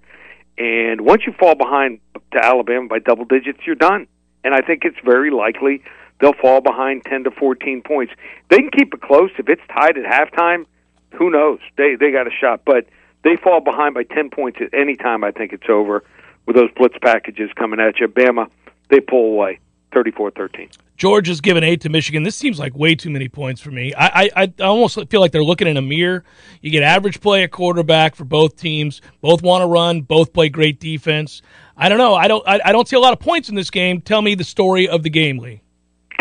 And 0.58 1.02
once 1.02 1.24
you 1.26 1.34
fall 1.40 1.56
behind 1.56 2.00
to 2.34 2.44
Alabama 2.46 2.88
by 2.88 3.00
double 3.00 3.26
digits, 3.26 3.60
you're 3.66 3.76
done. 3.76 4.08
And 4.44 4.54
I 4.54 4.62
think 4.62 4.84
it's 4.84 4.98
very 5.04 5.32
likely 5.32 5.82
they'll 6.20 6.34
fall 6.34 6.62
behind 6.62 7.04
10 7.06 7.24
to 7.24 7.32
14 7.32 7.82
points. 7.84 8.14
They 8.50 8.58
can 8.58 8.70
keep 8.70 8.94
it 8.94 9.02
close. 9.02 9.32
If 9.38 9.50
it's 9.50 9.62
tied 9.74 9.98
at 9.98 10.06
halftime, 10.06 10.66
who 11.14 11.30
knows? 11.30 11.60
They 11.78 11.96
they 11.96 12.12
got 12.12 12.28
a 12.28 12.32
shot, 12.32 12.62
but 12.66 12.86
they 13.24 13.36
fall 13.36 13.62
behind 13.62 13.94
by 13.94 14.04
10 14.04 14.30
points 14.30 14.60
at 14.62 14.74
any 14.74 14.96
time. 14.96 15.24
I 15.24 15.32
think 15.32 15.54
it's 15.54 15.70
over 15.70 16.04
with 16.46 16.56
those 16.56 16.72
blitz 16.76 16.96
packages 17.02 17.50
coming 17.56 17.80
at 17.80 18.00
you. 18.00 18.08
Bama, 18.08 18.50
they 18.90 19.00
pull 19.00 19.34
away 19.34 19.60
34-13. 19.92 20.72
Georgia's 20.98 21.42
given 21.42 21.64
eight 21.64 21.82
to 21.82 21.90
Michigan. 21.90 22.24
This 22.24 22.36
seems 22.36 22.60
like 22.60 22.76
way 22.76 22.94
too 22.94 23.10
many 23.10 23.28
points 23.28 23.60
for 23.60 23.72
me. 23.72 23.92
I, 23.96 24.30
I, 24.36 24.54
I 24.60 24.64
almost 24.64 25.00
feel 25.10 25.20
like 25.20 25.32
they're 25.32 25.44
looking 25.44 25.68
in 25.68 25.78
a 25.78 25.82
mirror. 25.82 26.24
You 26.62 26.70
get 26.70 26.84
average 26.84 27.20
play 27.22 27.44
at 27.44 27.52
quarterback 27.52 28.16
for 28.16 28.24
both 28.24 28.56
teams. 28.56 29.02
Both 29.20 29.42
want 29.42 29.64
to 29.64 29.66
run. 29.66 30.02
Both 30.02 30.32
play 30.32 30.50
great 30.50 30.80
defense. 30.80 31.42
I 31.76 31.90
don't 31.90 31.98
know. 31.98 32.14
I 32.14 32.28
don't. 32.28 32.48
I, 32.48 32.60
I 32.66 32.72
don't 32.72 32.88
see 32.88 32.96
a 32.96 33.00
lot 33.00 33.14
of 33.14 33.20
points 33.20 33.50
in 33.50 33.56
this 33.56 33.72
game. 33.72 34.02
Tell 34.02 34.22
me 34.22 34.36
the 34.36 34.44
story 34.44 34.88
of 34.88 35.02
the 35.02 35.10
game, 35.10 35.40
Lee. 35.40 35.62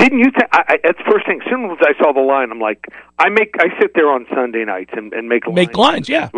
Didn't 0.01 0.19
you? 0.19 0.31
Th- 0.31 0.49
I, 0.53 0.63
I, 0.69 0.77
that's 0.83 0.99
the 0.99 1.11
first 1.11 1.27
thing. 1.27 1.41
As 1.45 1.51
soon 1.51 1.71
as 1.71 1.79
I 1.81 1.93
saw 2.03 2.13
the 2.13 2.21
line, 2.21 2.51
I'm 2.51 2.61
like, 2.61 2.87
I 3.19 3.29
make. 3.29 3.55
I 3.59 3.69
sit 3.81 3.93
there 3.95 4.11
on 4.11 4.27
Sunday 4.35 4.65
nights 4.65 4.91
and, 4.95 5.13
and 5.13 5.29
make 5.29 5.47
lines. 5.47 5.57
Make 5.57 5.77
lines, 5.77 6.09
yeah. 6.09 6.31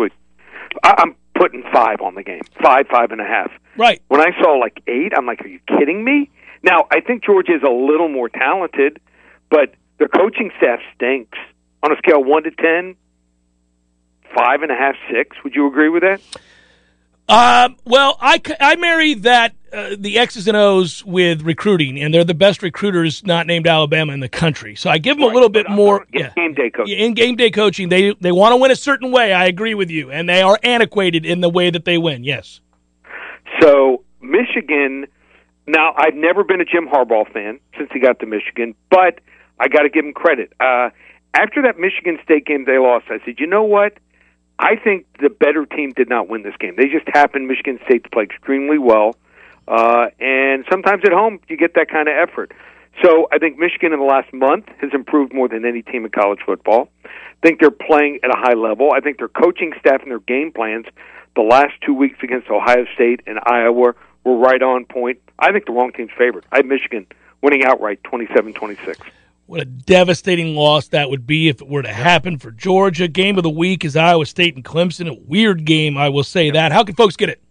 I, 0.83 0.95
I'm 0.97 1.15
putting 1.35 1.63
five 1.73 2.01
on 2.01 2.15
the 2.15 2.23
game. 2.23 2.41
Five, 2.61 2.87
five 2.91 3.11
and 3.11 3.21
a 3.21 3.25
half. 3.25 3.51
Right. 3.77 4.01
When 4.07 4.21
I 4.21 4.31
saw 4.41 4.53
like 4.57 4.81
eight, 4.87 5.13
I'm 5.17 5.25
like, 5.25 5.41
are 5.41 5.47
you 5.47 5.59
kidding 5.67 6.03
me? 6.03 6.29
Now 6.61 6.87
I 6.91 6.99
think 7.01 7.23
Georgia 7.23 7.55
is 7.55 7.63
a 7.63 7.71
little 7.71 8.09
more 8.09 8.29
talented, 8.29 8.99
but 9.49 9.73
their 9.97 10.09
coaching 10.09 10.51
staff 10.57 10.79
stinks. 10.95 11.37
On 11.81 11.91
a 11.91 11.97
scale 11.97 12.21
of 12.21 12.27
one 12.27 12.43
to 12.43 12.51
ten, 12.51 12.95
five 14.33 14.61
and 14.61 14.71
a 14.71 14.75
half, 14.75 14.95
six. 15.11 15.35
Would 15.43 15.53
you 15.53 15.67
agree 15.67 15.89
with 15.89 16.03
that? 16.03 16.21
Um, 17.27 17.75
well, 17.83 18.17
I, 18.21 18.41
I 18.59 18.77
marry 18.77 19.15
that 19.15 19.53
uh, 19.73 19.95
the 19.97 20.19
X's 20.19 20.47
and 20.47 20.55
O's 20.55 21.03
with 21.03 21.41
recruiting, 21.41 21.99
and 21.99 22.13
they're 22.13 22.23
the 22.23 22.33
best 22.33 22.61
recruiters 22.61 23.25
not 23.25 23.47
named 23.47 23.67
Alabama 23.67 24.13
in 24.13 24.19
the 24.19 24.29
country. 24.29 24.75
So 24.75 24.89
I 24.89 24.97
give 24.97 25.17
them 25.17 25.29
a 25.29 25.33
little 25.33 25.49
bit 25.49 25.69
more. 25.69 26.05
Yeah. 26.13 26.31
Game 26.35 26.53
day 26.53 26.69
coaching. 26.69 26.97
in 26.97 27.13
game 27.13 27.35
day 27.35 27.49
coaching, 27.49 27.89
they 27.89 28.13
they 28.21 28.31
want 28.31 28.53
to 28.53 28.57
win 28.57 28.71
a 28.71 28.75
certain 28.75 29.11
way. 29.11 29.33
I 29.33 29.45
agree 29.45 29.73
with 29.73 29.89
you, 29.89 30.11
and 30.11 30.29
they 30.29 30.41
are 30.41 30.59
antiquated 30.63 31.25
in 31.25 31.41
the 31.41 31.49
way 31.49 31.69
that 31.69 31.85
they 31.85 31.97
win. 31.97 32.23
Yes. 32.23 32.61
So 33.61 34.03
Michigan. 34.21 35.07
Now 35.65 35.93
I've 35.95 36.15
never 36.15 36.43
been 36.43 36.59
a 36.59 36.65
Jim 36.65 36.87
Harbaugh 36.87 37.31
fan 37.31 37.59
since 37.77 37.89
he 37.93 37.99
got 37.99 38.19
to 38.19 38.25
Michigan, 38.25 38.75
but 38.89 39.21
I 39.59 39.69
got 39.69 39.83
to 39.83 39.89
give 39.89 40.03
him 40.03 40.13
credit. 40.13 40.51
Uh, 40.59 40.89
after 41.33 41.61
that 41.63 41.79
Michigan 41.79 42.19
State 42.23 42.45
game 42.45 42.65
they 42.65 42.77
lost, 42.77 43.05
I 43.09 43.19
said, 43.25 43.35
you 43.39 43.47
know 43.47 43.63
what? 43.63 43.97
I 44.59 44.75
think 44.75 45.05
the 45.19 45.29
better 45.29 45.65
team 45.65 45.91
did 45.91 46.09
not 46.09 46.29
win 46.29 46.43
this 46.43 46.55
game. 46.59 46.75
They 46.77 46.87
just 46.87 47.07
happened 47.13 47.47
Michigan 47.47 47.79
State 47.85 48.03
to 48.03 48.09
play 48.09 48.23
extremely 48.23 48.77
well, 48.77 49.15
uh, 49.67 50.07
and 50.19 50.65
sometimes 50.69 51.03
at 51.05 51.11
home 51.11 51.39
you 51.47 51.57
get 51.57 51.73
that 51.75 51.89
kind 51.89 52.07
of 52.07 52.15
effort. 52.15 52.51
So 53.03 53.27
I 53.31 53.39
think 53.39 53.57
Michigan 53.57 53.91
in 53.91 53.99
the 53.99 54.05
last 54.05 54.31
month 54.33 54.67
has 54.79 54.91
improved 54.93 55.33
more 55.33 55.47
than 55.47 55.65
any 55.65 55.81
team 55.81 56.05
in 56.05 56.11
college 56.11 56.39
football. 56.45 56.89
I 57.05 57.09
think 57.47 57.59
they're 57.59 57.71
playing 57.71 58.19
at 58.23 58.29
a 58.29 58.37
high 58.37 58.53
level. 58.53 58.91
I 58.95 58.99
think 58.99 59.17
their 59.17 59.27
coaching 59.27 59.73
staff 59.79 60.01
and 60.01 60.11
their 60.11 60.19
game 60.19 60.51
plans 60.51 60.85
the 61.35 61.41
last 61.41 61.73
two 61.85 61.93
weeks 61.93 62.19
against 62.21 62.49
Ohio 62.49 62.85
State 62.93 63.21
and 63.25 63.39
Iowa 63.45 63.93
were 64.23 64.37
right 64.37 64.61
on 64.61 64.85
point. 64.85 65.19
I 65.39 65.51
think 65.51 65.65
the 65.65 65.71
wrong 65.71 65.91
team's 65.91 66.11
favored. 66.17 66.45
I 66.51 66.57
have 66.57 66.65
Michigan 66.65 67.07
winning 67.41 67.63
outright 67.63 68.01
27-26. 68.03 68.97
What 69.45 69.59
a 69.59 69.65
devastating 69.65 70.55
loss 70.55 70.87
that 70.89 71.09
would 71.09 71.27
be 71.27 71.49
if 71.49 71.61
it 71.61 71.67
were 71.67 71.81
to 71.81 71.91
happen 71.91 72.37
for 72.37 72.51
Georgia. 72.51 73.09
Game 73.09 73.37
of 73.37 73.43
the 73.43 73.49
week 73.49 73.83
is 73.83 73.97
Iowa 73.97 74.25
State 74.25 74.55
and 74.55 74.63
Clemson. 74.63 75.09
A 75.09 75.13
weird 75.13 75.65
game, 75.65 75.97
I 75.97 76.09
will 76.09 76.23
say 76.23 76.51
that. 76.51 76.71
How 76.71 76.83
can 76.83 76.95
folks 76.95 77.17
get 77.17 77.27
it? 77.27 77.41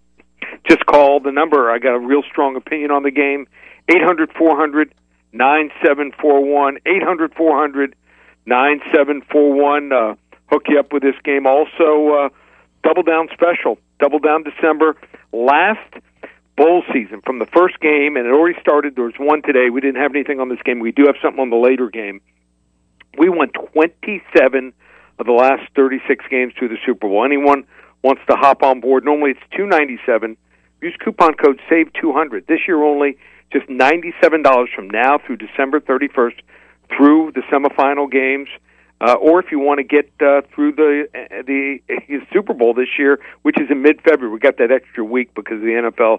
Just 0.68 0.84
call 0.86 1.20
the 1.20 1.32
number. 1.32 1.70
I 1.70 1.78
got 1.78 1.94
a 1.94 1.98
real 1.98 2.22
strong 2.30 2.56
opinion 2.56 2.90
on 2.90 3.02
the 3.02 3.10
game. 3.10 3.46
800-400 3.90 4.92
9741 5.34 6.76
800 6.84 7.34
400 7.34 7.96
9741 8.44 9.92
uh 9.92 10.14
hook 10.50 10.64
you 10.68 10.78
up 10.78 10.92
with 10.92 11.02
this 11.02 11.14
game 11.24 11.46
also 11.46 12.08
uh 12.12 12.28
double 12.84 13.02
down 13.02 13.28
special 13.32 13.78
double 13.98 14.18
down 14.18 14.44
december 14.44 14.94
last 15.32 15.80
bowl 16.58 16.82
season 16.92 17.22
from 17.24 17.38
the 17.38 17.46
first 17.46 17.80
game 17.80 18.18
and 18.18 18.26
it 18.26 18.30
already 18.30 18.60
started 18.60 18.94
there 18.94 19.06
was 19.06 19.14
one 19.18 19.40
today 19.40 19.70
we 19.70 19.80
didn't 19.80 20.00
have 20.00 20.14
anything 20.14 20.38
on 20.38 20.50
this 20.50 20.60
game 20.66 20.80
we 20.80 20.92
do 20.92 21.06
have 21.06 21.16
something 21.22 21.40
on 21.40 21.48
the 21.48 21.56
later 21.56 21.88
game 21.88 22.20
we 23.18 23.28
won 23.28 23.48
27 23.72 24.72
of 25.18 25.26
the 25.26 25.32
last 25.32 25.62
36 25.74 26.24
games 26.30 26.52
to 26.58 26.68
the 26.68 26.76
Super 26.84 27.08
Bowl. 27.08 27.24
Anyone 27.24 27.64
wants 28.02 28.22
to 28.28 28.36
hop 28.36 28.62
on 28.62 28.80
board? 28.80 29.04
Normally 29.04 29.32
it's 29.32 29.56
297. 29.56 30.36
Use 30.82 30.96
coupon 31.02 31.34
code 31.34 31.60
SAVE200. 31.70 32.46
This 32.48 32.60
year 32.66 32.82
only 32.82 33.16
just 33.52 33.68
$97 33.68 34.66
from 34.74 34.90
now 34.90 35.18
through 35.24 35.36
December 35.36 35.78
31st 35.78 36.40
through 36.96 37.32
the 37.32 37.42
semifinal 37.52 38.10
games. 38.10 38.48
Uh, 39.00 39.14
or 39.14 39.40
if 39.40 39.50
you 39.50 39.58
want 39.58 39.78
to 39.78 39.84
get 39.84 40.10
uh, 40.20 40.42
through 40.54 40.72
the 40.72 41.08
uh, 41.14 41.42
the 41.44 41.78
uh, 41.90 42.24
Super 42.32 42.54
Bowl 42.54 42.72
this 42.72 42.98
year, 42.98 43.18
which 43.42 43.60
is 43.60 43.68
in 43.68 43.82
mid 43.82 44.00
February, 44.02 44.32
we 44.32 44.38
got 44.38 44.58
that 44.58 44.70
extra 44.70 45.04
week 45.04 45.34
because 45.34 45.60
the 45.60 45.90
NFL 45.90 46.18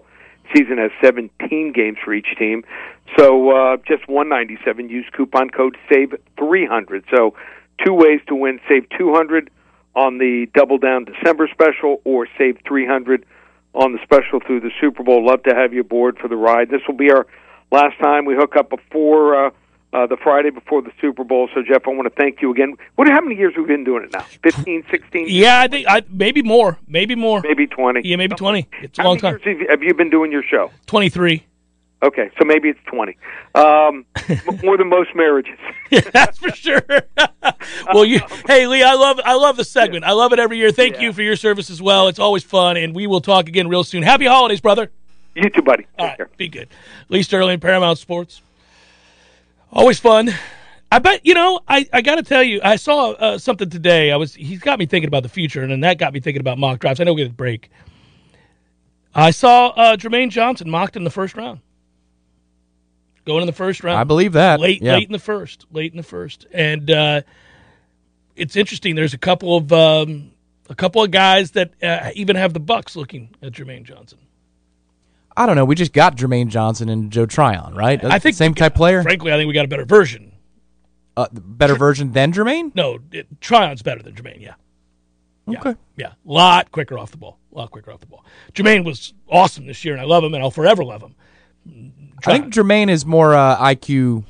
season 0.54 0.78
has 0.78 0.92
17 1.02 1.72
games 1.72 1.98
for 2.04 2.14
each 2.14 2.28
team. 2.38 2.64
So 3.18 3.52
uh, 3.52 3.78
just 3.88 4.08
197. 4.10 4.90
Use 4.90 5.06
coupon 5.16 5.50
code 5.50 5.78
SAVE 5.90 6.16
300. 6.38 7.06
So 7.14 7.36
two 7.86 7.94
ways 7.94 8.20
to 8.28 8.36
win: 8.36 8.60
save 8.68 8.86
200 8.98 9.50
on 9.96 10.18
the 10.18 10.48
Double 10.54 10.78
Down 10.78 11.06
December 11.06 11.48
special, 11.54 12.02
or 12.04 12.28
save 12.38 12.58
300 12.68 13.26
on 13.74 13.92
the 13.94 14.00
special 14.04 14.40
through 14.46 14.62
the 14.62 14.72
Super 14.80 15.04
Bowl. 15.04 15.26
Love 15.26 15.44
to 15.44 15.56
have 15.56 15.74
you 15.74 15.82
aboard 15.82 16.18
for 16.20 16.28
the 16.28 16.36
ride. 16.36 16.70
This 16.70 16.82
will 16.88 16.96
be 16.98 17.12
our 17.12 17.26
last 17.72 17.98
time 18.00 18.26
we 18.26 18.36
hook 18.36 18.56
up 18.56 18.70
before. 18.70 19.48
Uh, 19.48 19.52
uh, 19.94 20.08
the 20.08 20.18
Friday 20.18 20.50
before 20.50 20.82
the 20.82 20.90
Super 21.00 21.24
Bowl. 21.24 21.48
So, 21.54 21.62
Jeff, 21.62 21.84
I 21.86 21.92
want 21.92 22.06
to 22.06 22.16
thank 22.20 22.42
you 22.42 22.50
again. 22.50 22.74
What? 22.96 23.08
How 23.08 23.22
many 23.22 23.36
years 23.36 23.54
we've 23.56 23.68
we 23.68 23.76
been 23.76 23.84
doing 23.84 24.04
it 24.04 24.12
now? 24.12 24.22
15, 24.42 24.84
16? 24.90 25.28
Yeah, 25.30 25.60
I 25.62 25.68
think 25.68 25.86
I, 25.88 26.02
maybe 26.10 26.42
more. 26.42 26.80
Maybe 26.88 27.14
more. 27.14 27.42
Maybe 27.44 27.68
20. 27.68 28.02
Yeah, 28.04 28.16
maybe 28.16 28.34
20. 28.36 28.68
It's 28.82 28.98
a 28.98 29.04
How 29.04 29.10
long 29.10 29.20
many 29.22 29.38
time. 29.38 29.40
have 29.40 29.60
you- 29.62 29.68
have 29.70 29.84
you 29.84 29.94
been 29.94 30.10
doing 30.10 30.32
your 30.32 30.42
show? 30.42 30.72
23. 30.88 31.44
Okay, 32.04 32.30
so 32.38 32.46
maybe 32.46 32.70
it's 32.70 32.80
20. 32.88 33.18
Um, 33.56 34.06
more 34.64 34.78
than 34.78 34.90
most 34.90 35.16
marriages. 35.16 35.58
That's 36.12 36.38
for 36.38 36.52
sure. 36.52 36.82
well, 37.94 38.04
you, 38.04 38.20
hey 38.46 38.68
Lee, 38.68 38.84
I 38.84 38.94
love 38.94 39.20
I 39.24 39.36
love 39.36 39.56
the 39.58 39.64
segment. 39.64 40.04
I 40.04 40.12
love 40.12 40.34
it 40.34 40.40
every 40.40 40.58
year. 40.58 40.72
Thank 40.72 41.00
you 41.00 41.14
for 41.14 41.22
your 41.22 41.38
service 41.38 41.70
as 41.70 41.82
well. 41.82 42.10
It's 42.10 42.20
always 42.20 42.44
fun, 42.44 42.78
and 42.78 42.94
we 42.94 43.08
will 43.08 43.22
talk 43.22 43.48
again 43.48 43.70
real 43.70 43.84
soon. 43.86 44.04
Happy 44.04 44.26
holidays, 44.26 44.60
brother. 44.60 44.92
You 45.36 45.50
too, 45.50 45.62
buddy. 45.62 45.84
Take 45.84 45.92
All 45.98 46.08
right, 46.08 46.18
care. 46.18 46.30
be 46.38 46.48
good. 46.50 46.68
Lee 47.10 47.24
Sterling, 47.24 47.60
Paramount 47.60 47.98
Sports. 47.98 48.42
Always 49.72 50.00
fun. 50.00 50.30
I 50.92 51.00
bet 51.00 51.26
you 51.26 51.34
know. 51.34 51.62
I, 51.68 51.88
I 51.92 52.02
got 52.02 52.16
to 52.16 52.24
tell 52.24 52.44
you, 52.44 52.62
I 52.64 52.76
saw 52.76 53.12
uh, 53.12 53.38
something 53.40 53.70
today. 53.70 54.12
I 54.12 54.16
was 54.18 54.36
he's 54.36 54.60
got 54.60 54.78
me 54.78 54.86
thinking 54.86 55.08
about 55.08 55.24
the 55.24 55.30
future, 55.30 55.62
and 55.64 55.72
then 55.72 55.80
that 55.80 55.98
got 55.98 56.14
me 56.14 56.20
thinking 56.20 56.42
about 56.42 56.60
mock 56.60 56.80
drafts. 56.80 57.00
I 57.00 57.06
know 57.06 57.14
we 57.14 57.24
get 57.24 57.32
a 57.32 57.34
break. 57.34 57.72
I 59.16 59.32
saw 59.32 59.70
uh, 59.70 59.96
Jermaine 59.96 60.30
Johnson 60.30 60.70
mocked 60.70 60.96
in 60.96 61.04
the 61.04 61.10
first 61.10 61.36
round, 61.36 61.62
going 63.26 63.42
in 63.42 63.48
the 63.48 63.54
first 63.54 63.84
round. 63.84 63.98
I 64.00 64.04
believe 64.04 64.34
that. 64.34 64.60
late 64.60 64.82
Yeah. 64.82 64.94
late 64.94 65.08
in 65.08 65.14
the 65.14 65.20
first 65.20 65.66
late 65.72 65.92
in 65.92 65.98
the 65.98 66.04
first 66.04 66.46
and 66.54 66.90
uh 66.92 67.22
it's 68.36 68.56
interesting 68.56 68.96
there's 68.96 69.14
a 69.14 69.18
couple 69.18 69.56
of 69.58 69.72
um 69.72 70.32
a 70.70 70.76
couple 70.76 71.04
of 71.04 71.12
guys 71.12 71.52
that 71.52 71.72
uh, 71.84 72.10
even 72.16 72.36
have 72.36 72.54
the 72.54 72.60
bucks 72.60 72.96
looking 72.96 73.30
at 73.42 73.52
jermaine 73.54 73.84
johnson 73.84 74.18
I 75.36 75.48
don't 75.48 75.56
know. 75.56 75.66
We 75.66 75.74
just 75.74 75.94
got 75.94 76.16
Jermaine 76.16 76.50
Johnson 76.50 76.90
and 76.90 77.10
Joe 77.12 77.26
Tryon, 77.26 77.74
right? 77.74 78.04
i 78.04 78.20
think 78.20 78.36
same 78.36 78.54
type 78.54 78.76
player. 78.76 79.02
frankly 79.04 79.32
i 79.34 79.38
think 79.38 79.48
we 79.48 79.54
got 79.54 79.66
a 79.66 79.68
better 79.68 79.86
version 79.86 80.32
Uh, 81.18 81.28
better 81.32 81.76
version 81.76 82.12
than 82.12 82.32
Jermaine. 82.34 82.74
no 82.76 83.00
it, 83.12 83.28
tryon's 83.42 83.82
better 83.82 84.02
than 84.04 84.14
jermaine 84.16 84.42
yeah 84.42 84.54
Yeah. 85.48 85.60
Okay. 85.60 85.76
yeah 85.96 86.08
a 86.08 86.14
lot 86.32 86.72
quicker 86.72 86.98
off 87.00 87.12
the 87.12 87.18
ball 87.18 87.40
a 87.52 87.58
lot 87.58 87.72
quicker 87.72 87.92
off 87.92 88.00
the 88.00 88.06
ball 88.08 88.24
jermaine 88.54 88.84
was 88.86 89.14
awesome 89.28 89.66
this 89.68 89.84
year 89.86 89.94
and 89.96 90.02
i 90.02 90.06
love 90.06 90.24
him 90.24 90.34
and 90.36 90.44
i'll 90.44 90.52
forever 90.52 90.84
love 90.84 91.02
him 91.02 91.16
I 92.26 92.40
think 92.40 92.54
Jermaine 92.54 92.90
is 92.90 93.06
more 93.06 93.34
uh, 93.36 93.58
IQ, 93.58 94.24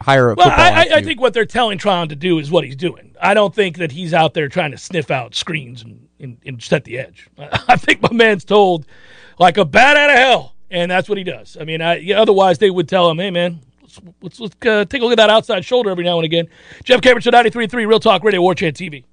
higher 0.00 0.34
Well, 0.34 0.50
I, 0.50 0.88
I, 0.90 0.96
I 0.96 1.02
think 1.02 1.20
what 1.20 1.34
they're 1.34 1.46
telling 1.46 1.78
Tryon 1.78 2.08
to 2.08 2.16
do 2.16 2.38
is 2.38 2.50
what 2.50 2.64
he's 2.64 2.76
doing. 2.76 3.14
I 3.20 3.34
don't 3.34 3.54
think 3.54 3.78
that 3.78 3.92
he's 3.92 4.14
out 4.14 4.34
there 4.34 4.48
trying 4.48 4.70
to 4.70 4.78
sniff 4.78 5.10
out 5.10 5.34
screens 5.34 5.82
and, 5.82 6.08
and, 6.20 6.38
and 6.46 6.62
set 6.62 6.84
the 6.84 6.98
edge. 6.98 7.28
I 7.38 7.76
think 7.76 8.02
my 8.02 8.12
man's 8.12 8.44
told 8.44 8.86
like 9.38 9.58
a 9.58 9.64
bat 9.64 9.96
out 9.96 10.10
of 10.10 10.16
hell, 10.16 10.54
and 10.70 10.90
that's 10.90 11.08
what 11.08 11.18
he 11.18 11.24
does. 11.24 11.56
I 11.60 11.64
mean, 11.64 11.80
I, 11.80 11.96
yeah, 11.96 12.20
otherwise 12.20 12.58
they 12.58 12.70
would 12.70 12.88
tell 12.88 13.10
him, 13.10 13.18
"Hey, 13.18 13.30
man, 13.30 13.60
let's 13.82 14.00
let's, 14.22 14.40
let's 14.40 14.56
uh, 14.66 14.84
take 14.84 15.02
a 15.02 15.04
look 15.04 15.12
at 15.12 15.18
that 15.18 15.30
outside 15.30 15.64
shoulder 15.64 15.90
every 15.90 16.04
now 16.04 16.16
and 16.16 16.24
again." 16.24 16.48
Jeff 16.84 17.00
Cameron, 17.00 17.22
Show 17.22 17.30
93.3 17.30 17.72
Real 17.86 18.00
Talk 18.00 18.22
Radio, 18.24 18.40
War 18.40 18.54
Chant 18.54 18.76
TV. 18.76 19.04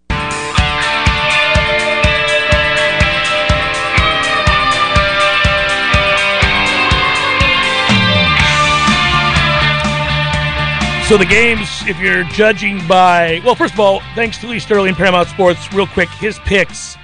So 11.08 11.18
the 11.18 11.26
games, 11.26 11.70
if 11.86 12.00
you're 12.00 12.24
judging 12.24 12.86
by, 12.88 13.40
well, 13.46 13.54
first 13.54 13.76
of 13.76 13.80
all, 13.80 14.00
thanks 14.16 14.40
to 14.40 14.48
Lee 14.48 14.58
Sterling, 14.58 14.96
Paramount 14.96 15.30
Sports. 15.30 15.72
Real 15.72 15.86
quick, 15.86 16.10
his 16.10 16.40
picks: 16.40 16.98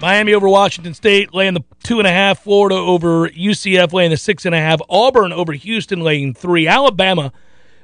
Miami 0.00 0.34
over 0.34 0.48
Washington 0.48 0.92
State, 0.92 1.32
laying 1.32 1.54
the 1.54 1.62
two 1.84 1.98
and 2.00 2.08
a 2.08 2.10
half. 2.10 2.42
Florida 2.42 2.74
over 2.74 3.28
UCF, 3.28 3.92
laying 3.92 4.10
the 4.10 4.16
six 4.16 4.44
and 4.44 4.56
a 4.56 4.58
half. 4.58 4.80
Auburn 4.90 5.32
over 5.32 5.52
Houston, 5.52 6.00
laying 6.00 6.34
three. 6.34 6.66
Alabama 6.66 7.32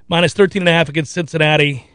minus 0.08 0.32
thirteen 0.32 0.62
and 0.62 0.68
a 0.68 0.72
half 0.72 0.88
against 0.88 1.12
Cincinnati. 1.12 1.86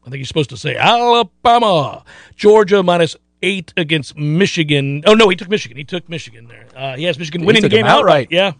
I 0.00 0.04
think 0.04 0.16
you're 0.16 0.24
supposed 0.24 0.50
to 0.50 0.56
say 0.56 0.76
Alabama. 0.76 2.02
Georgia 2.34 2.82
minus 2.82 3.14
eight 3.42 3.74
against 3.76 4.16
Michigan. 4.16 5.02
Oh 5.04 5.12
no, 5.12 5.28
he 5.28 5.36
took 5.36 5.50
Michigan. 5.50 5.76
He 5.76 5.84
took 5.84 6.08
Michigan 6.08 6.48
there. 6.48 6.66
Uh, 6.74 6.96
he 6.96 7.04
has 7.04 7.18
Michigan 7.18 7.44
winning 7.44 7.60
the 7.60 7.68
game 7.68 7.84
outright. 7.84 8.28
outright. 8.28 8.28
Yeah, 8.30 8.52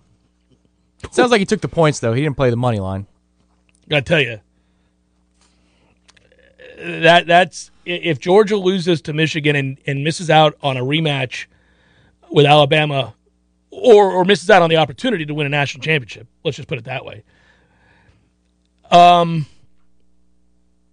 Sounds 1.10 1.30
like 1.30 1.38
he 1.38 1.46
took 1.46 1.62
the 1.62 1.68
points 1.68 2.00
though. 2.00 2.12
He 2.12 2.20
didn't 2.20 2.36
play 2.36 2.50
the 2.50 2.56
money 2.56 2.80
line. 2.80 3.06
I 3.90 4.00
tell 4.00 4.20
you, 4.20 4.40
that 6.78 7.26
that's 7.26 7.70
if 7.84 8.18
Georgia 8.18 8.56
loses 8.56 9.00
to 9.02 9.12
Michigan 9.12 9.56
and, 9.56 9.78
and 9.86 10.02
misses 10.04 10.28
out 10.30 10.56
on 10.62 10.76
a 10.76 10.80
rematch 10.82 11.46
with 12.30 12.46
Alabama, 12.46 13.14
or 13.70 14.10
or 14.10 14.24
misses 14.24 14.50
out 14.50 14.62
on 14.62 14.70
the 14.70 14.76
opportunity 14.76 15.24
to 15.26 15.34
win 15.34 15.46
a 15.46 15.50
national 15.50 15.82
championship. 15.82 16.26
Let's 16.44 16.56
just 16.56 16.68
put 16.68 16.78
it 16.78 16.84
that 16.84 17.04
way. 17.04 17.22
Um, 18.90 19.46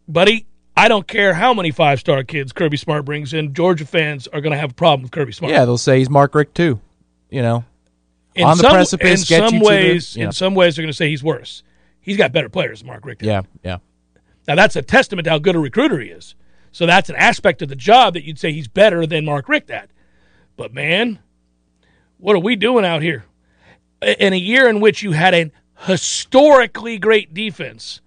buddy, 0.08 0.46
I 0.76 0.88
don't 0.88 1.08
care 1.08 1.34
how 1.34 1.54
many 1.54 1.72
five 1.72 2.00
star 2.00 2.24
kids 2.24 2.52
Kirby 2.54 2.78
Smart 2.78 3.06
brings 3.06 3.34
in. 3.34 3.54
Georgia 3.54 3.86
fans 3.86 4.28
are 4.28 4.42
going 4.42 4.52
to 4.54 4.58
have 4.58 4.72
a 4.72 4.76
problem 4.76 5.04
with 5.04 5.12
Kirby 5.12 5.32
Smart. 5.32 5.52
Yeah, 5.54 5.66
they'll 5.66 5.78
say 5.78 6.00
he's 6.00 6.10
Mark 6.10 6.34
Richt 6.36 6.56
too. 6.56 6.80
You 7.30 7.42
know, 7.42 7.66
in 8.36 8.46
on 8.46 8.58
the 8.58 8.64
precipice, 8.64 9.30
In 9.30 9.38
get 9.38 9.50
some 9.50 9.54
to 9.54 9.60
the- 9.60 9.66
ways, 9.66 10.16
yeah. 10.16 10.26
in 10.26 10.32
some 10.32 10.54
ways, 10.56 10.76
they're 10.76 10.84
going 10.84 10.92
to 10.92 10.96
say 10.98 11.10
he's 11.10 11.24
worse. 11.24 11.64
He's 12.04 12.18
got 12.18 12.32
better 12.32 12.50
players 12.50 12.80
than 12.80 12.88
Mark 12.88 13.06
Richter. 13.06 13.26
yeah, 13.26 13.42
yeah. 13.64 13.78
Now 14.48 14.56
that's 14.56 14.76
a 14.76 14.82
testament 14.82 15.26
to 15.26 15.32
how 15.32 15.40
good 15.40 15.56
a 15.56 15.60
recruiter 15.60 16.00
he 16.00 16.10
is. 16.10 16.36
So 16.72 16.86
that's 16.86 17.10
an 17.10 17.16
aspect 17.16 17.62
of 17.62 17.70
the 17.70 17.76
job 17.76 18.14
that 18.14 18.26
you'd 18.26 18.40
say 18.40 18.52
he's 18.52 18.68
better 18.68 19.06
than 19.06 19.26
Mark 19.26 19.48
Richt 19.48 19.70
at. 19.70 19.90
But 20.58 20.74
man, 20.74 21.20
what 22.18 22.36
are 22.36 22.40
we 22.40 22.56
doing 22.56 22.84
out 22.86 23.02
here? 23.02 23.26
In 24.02 24.34
a 24.34 24.38
year 24.38 24.68
in 24.68 24.82
which 24.82 25.02
you 25.02 25.14
had 25.14 25.34
an 25.34 25.52
historically 25.88 26.98
great 26.98 27.34
defense, 27.34 28.02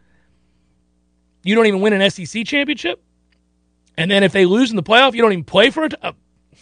you 1.42 1.54
don't 1.54 1.66
even 1.66 1.80
win 1.80 1.92
an 1.92 2.10
SEC 2.10 2.44
championship, 2.44 3.02
and 3.96 4.10
then 4.10 4.22
if 4.22 4.32
they 4.32 4.44
lose 4.44 4.70
in 4.70 4.76
the 4.76 4.82
playoff, 4.82 5.14
you 5.14 5.22
don't 5.22 5.32
even 5.32 5.44
play 5.44 5.70
for 5.70 5.84
it. 5.84 5.94
Uh, 6.02 6.12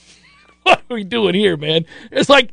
what 0.62 0.82
are 0.88 0.94
we 0.94 1.04
doing 1.04 1.34
here, 1.34 1.56
man? 1.56 1.86
It's 2.12 2.28
like 2.28 2.52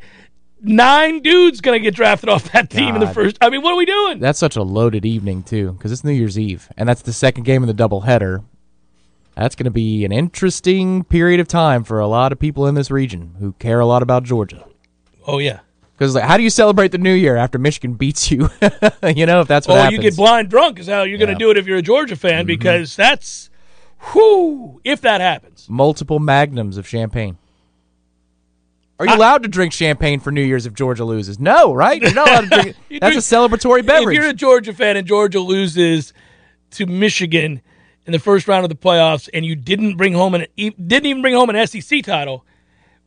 nine 0.62 1.22
dudes 1.22 1.62
gonna 1.62 1.80
get 1.80 1.96
drafted 1.96 2.30
off 2.30 2.52
that 2.52 2.70
team 2.70 2.96
in 2.96 3.02
the 3.02 3.08
first. 3.08 3.38
I 3.42 3.50
mean, 3.50 3.62
what 3.62 3.74
are 3.74 3.78
we 3.78 3.86
doing? 3.86 4.20
That's 4.20 4.40
such 4.40 4.56
a 4.56 4.64
loaded 4.64 5.06
evening 5.06 5.44
too, 5.44 5.74
because 5.74 5.92
it's 5.92 6.04
New 6.04 6.12
Year's 6.14 6.38
Eve, 6.40 6.70
and 6.78 6.88
that's 6.88 7.02
the 7.02 7.14
second 7.14 7.44
game 7.44 7.64
of 7.64 7.68
the 7.76 7.84
doubleheader. 7.84 8.44
That's 9.36 9.56
going 9.56 9.64
to 9.66 9.72
be 9.72 10.04
an 10.04 10.12
interesting 10.12 11.06
period 11.06 11.40
of 11.40 11.48
time 11.48 11.86
for 11.86 12.00
a 12.00 12.08
lot 12.08 12.32
of 12.34 12.38
people 12.40 12.68
in 12.68 12.76
this 12.76 12.92
region 12.92 13.36
who 13.40 13.54
care 13.54 13.80
a 13.80 13.86
lot 13.86 14.04
about 14.04 14.24
Georgia. 14.24 14.66
oh 15.26 15.40
yeah. 15.40 15.60
Because 15.98 16.16
like, 16.16 16.24
how 16.24 16.36
do 16.36 16.42
you 16.44 16.50
celebrate 16.50 16.92
the 16.92 16.98
New 16.98 17.14
Year 17.14 17.38
after 17.38 17.58
Michigan 17.60 17.94
beats 17.94 18.30
you? 18.32 18.50
you 19.16 19.26
know, 19.28 19.42
if 19.42 19.48
that's 19.48 19.68
what 19.68 19.78
Oh, 19.78 19.82
happens. 19.84 19.98
you 19.98 20.02
get 20.02 20.16
blind 20.16 20.50
drunk 20.50 20.80
is 20.80 20.88
how 20.88 21.04
you're 21.04 21.20
going 21.20 21.30
to 21.30 21.36
do 21.36 21.52
it 21.52 21.58
if 21.58 21.68
you're 21.68 21.78
a 21.78 21.82
Georgia 21.84 22.16
fan 22.16 22.40
mm-hmm. 22.42 22.48
because 22.48 22.96
that's, 22.96 23.50
whoo, 24.14 24.82
if 24.84 25.02
that 25.02 25.22
happens. 25.22 25.68
Multiple 25.70 26.18
magnums 26.20 26.78
of 26.78 26.88
champagne. 26.88 27.38
Are 29.02 29.08
you 29.08 29.16
allowed 29.16 29.42
to 29.44 29.50
drink 29.50 29.74
champagne 29.74 30.20
for 30.20 30.32
New 30.32 30.44
Year's 30.44 30.66
if 30.68 30.74
Georgia 30.74 31.04
loses? 31.04 31.40
No, 31.40 31.74
right? 31.74 32.00
You're 32.02 32.14
not 32.14 32.28
allowed 32.30 32.42
to 32.42 32.62
drink. 32.62 32.78
You 32.90 33.00
That's 33.00 33.16
drink- 33.16 33.52
a 33.52 33.58
celebratory 33.58 33.86
beverage. 33.86 34.16
If 34.18 34.22
you're 34.22 34.30
a 34.32 34.34
Georgia 34.34 34.74
fan 34.74 34.96
and 34.98 35.08
Georgia 35.08 35.40
loses 35.40 36.14
to 36.72 36.86
Michigan 36.86 37.62
in 38.06 38.12
the 38.12 38.20
first 38.20 38.48
round 38.48 38.64
of 38.64 38.70
the 38.70 38.76
playoffs 38.76 39.28
and 39.34 39.44
you 39.46 39.56
didn't 39.56 39.98
bring 39.98 40.14
home 40.14 40.36
an 40.36 40.46
didn't 40.56 41.06
even 41.06 41.22
bring 41.22 41.34
home 41.34 41.50
an 41.50 41.68
SEC 41.68 42.04
title 42.04 42.46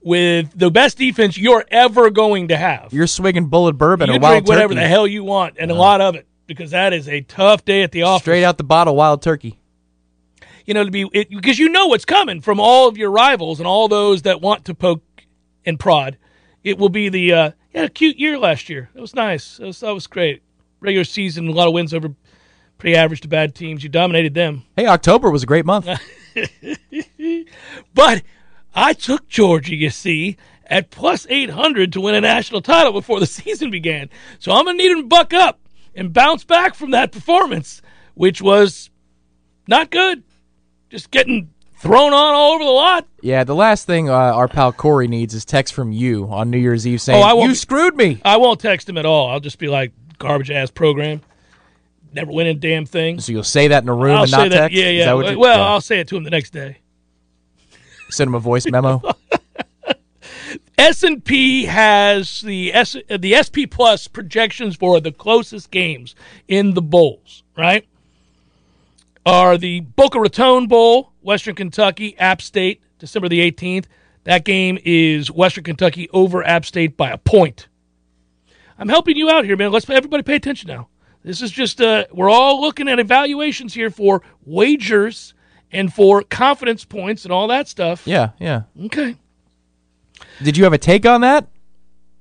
with 0.03 0.51
the 0.59 0.71
best 0.71 0.99
defense 0.99 1.39
you're 1.39 1.65
ever 1.71 2.11
going 2.11 2.49
to 2.49 2.57
have. 2.57 2.93
You're 2.93 3.07
swigging 3.07 3.47
bullet 3.47 3.75
bourbon 3.75 4.09
you 4.09 4.15
or 4.17 4.19
drink 4.19 4.23
wild 4.23 4.49
whatever 4.49 4.75
turkey. 4.75 4.83
the 4.83 4.89
hell 4.89 5.07
you 5.07 5.23
want 5.25 5.57
and 5.59 5.71
a 5.71 5.75
lot 5.75 6.01
of 6.01 6.15
it 6.17 6.27
because 6.47 6.73
that 6.73 6.93
is 6.93 7.09
a 7.09 7.21
tough 7.23 7.65
day 7.65 7.83
at 7.83 7.93
the 7.93 8.03
office. 8.03 8.23
Straight 8.25 8.45
out 8.45 8.59
the 8.59 8.65
bottle, 8.65 8.97
wild 8.97 9.23
turkey. 9.23 9.59
you 10.67 10.75
know, 10.75 10.85
to 10.85 10.91
be 10.91 11.05
because 11.05 11.59
you 11.59 11.69
know 11.69 11.87
what's 11.87 12.05
coming 12.05 12.41
from 12.41 12.59
all 12.61 12.89
of 12.89 12.99
your 12.99 13.11
rivals 13.11 13.61
and 13.61 13.67
all 13.67 13.89
those 13.89 14.23
that 14.23 14.41
want 14.41 14.65
to 14.67 14.75
poke 14.75 15.03
and 15.65 15.79
prod. 15.79 16.17
It 16.63 16.79
will 16.79 16.89
be 16.89 17.09
the 17.09 17.33
uh, 17.33 17.51
had 17.75 17.85
a 17.87 17.89
cute 17.91 18.19
year 18.19 18.39
last 18.39 18.69
year. 18.69 18.91
That 18.95 19.01
was 19.01 19.15
nice. 19.15 19.59
That 19.59 19.67
was, 19.67 19.81
that 19.81 19.93
was 19.93 20.07
great. 20.07 20.43
Regular 20.81 21.05
season, 21.05 21.49
a 21.49 21.53
lot 21.53 21.69
of 21.69 21.75
wins 21.75 21.93
over 21.93 22.15
pretty 22.79 22.97
average 22.97 23.21
to 23.23 23.29
bad 23.29 23.55
teams. 23.55 23.83
You 23.83 23.89
dominated 23.89 24.35
them. 24.35 24.65
Hey, 24.77 24.87
October 24.87 25.31
was 25.31 25.43
a 25.43 25.47
great 25.47 25.67
month. 25.67 25.89
But 27.95 28.23
I 28.75 28.93
took 28.93 29.29
Georgia, 29.29 29.75
you 29.75 29.91
see, 29.91 30.37
at 30.67 30.91
plus 30.91 31.27
800 31.29 31.93
to 31.93 32.01
win 32.01 32.15
a 32.15 32.21
national 32.21 32.61
title 32.61 32.93
before 32.93 33.21
the 33.21 33.27
season 33.27 33.71
began. 33.71 34.11
So 34.39 34.53
I'm 34.53 34.65
going 34.65 34.77
to 34.77 34.83
need 34.83 34.93
him 34.93 35.03
to 35.03 35.09
buck 35.09 35.33
up 35.33 35.61
and 35.95 36.13
bounce 36.13 36.45
back 36.45 36.75
from 36.75 36.91
that 36.91 37.13
performance, 37.13 37.83
which 38.15 38.43
was 38.43 38.91
not 39.69 39.91
good. 39.91 40.23
Just 40.91 41.11
getting 41.11 41.54
thrown 41.85 42.13
on 42.15 42.35
all 42.35 42.55
over 42.55 42.65
the 42.65 42.71
lot. 42.71 43.07
Yeah, 43.21 43.45
the 43.45 43.55
last 43.55 43.87
thing 43.87 44.09
uh, 44.09 44.13
our 44.15 44.49
pal 44.49 44.73
Corey 44.73 45.07
needs 45.07 45.35
is 45.35 45.45
text 45.45 45.75
from 45.75 45.93
you 45.93 46.27
on 46.31 46.51
New 46.51 46.59
Year's 46.59 46.87
Eve 46.87 47.01
saying, 47.01 47.23
Oh, 47.23 47.27
I 47.27 47.35
won't 47.35 47.51
"You 47.51 47.55
screwed 47.55 47.95
me." 47.97 48.21
I 48.25 48.39
won't 48.39 48.59
text 48.59 48.89
him 48.89 48.97
at 48.99 49.05
all. 49.07 49.29
I'll 49.31 49.41
just 49.41 49.59
be 49.59 49.69
like, 49.69 49.93
garbage 50.19 50.51
ass 50.51 50.71
program. 50.71 51.21
Never 52.13 52.33
win 52.33 52.47
a 52.47 52.55
damn 52.55 52.87
thing. 52.87 53.21
So 53.21 53.33
you'll 53.33 53.43
say 53.43 53.69
that 53.69 53.83
in 53.83 53.89
a 53.89 53.95
room 53.95 54.17
I'll 54.17 54.23
and 54.23 54.31
say 54.31 54.37
not 54.37 54.51
that. 54.51 54.59
text. 54.69 54.77
Yeah, 54.79 54.89
yeah. 54.89 55.05
that 55.07 55.17
what 55.17 55.31
you- 55.33 55.39
well, 55.39 55.59
yeah. 55.59 55.67
I'll 55.67 55.81
say 55.81 56.01
it 56.01 56.09
to 56.09 56.17
him 56.17 56.25
the 56.25 56.31
next 56.31 56.51
day. 56.51 56.79
send 58.11 58.29
him 58.29 58.35
a 58.35 58.41
voice 58.41 58.67
memo. 58.67 59.03
S 60.79 61.03
and 61.05 61.25
P 61.25 61.65
has 61.65 62.41
the 62.43 62.73
S 62.75 62.97
the 63.09 63.35
SP 63.43 63.71
Plus 63.71 64.09
projections 64.09 64.75
for 64.77 65.01
the 65.01 65.13
closest 65.13 65.71
games 65.71 66.15
in 66.49 66.75
the 66.75 66.83
bowls. 66.83 67.43
Right, 67.57 67.87
are 69.25 69.57
the 69.57 69.81
Boca 69.81 70.19
Raton 70.21 70.67
Bowl, 70.67 71.13
Western 71.25 71.55
Kentucky, 71.55 72.17
App 72.19 72.41
State, 72.43 72.83
December 72.99 73.29
the 73.29 73.41
eighteenth. 73.41 73.89
That 74.25 74.45
game 74.45 74.79
is 74.85 75.31
Western 75.31 75.65
Kentucky 75.65 76.09
over 76.13 76.43
App 76.47 76.65
State 76.65 76.97
by 76.97 77.11
a 77.11 77.19
point. 77.19 77.69
I'm 78.79 78.89
helping 78.89 79.17
you 79.17 79.31
out 79.31 79.45
here, 79.45 79.57
man. 79.57 79.73
Let's 79.73 79.89
everybody 79.89 80.23
pay 80.23 80.37
attention 80.37 80.69
now. 80.69 80.89
This 81.23 81.41
is 81.43 81.51
just 81.51 81.81
uh, 81.81 82.05
we're 82.13 82.31
all 82.31 82.61
looking 82.61 82.89
at 82.89 82.99
evaluations 82.99 83.73
here 83.75 83.91
for 83.91 84.23
wagers 84.45 85.33
and 85.73 85.93
for 85.93 86.23
confidence 86.23 86.85
points 86.85 87.25
and 87.25 87.33
all 87.33 87.49
that 87.49 87.67
stuff. 87.69 88.07
yeah, 88.07 88.31
yeah. 88.39 88.63
Okay. 88.85 89.17
Did 90.43 90.57
you 90.57 90.65
have 90.65 90.73
a 90.73 90.79
take 90.79 91.07
on 91.07 91.21
that? 91.23 91.47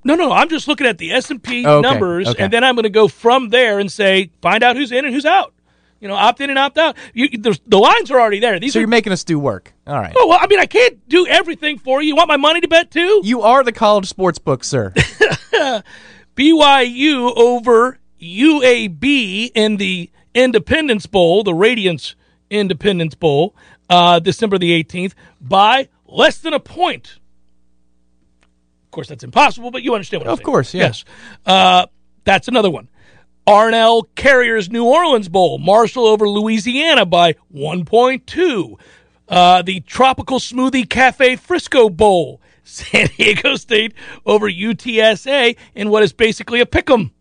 No, 0.05 0.15
no, 0.15 0.31
I'm 0.31 0.49
just 0.49 0.67
looking 0.67 0.85
at 0.87 0.97
the 0.97 1.11
S 1.13 1.31
and 1.31 1.41
P 1.41 1.65
Oh, 1.65 1.79
numbers, 1.81 2.27
okay. 2.27 2.43
and 2.43 2.51
then 2.51 2.63
I'm 2.63 2.75
going 2.75 2.83
to 2.83 2.89
go 2.89 3.07
from 3.07 3.49
there 3.49 3.79
and 3.79 3.91
say 3.91 4.31
find 4.41 4.61
out 4.63 4.75
who's 4.75 4.91
in 4.91 5.05
and 5.05 5.13
who's 5.13 5.25
out. 5.25 5.53
You 6.03 6.09
know, 6.09 6.15
opt 6.15 6.41
in 6.41 6.49
and 6.49 6.59
opt 6.59 6.77
out. 6.77 6.97
You, 7.13 7.29
the, 7.29 7.57
the 7.65 7.77
lines 7.79 8.11
are 8.11 8.19
already 8.19 8.41
there. 8.41 8.59
These 8.59 8.73
So 8.73 8.79
are. 8.79 8.81
you're 8.81 8.89
making 8.89 9.13
us 9.13 9.23
do 9.23 9.39
work. 9.39 9.73
All 9.87 9.95
right. 9.95 10.13
oh 10.17 10.27
well, 10.27 10.37
I 10.41 10.47
mean, 10.47 10.59
I 10.59 10.65
can't 10.65 11.07
do 11.07 11.25
everything 11.25 11.77
for 11.79 12.01
you. 12.01 12.09
You 12.09 12.15
want 12.17 12.27
my 12.27 12.35
money 12.35 12.59
to 12.59 12.67
bet 12.67 12.91
too? 12.91 13.21
You 13.23 13.41
are 13.41 13.63
the 13.63 13.71
college 13.71 14.07
sports 14.09 14.37
book, 14.37 14.65
sir. 14.65 14.93
BYU 16.35 17.33
over 17.37 17.99
UAB 18.21 19.51
in 19.55 19.77
the 19.77 20.09
Independence 20.33 21.05
Bowl, 21.05 21.43
the 21.43 21.53
Radiance 21.53 22.15
Independence 22.49 23.15
Bowl, 23.15 23.55
uh, 23.89 24.19
December 24.19 24.57
the 24.57 24.83
18th, 24.83 25.13
by 25.39 25.87
less 26.05 26.37
than 26.39 26.53
a 26.53 26.59
point. 26.59 27.19
Of 28.85 28.91
course, 28.91 29.07
that's 29.07 29.23
impossible, 29.23 29.71
but 29.71 29.83
you 29.83 29.93
understand 29.93 30.21
what 30.21 30.27
I'm 30.27 30.33
Of 30.33 30.39
saying. 30.39 30.45
course, 30.45 30.73
yeah. 30.73 30.83
Yes. 30.83 31.05
Uh, 31.45 31.85
that's 32.25 32.47
another 32.47 32.69
one. 32.69 32.89
R+L 33.45 34.03
Carriers 34.15 34.69
New 34.71 34.85
Orleans 34.85 35.27
Bowl, 35.29 35.57
Marshall 35.57 36.05
over 36.05 36.27
Louisiana 36.29 37.05
by 37.05 37.35
1.2. 37.53 38.79
Uh, 39.27 39.61
the 39.61 39.79
Tropical 39.81 40.39
Smoothie 40.39 40.89
Cafe 40.89 41.35
Frisco 41.35 41.89
Bowl, 41.89 42.41
San 42.63 43.07
Diego 43.17 43.55
State 43.55 43.93
over 44.25 44.49
UTSA 44.49 45.57
in 45.75 45.89
what 45.89 46.03
is 46.03 46.13
basically 46.13 46.59
a 46.61 46.65
pick 46.65 46.89
'em. 46.89 47.11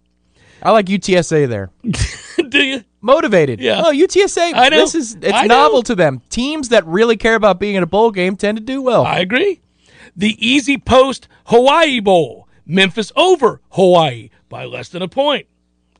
I 0.63 0.71
like 0.71 0.87
UTSA 0.87 1.49
there. 1.49 1.71
Do 2.49 2.63
you? 2.63 2.85
Motivated. 3.01 3.59
Yeah. 3.61 3.83
Oh, 3.85 3.93
UTSA. 3.93 4.53
I 4.55 4.69
know. 4.69 4.77
This 4.77 4.95
is 4.95 5.17
it's 5.21 5.33
I 5.33 5.47
know. 5.49 5.57
novel 5.57 5.83
to 5.85 5.95
them. 5.97 6.23
Teams 6.31 6.69
that 6.69 6.87
really 6.87 7.17
care 7.17 7.35
about 7.35 7.59
being 7.59 7.75
in 7.75 7.83
a 7.83 7.87
bowl 7.87 8.13
game 8.13 8.37
tend 8.37 8.59
to 8.59 8.63
do 8.63 8.81
well. 8.81 9.05
I 9.05 9.19
agree. 9.19 9.61
The 10.15 10.37
Easy 10.39 10.79
Post 10.79 11.27
Hawaii 11.47 11.99
Bowl, 11.99 12.47
Memphis 12.65 13.11
over 13.17 13.61
Hawaii 13.71 14.31
by 14.49 14.65
less 14.67 14.89
than 14.89 15.03
a 15.03 15.09
point. 15.09 15.47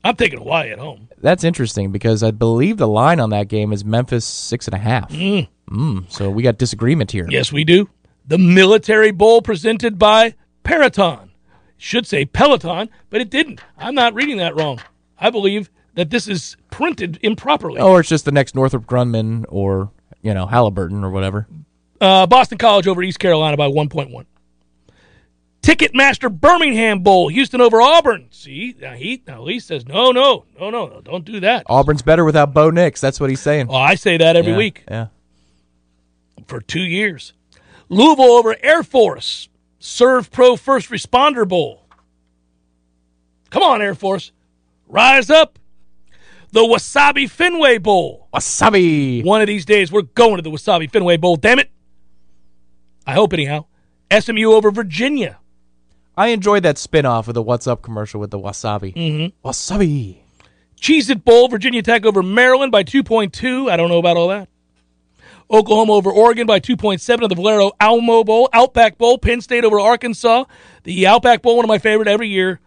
I'm 0.03 0.15
taking 0.15 0.39
Hawaii 0.39 0.71
at 0.71 0.79
home. 0.79 1.07
That's 1.21 1.43
interesting 1.43 1.91
because 1.91 2.23
I 2.23 2.31
believe 2.31 2.77
the 2.77 2.87
line 2.87 3.19
on 3.19 3.29
that 3.29 3.47
game 3.47 3.71
is 3.71 3.85
Memphis 3.85 4.25
six 4.25 4.67
and 4.67 4.75
a 4.75 4.77
half. 4.77 5.11
Mm. 5.11 6.11
so 6.11 6.29
we 6.29 6.43
got 6.43 6.57
disagreement 6.57 7.11
here. 7.11 7.25
Yes, 7.29 7.51
we 7.51 7.63
do. 7.63 7.89
The 8.27 8.37
Military 8.37 9.11
Bowl 9.11 9.41
presented 9.41 9.97
by 9.97 10.35
Peloton. 10.63 11.31
Should 11.77 12.05
say 12.07 12.25
Peloton, 12.25 12.89
but 13.09 13.21
it 13.21 13.29
didn't. 13.29 13.61
I'm 13.77 13.95
not 13.95 14.13
reading 14.13 14.37
that 14.37 14.55
wrong. 14.55 14.79
I 15.19 15.29
believe 15.29 15.69
that 15.95 16.09
this 16.09 16.27
is 16.27 16.57
printed 16.71 17.19
improperly. 17.21 17.81
Or 17.81 17.99
it's 17.99 18.09
just 18.09 18.25
the 18.25 18.31
next 18.31 18.55
Northrop 18.55 18.85
Grumman 18.85 19.45
or 19.49 19.91
you 20.21 20.33
know 20.33 20.45
Halliburton 20.45 21.03
or 21.03 21.09
whatever. 21.11 21.47
Uh, 21.99 22.25
Boston 22.25 22.57
College 22.57 22.87
over 22.87 23.01
East 23.01 23.19
Carolina 23.19 23.55
by 23.55 23.67
1.1. 23.67 24.25
Ticketmaster 25.63 26.29
Birmingham 26.29 26.99
Bowl, 26.99 27.29
Houston 27.29 27.61
over 27.61 27.81
Auburn. 27.81 28.27
See, 28.31 28.75
now 28.81 28.93
he 28.93 29.23
now 29.25 29.41
Lee 29.41 29.59
says 29.59 29.87
no, 29.87 30.11
no, 30.11 30.43
no, 30.59 30.69
no, 30.69 30.87
no, 30.87 30.99
don't 31.01 31.23
do 31.23 31.39
that. 31.39 31.63
Auburn's 31.67 32.01
better 32.01 32.25
without 32.25 32.53
Bo 32.53 32.69
Nix. 32.69 32.99
That's 32.99 33.17
what 33.17 33.29
he's 33.29 33.39
saying. 33.39 33.67
Well, 33.67 33.77
I 33.77 33.95
say 33.95 34.17
that 34.17 34.35
every 34.35 34.51
Yeah, 34.51 34.57
week 34.57 34.83
Yeah. 34.91 35.07
for 36.47 36.59
two 36.59 36.81
years. 36.81 37.31
Louisville 37.87 38.25
over 38.25 38.57
Air 38.61 38.83
Force, 38.83 39.47
SERVPRO 39.79 40.59
First 40.59 40.89
Responder 40.89 41.47
Bowl. 41.47 41.85
Come 43.49 43.63
on, 43.63 43.81
Air 43.81 43.95
Force, 43.95 44.33
rise 44.87 45.29
up. 45.29 45.59
The 46.51 46.59
Wasabi 46.59 47.29
Fenway 47.29 47.77
Bowl. 47.77 48.27
Wasabi. 48.33 49.23
One 49.23 49.41
of 49.41 49.47
these 49.47 49.63
days, 49.65 49.91
we're 49.93 50.01
going 50.03 50.35
to 50.35 50.41
the 50.43 50.51
Wasabi 50.51 50.91
Fenway 50.91 51.17
Bowl. 51.17 51.35
Damn 51.37 51.59
it! 51.59 51.71
I 53.07 53.13
hope 53.13 53.31
anyhow. 53.33 53.65
SMU 54.11 54.51
over 54.51 54.69
Virginia. 54.71 55.39
I 56.15 56.27
enjoyed 56.27 56.63
that 56.63 56.77
spin-off 56.77 57.27
of 57.27 57.33
the 57.33 57.41
What's 57.41 57.67
Up 57.67 57.81
commercial 57.81 58.19
with 58.19 58.31
the 58.31 58.39
wasabi. 58.39 58.93
Mm-hmm. 58.93 59.47
Wasabi. 59.47 60.17
Cheez 60.79 61.09
It 61.09 61.25
Bowl, 61.25 61.47
Virginia 61.47 61.81
Tech 61.81 62.05
over 62.05 62.21
Maryland 62.21 62.71
by 62.71 62.83
2.2. 62.83 63.71
I 63.71 63.77
don't 63.77 63.89
know 63.89 63.99
about 63.99 64.17
all 64.17 64.27
that. 64.27 64.49
Oklahoma 65.49 65.93
over 65.93 66.11
Oregon 66.11 66.47
by 66.47 66.59
2.7 66.59 67.23
of 67.23 67.29
the 67.29 67.35
Valero 67.35 67.71
Alamo 67.79 68.23
Bowl. 68.23 68.49
Outback 68.53 68.97
Bowl, 68.97 69.17
Penn 69.17 69.41
State 69.41 69.63
over 69.63 69.79
Arkansas. 69.79 70.45
The 70.83 71.07
Outback 71.07 71.41
Bowl, 71.41 71.55
one 71.55 71.65
of 71.65 71.69
my 71.69 71.79
favorite 71.79 72.07
every 72.07 72.29
year. 72.29 72.59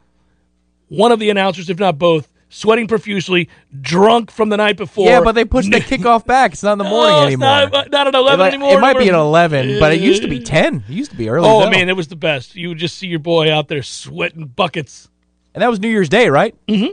One 0.89 1.13
of 1.13 1.19
the 1.19 1.31
announcers, 1.31 1.69
if 1.69 1.79
not 1.79 1.99
both, 1.99 2.29
sweating 2.49 2.87
profusely, 2.87 3.49
drunk 3.81 4.31
from 4.31 4.49
the 4.49 4.57
night 4.57 4.77
before. 4.77 5.09
Yeah, 5.09 5.21
but 5.23 5.33
they 5.33 5.45
pushed 5.45 5.71
the 5.71 5.79
kickoff 5.81 6.25
back. 6.27 6.53
It's 6.53 6.63
not 6.63 6.73
in 6.73 6.79
the 6.79 6.85
morning 6.85 7.15
Oh, 7.15 7.19
it's 7.23 7.27
anymore. 7.27 7.69
Not, 7.71 7.91
not 7.91 8.07
at 8.07 8.15
11 8.15 8.41
It, 8.41 8.49
anymore. 8.49 8.73
it 8.75 8.81
might 8.81 8.99
be 8.99 9.09
at 9.09 9.15
11, 9.15 9.81
but 9.81 9.93
it 9.93 10.01
used 10.01 10.23
to 10.23 10.29
be 10.29 10.41
10. 10.41 10.85
It 10.89 10.93
used 10.93 11.11
to 11.11 11.17
be 11.17 11.29
early. 11.29 11.49
Oh, 11.49 11.61
though. 11.61 11.71
man, 11.71 11.89
it 11.89 11.97
was 11.97 12.09
the 12.09 12.17
best. 12.17 12.55
You 12.57 12.69
would 12.69 12.79
just 12.79 12.97
see 12.99 13.07
your 13.09 13.19
boy 13.19 13.53
out 13.53 13.69
there 13.69 13.83
sweating 13.83 14.47
buckets. 14.47 15.09
And 15.55 15.63
that 15.63 15.69
was 15.71 15.81
New 15.81 15.89
Year's 15.89 16.09
Day, 16.09 16.29
right? 16.29 16.55
Mm-hmm. 16.69 16.93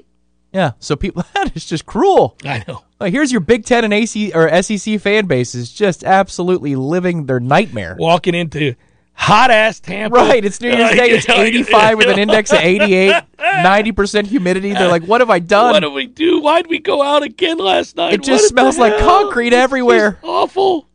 Yeah. 0.54 0.72
So 0.80 0.96
people, 0.96 1.24
that 1.34 1.56
is 1.56 1.66
just 1.66 1.86
cruel. 1.86 2.38
I 2.46 2.64
know. 2.68 2.84
Like, 3.00 3.12
here's 3.12 3.32
your 3.32 3.42
Big 3.42 3.66
Ten 3.66 3.84
and 3.84 3.94
AC 3.94 4.32
or 4.34 4.62
SEC 4.62 5.00
fan 5.02 5.26
bases 5.26 5.72
just 5.72 6.04
absolutely 6.04 6.76
living 6.76 7.26
their 7.26 7.40
nightmare. 7.40 7.96
Walking 8.00 8.34
into 8.36 8.76
hot 9.14 9.52
ass 9.52 9.80
Tampa. 9.80 10.16
Right, 10.18 10.44
it's 10.44 10.60
New 10.60 10.70
Year's 10.70 10.92
Day. 10.92 11.10
It's 11.12 11.30
85 11.30 11.98
with 11.98 12.08
an 12.10 12.20
index 12.20 12.52
of 12.52 12.60
88, 12.60 13.24
90% 13.40 14.26
humidity. 14.28 14.74
They're 14.74 14.88
like, 14.90 15.04
what 15.04 15.22
have 15.22 15.30
I 15.30 15.40
done? 15.40 15.72
What 15.74 15.80
do 15.82 15.92
we 15.92 16.08
do? 16.08 16.42
Why'd 16.42 16.68
we 16.68 16.80
go 16.80 17.02
out 17.02 17.24
again 17.24 17.58
last 17.58 17.96
night? 17.96 18.14
It 18.14 18.24
just 18.24 18.44
the 18.44 18.48
smells 18.50 18.78
like 18.78 18.94
hell? 18.98 19.24
concrete 19.26 19.48
It's 19.48 19.56
everywhere. 19.56 20.20
awful. 20.24 20.88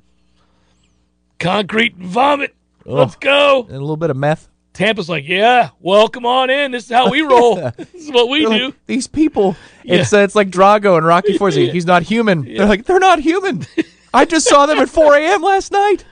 Concrete 1.38 1.94
and 1.94 2.06
vomit. 2.06 2.54
Let's 2.84 3.16
go. 3.16 3.62
and 3.64 3.76
a 3.76 3.80
little 3.80 3.96
bit 3.96 4.10
of 4.10 4.16
meth. 4.16 4.48
Tampa's 4.72 5.08
like, 5.08 5.26
yeah, 5.26 5.70
welcome 5.80 6.24
on 6.24 6.50
in. 6.50 6.70
This 6.70 6.84
is 6.84 6.90
how 6.90 7.10
we 7.10 7.20
roll. 7.22 7.56
this 7.76 7.94
is 7.94 8.10
what 8.12 8.28
we 8.28 8.46
They're 8.46 8.58
do. 8.58 8.64
like, 8.66 8.86
These 8.86 9.06
people, 9.08 9.56
it's 9.84 10.12
uh, 10.12 10.18
it's 10.18 10.34
like 10.36 10.50
Drago 10.50 10.96
and 10.96 11.04
Rocky 11.04 11.36
Four. 11.36 11.48
He's 11.50 11.56
like, 11.58 11.72
He's 11.72 11.86
not 11.86 12.02
human. 12.04 12.42
They're 12.44 12.66
like, 12.66 12.84
they're 12.84 13.00
not 13.00 13.18
human. 13.18 13.66
I 14.14 14.24
just 14.24 14.48
saw 14.48 14.66
them 14.66 14.78
at 14.78 14.88
4 14.88 15.16
a.m. 15.16 15.42
last 15.42 15.72
night, 15.72 16.04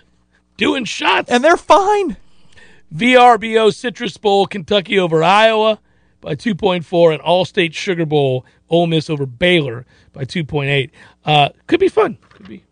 Doing 0.56 0.84
shots. 0.84 1.30
and 1.30 1.42
they're 1.44 1.56
fine. 1.56 2.16
VRBO 2.94 3.74
Citrus 3.74 4.16
Bowl, 4.16 4.46
Kentucky 4.46 4.98
over 4.98 5.22
Iowa 5.22 5.80
by 6.20 6.34
2.4, 6.34 7.14
and 7.14 7.22
Allstate 7.22 7.74
Sugar 7.74 8.06
Bowl, 8.06 8.46
Ole 8.70 8.86
Miss 8.86 9.10
over 9.10 9.26
Baylor 9.26 9.84
by 10.12 10.24
2.8. 10.24 10.90
Uh, 11.24 11.48
could 11.66 11.80
be 11.80 11.88
fun. 11.88 12.16
Could 12.30 12.48
be. 12.48 12.64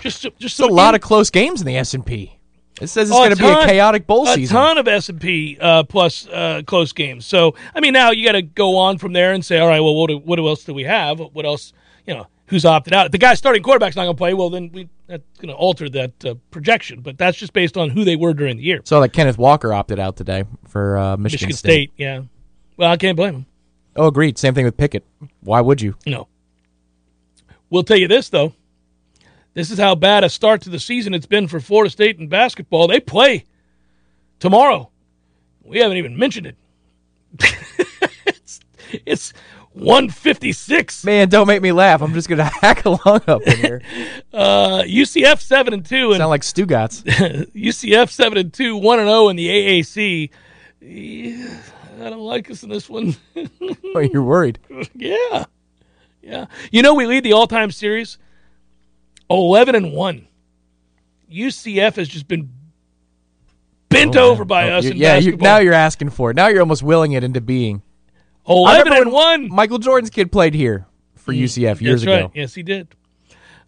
Just, 0.00 0.22
just 0.22 0.42
It's 0.42 0.58
a 0.60 0.66
lot 0.66 0.94
of 0.94 1.00
close 1.00 1.30
games 1.30 1.60
in 1.60 1.66
the 1.66 1.76
S 1.76 1.92
and 1.94 2.04
P. 2.04 2.38
It 2.80 2.86
says 2.86 3.08
it's 3.10 3.16
Oh, 3.16 3.20
going 3.24 3.30
to 3.30 3.36
be 3.36 3.48
a 3.48 3.66
chaotic 3.66 4.06
bowl 4.06 4.28
a 4.28 4.34
season. 4.34 4.54
ton 4.56 4.78
of 4.78 4.86
S 4.86 5.08
and 5.08 5.20
P 5.20 5.58
uh, 5.60 5.82
plus 5.82 6.28
uh, 6.28 6.62
close 6.66 6.92
games. 6.92 7.26
So 7.26 7.54
I 7.74 7.80
mean, 7.80 7.92
now 7.92 8.12
you 8.12 8.24
got 8.24 8.32
to 8.32 8.42
go 8.42 8.76
on 8.76 8.98
from 8.98 9.12
there 9.12 9.32
and 9.32 9.44
say, 9.44 9.58
all 9.58 9.66
right, 9.66 9.80
well, 9.80 9.96
what, 9.96 10.06
do, 10.08 10.18
what 10.18 10.38
else 10.38 10.62
do 10.64 10.72
we 10.72 10.84
have? 10.84 11.18
What 11.18 11.44
else? 11.44 11.72
You 12.06 12.14
know, 12.14 12.26
who's 12.46 12.64
opted 12.64 12.92
out? 12.94 13.06
If 13.06 13.12
the 13.12 13.18
guy 13.18 13.34
starting 13.34 13.62
quarterback's 13.62 13.96
not 13.96 14.04
going 14.04 14.14
to 14.14 14.18
play. 14.18 14.32
Well, 14.34 14.48
then 14.50 14.70
we 14.72 14.88
that's 15.08 15.38
going 15.38 15.48
to 15.48 15.54
alter 15.54 15.88
that 15.88 16.24
uh, 16.24 16.34
projection. 16.50 17.00
But 17.00 17.18
that's 17.18 17.36
just 17.36 17.52
based 17.52 17.76
on 17.76 17.90
who 17.90 18.04
they 18.04 18.14
were 18.14 18.34
during 18.34 18.58
the 18.58 18.62
year. 18.62 18.82
So 18.84 19.00
like 19.00 19.12
Kenneth 19.12 19.38
Walker 19.38 19.72
opted 19.72 19.98
out 19.98 20.16
today 20.16 20.44
for 20.68 20.96
uh, 20.96 21.16
Michigan, 21.16 21.48
Michigan 21.48 21.56
State. 21.56 21.92
yeah. 21.96 22.22
Well, 22.76 22.90
I 22.90 22.96
can't 22.96 23.16
blame 23.16 23.34
him. 23.34 23.46
Oh, 23.96 24.06
agreed. 24.06 24.38
Same 24.38 24.54
thing 24.54 24.64
with 24.64 24.76
Pickett. 24.76 25.04
Why 25.40 25.60
would 25.60 25.80
you? 25.80 25.96
No. 26.06 26.28
We'll 27.70 27.82
tell 27.82 27.96
you 27.96 28.06
this 28.06 28.28
though. 28.28 28.52
This 29.54 29.70
is 29.72 29.78
how 29.78 29.96
bad 29.96 30.22
a 30.22 30.28
start 30.28 30.62
to 30.62 30.70
the 30.70 30.78
season 30.78 31.14
it's 31.14 31.26
been 31.26 31.48
for 31.48 31.58
Florida 31.58 31.90
State 31.90 32.18
in 32.18 32.28
basketball. 32.28 32.86
They 32.86 33.00
play 33.00 33.44
tomorrow. 34.38 34.90
We 35.64 35.78
haven't 35.78 35.96
even 35.96 36.16
mentioned 36.16 36.46
it. 36.46 36.56
it's, 38.26 38.60
it's 39.04 39.32
156. 39.78 41.04
Man, 41.04 41.28
don't 41.28 41.46
make 41.46 41.62
me 41.62 41.72
laugh. 41.72 42.02
I'm 42.02 42.12
just 42.14 42.28
gonna 42.28 42.44
hack 42.60 42.84
along 42.84 43.22
up 43.26 43.42
in 43.42 43.56
here. 43.58 43.82
Uh, 44.32 44.82
UCF 44.82 45.40
seven 45.40 45.72
and 45.72 45.84
two, 45.84 46.12
and 46.12 46.18
Sound 46.18 46.30
like 46.30 46.42
Stugotz. 46.42 47.02
UCF 47.54 48.10
seven 48.10 48.38
and 48.38 48.52
two, 48.52 48.76
one 48.76 48.98
and 49.00 49.08
zero 49.08 49.28
in 49.30 49.36
the 49.36 49.48
AAC. 49.48 50.30
Yeah, 50.80 51.60
I 52.00 52.10
don't 52.10 52.20
like 52.20 52.48
us 52.50 52.62
in 52.62 52.68
this 52.68 52.88
one. 52.88 53.16
Oh, 53.94 53.98
you're 54.00 54.22
worried. 54.22 54.58
yeah, 54.94 55.44
yeah. 56.22 56.46
You 56.70 56.82
know 56.82 56.94
we 56.94 57.06
lead 57.06 57.24
the 57.24 57.32
all-time 57.32 57.70
series, 57.70 58.18
eleven 59.30 59.74
and 59.74 59.92
one. 59.92 60.28
UCF 61.32 61.96
has 61.96 62.06
just 62.08 62.28
been 62.28 62.50
bent 63.88 64.14
over 64.14 64.44
by 64.44 64.70
Oh, 64.70 64.78
us 64.78 64.84
you- 64.84 64.92
yeah, 64.94 65.16
you, 65.16 65.36
now 65.36 65.58
you're 65.58 65.72
asking 65.74 66.10
for 66.10 66.30
it. 66.30 66.36
Now 66.36 66.46
you're 66.48 66.60
almost 66.60 66.82
willing 66.82 67.12
it 67.12 67.24
into 67.24 67.40
being. 67.40 67.82
I 68.48 68.52
eleven 68.76 68.92
and 68.94 69.12
one. 69.12 69.48
Michael 69.48 69.78
Jordan's 69.78 70.10
kid 70.10 70.32
played 70.32 70.54
here 70.54 70.86
for 71.16 71.32
UCF 71.32 71.80
years 71.80 72.02
Mm, 72.02 72.04
That's 72.04 72.06
right. 72.06 72.18
ago. 72.24 72.32
Yes, 72.34 72.54
he 72.54 72.62
did. 72.62 72.88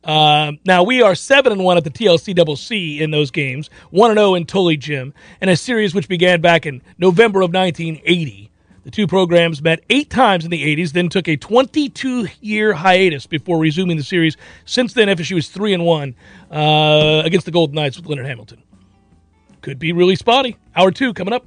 Um, 0.02 0.58
now 0.64 0.82
we 0.82 1.02
are 1.02 1.14
seven 1.14 1.52
and 1.52 1.62
one 1.62 1.76
at 1.76 1.84
the 1.84 1.90
TLC 1.90 2.34
Double 2.34 2.56
C 2.56 3.02
in 3.02 3.10
those 3.10 3.30
games, 3.30 3.68
one 3.90 4.10
and 4.10 4.18
zero 4.18 4.34
in 4.34 4.46
Tully 4.46 4.78
Gym, 4.78 5.12
in 5.42 5.50
a 5.50 5.56
series 5.56 5.94
which 5.94 6.08
began 6.08 6.40
back 6.40 6.64
in 6.64 6.80
November 6.98 7.42
of 7.42 7.52
1980. 7.52 8.50
The 8.84 8.90
two 8.90 9.06
programs 9.06 9.60
met 9.60 9.84
eight 9.90 10.08
times 10.08 10.46
in 10.46 10.50
the 10.50 10.64
80s, 10.74 10.92
then 10.92 11.10
took 11.10 11.28
a 11.28 11.36
22 11.36 12.28
year 12.40 12.72
hiatus 12.72 13.26
before 13.26 13.58
resuming 13.58 13.98
the 13.98 14.02
series. 14.02 14.38
Since 14.64 14.94
then, 14.94 15.08
FSU 15.08 15.36
is 15.36 15.48
three 15.50 15.74
and 15.74 15.84
one 15.84 16.14
uh, 16.50 17.20
against 17.22 17.44
the 17.44 17.52
Golden 17.52 17.74
Knights 17.76 17.98
with 17.98 18.06
Leonard 18.06 18.24
Hamilton. 18.24 18.62
Could 19.60 19.78
be 19.78 19.92
really 19.92 20.16
spotty. 20.16 20.56
Hour 20.74 20.90
two 20.92 21.12
coming 21.12 21.34
up. 21.34 21.44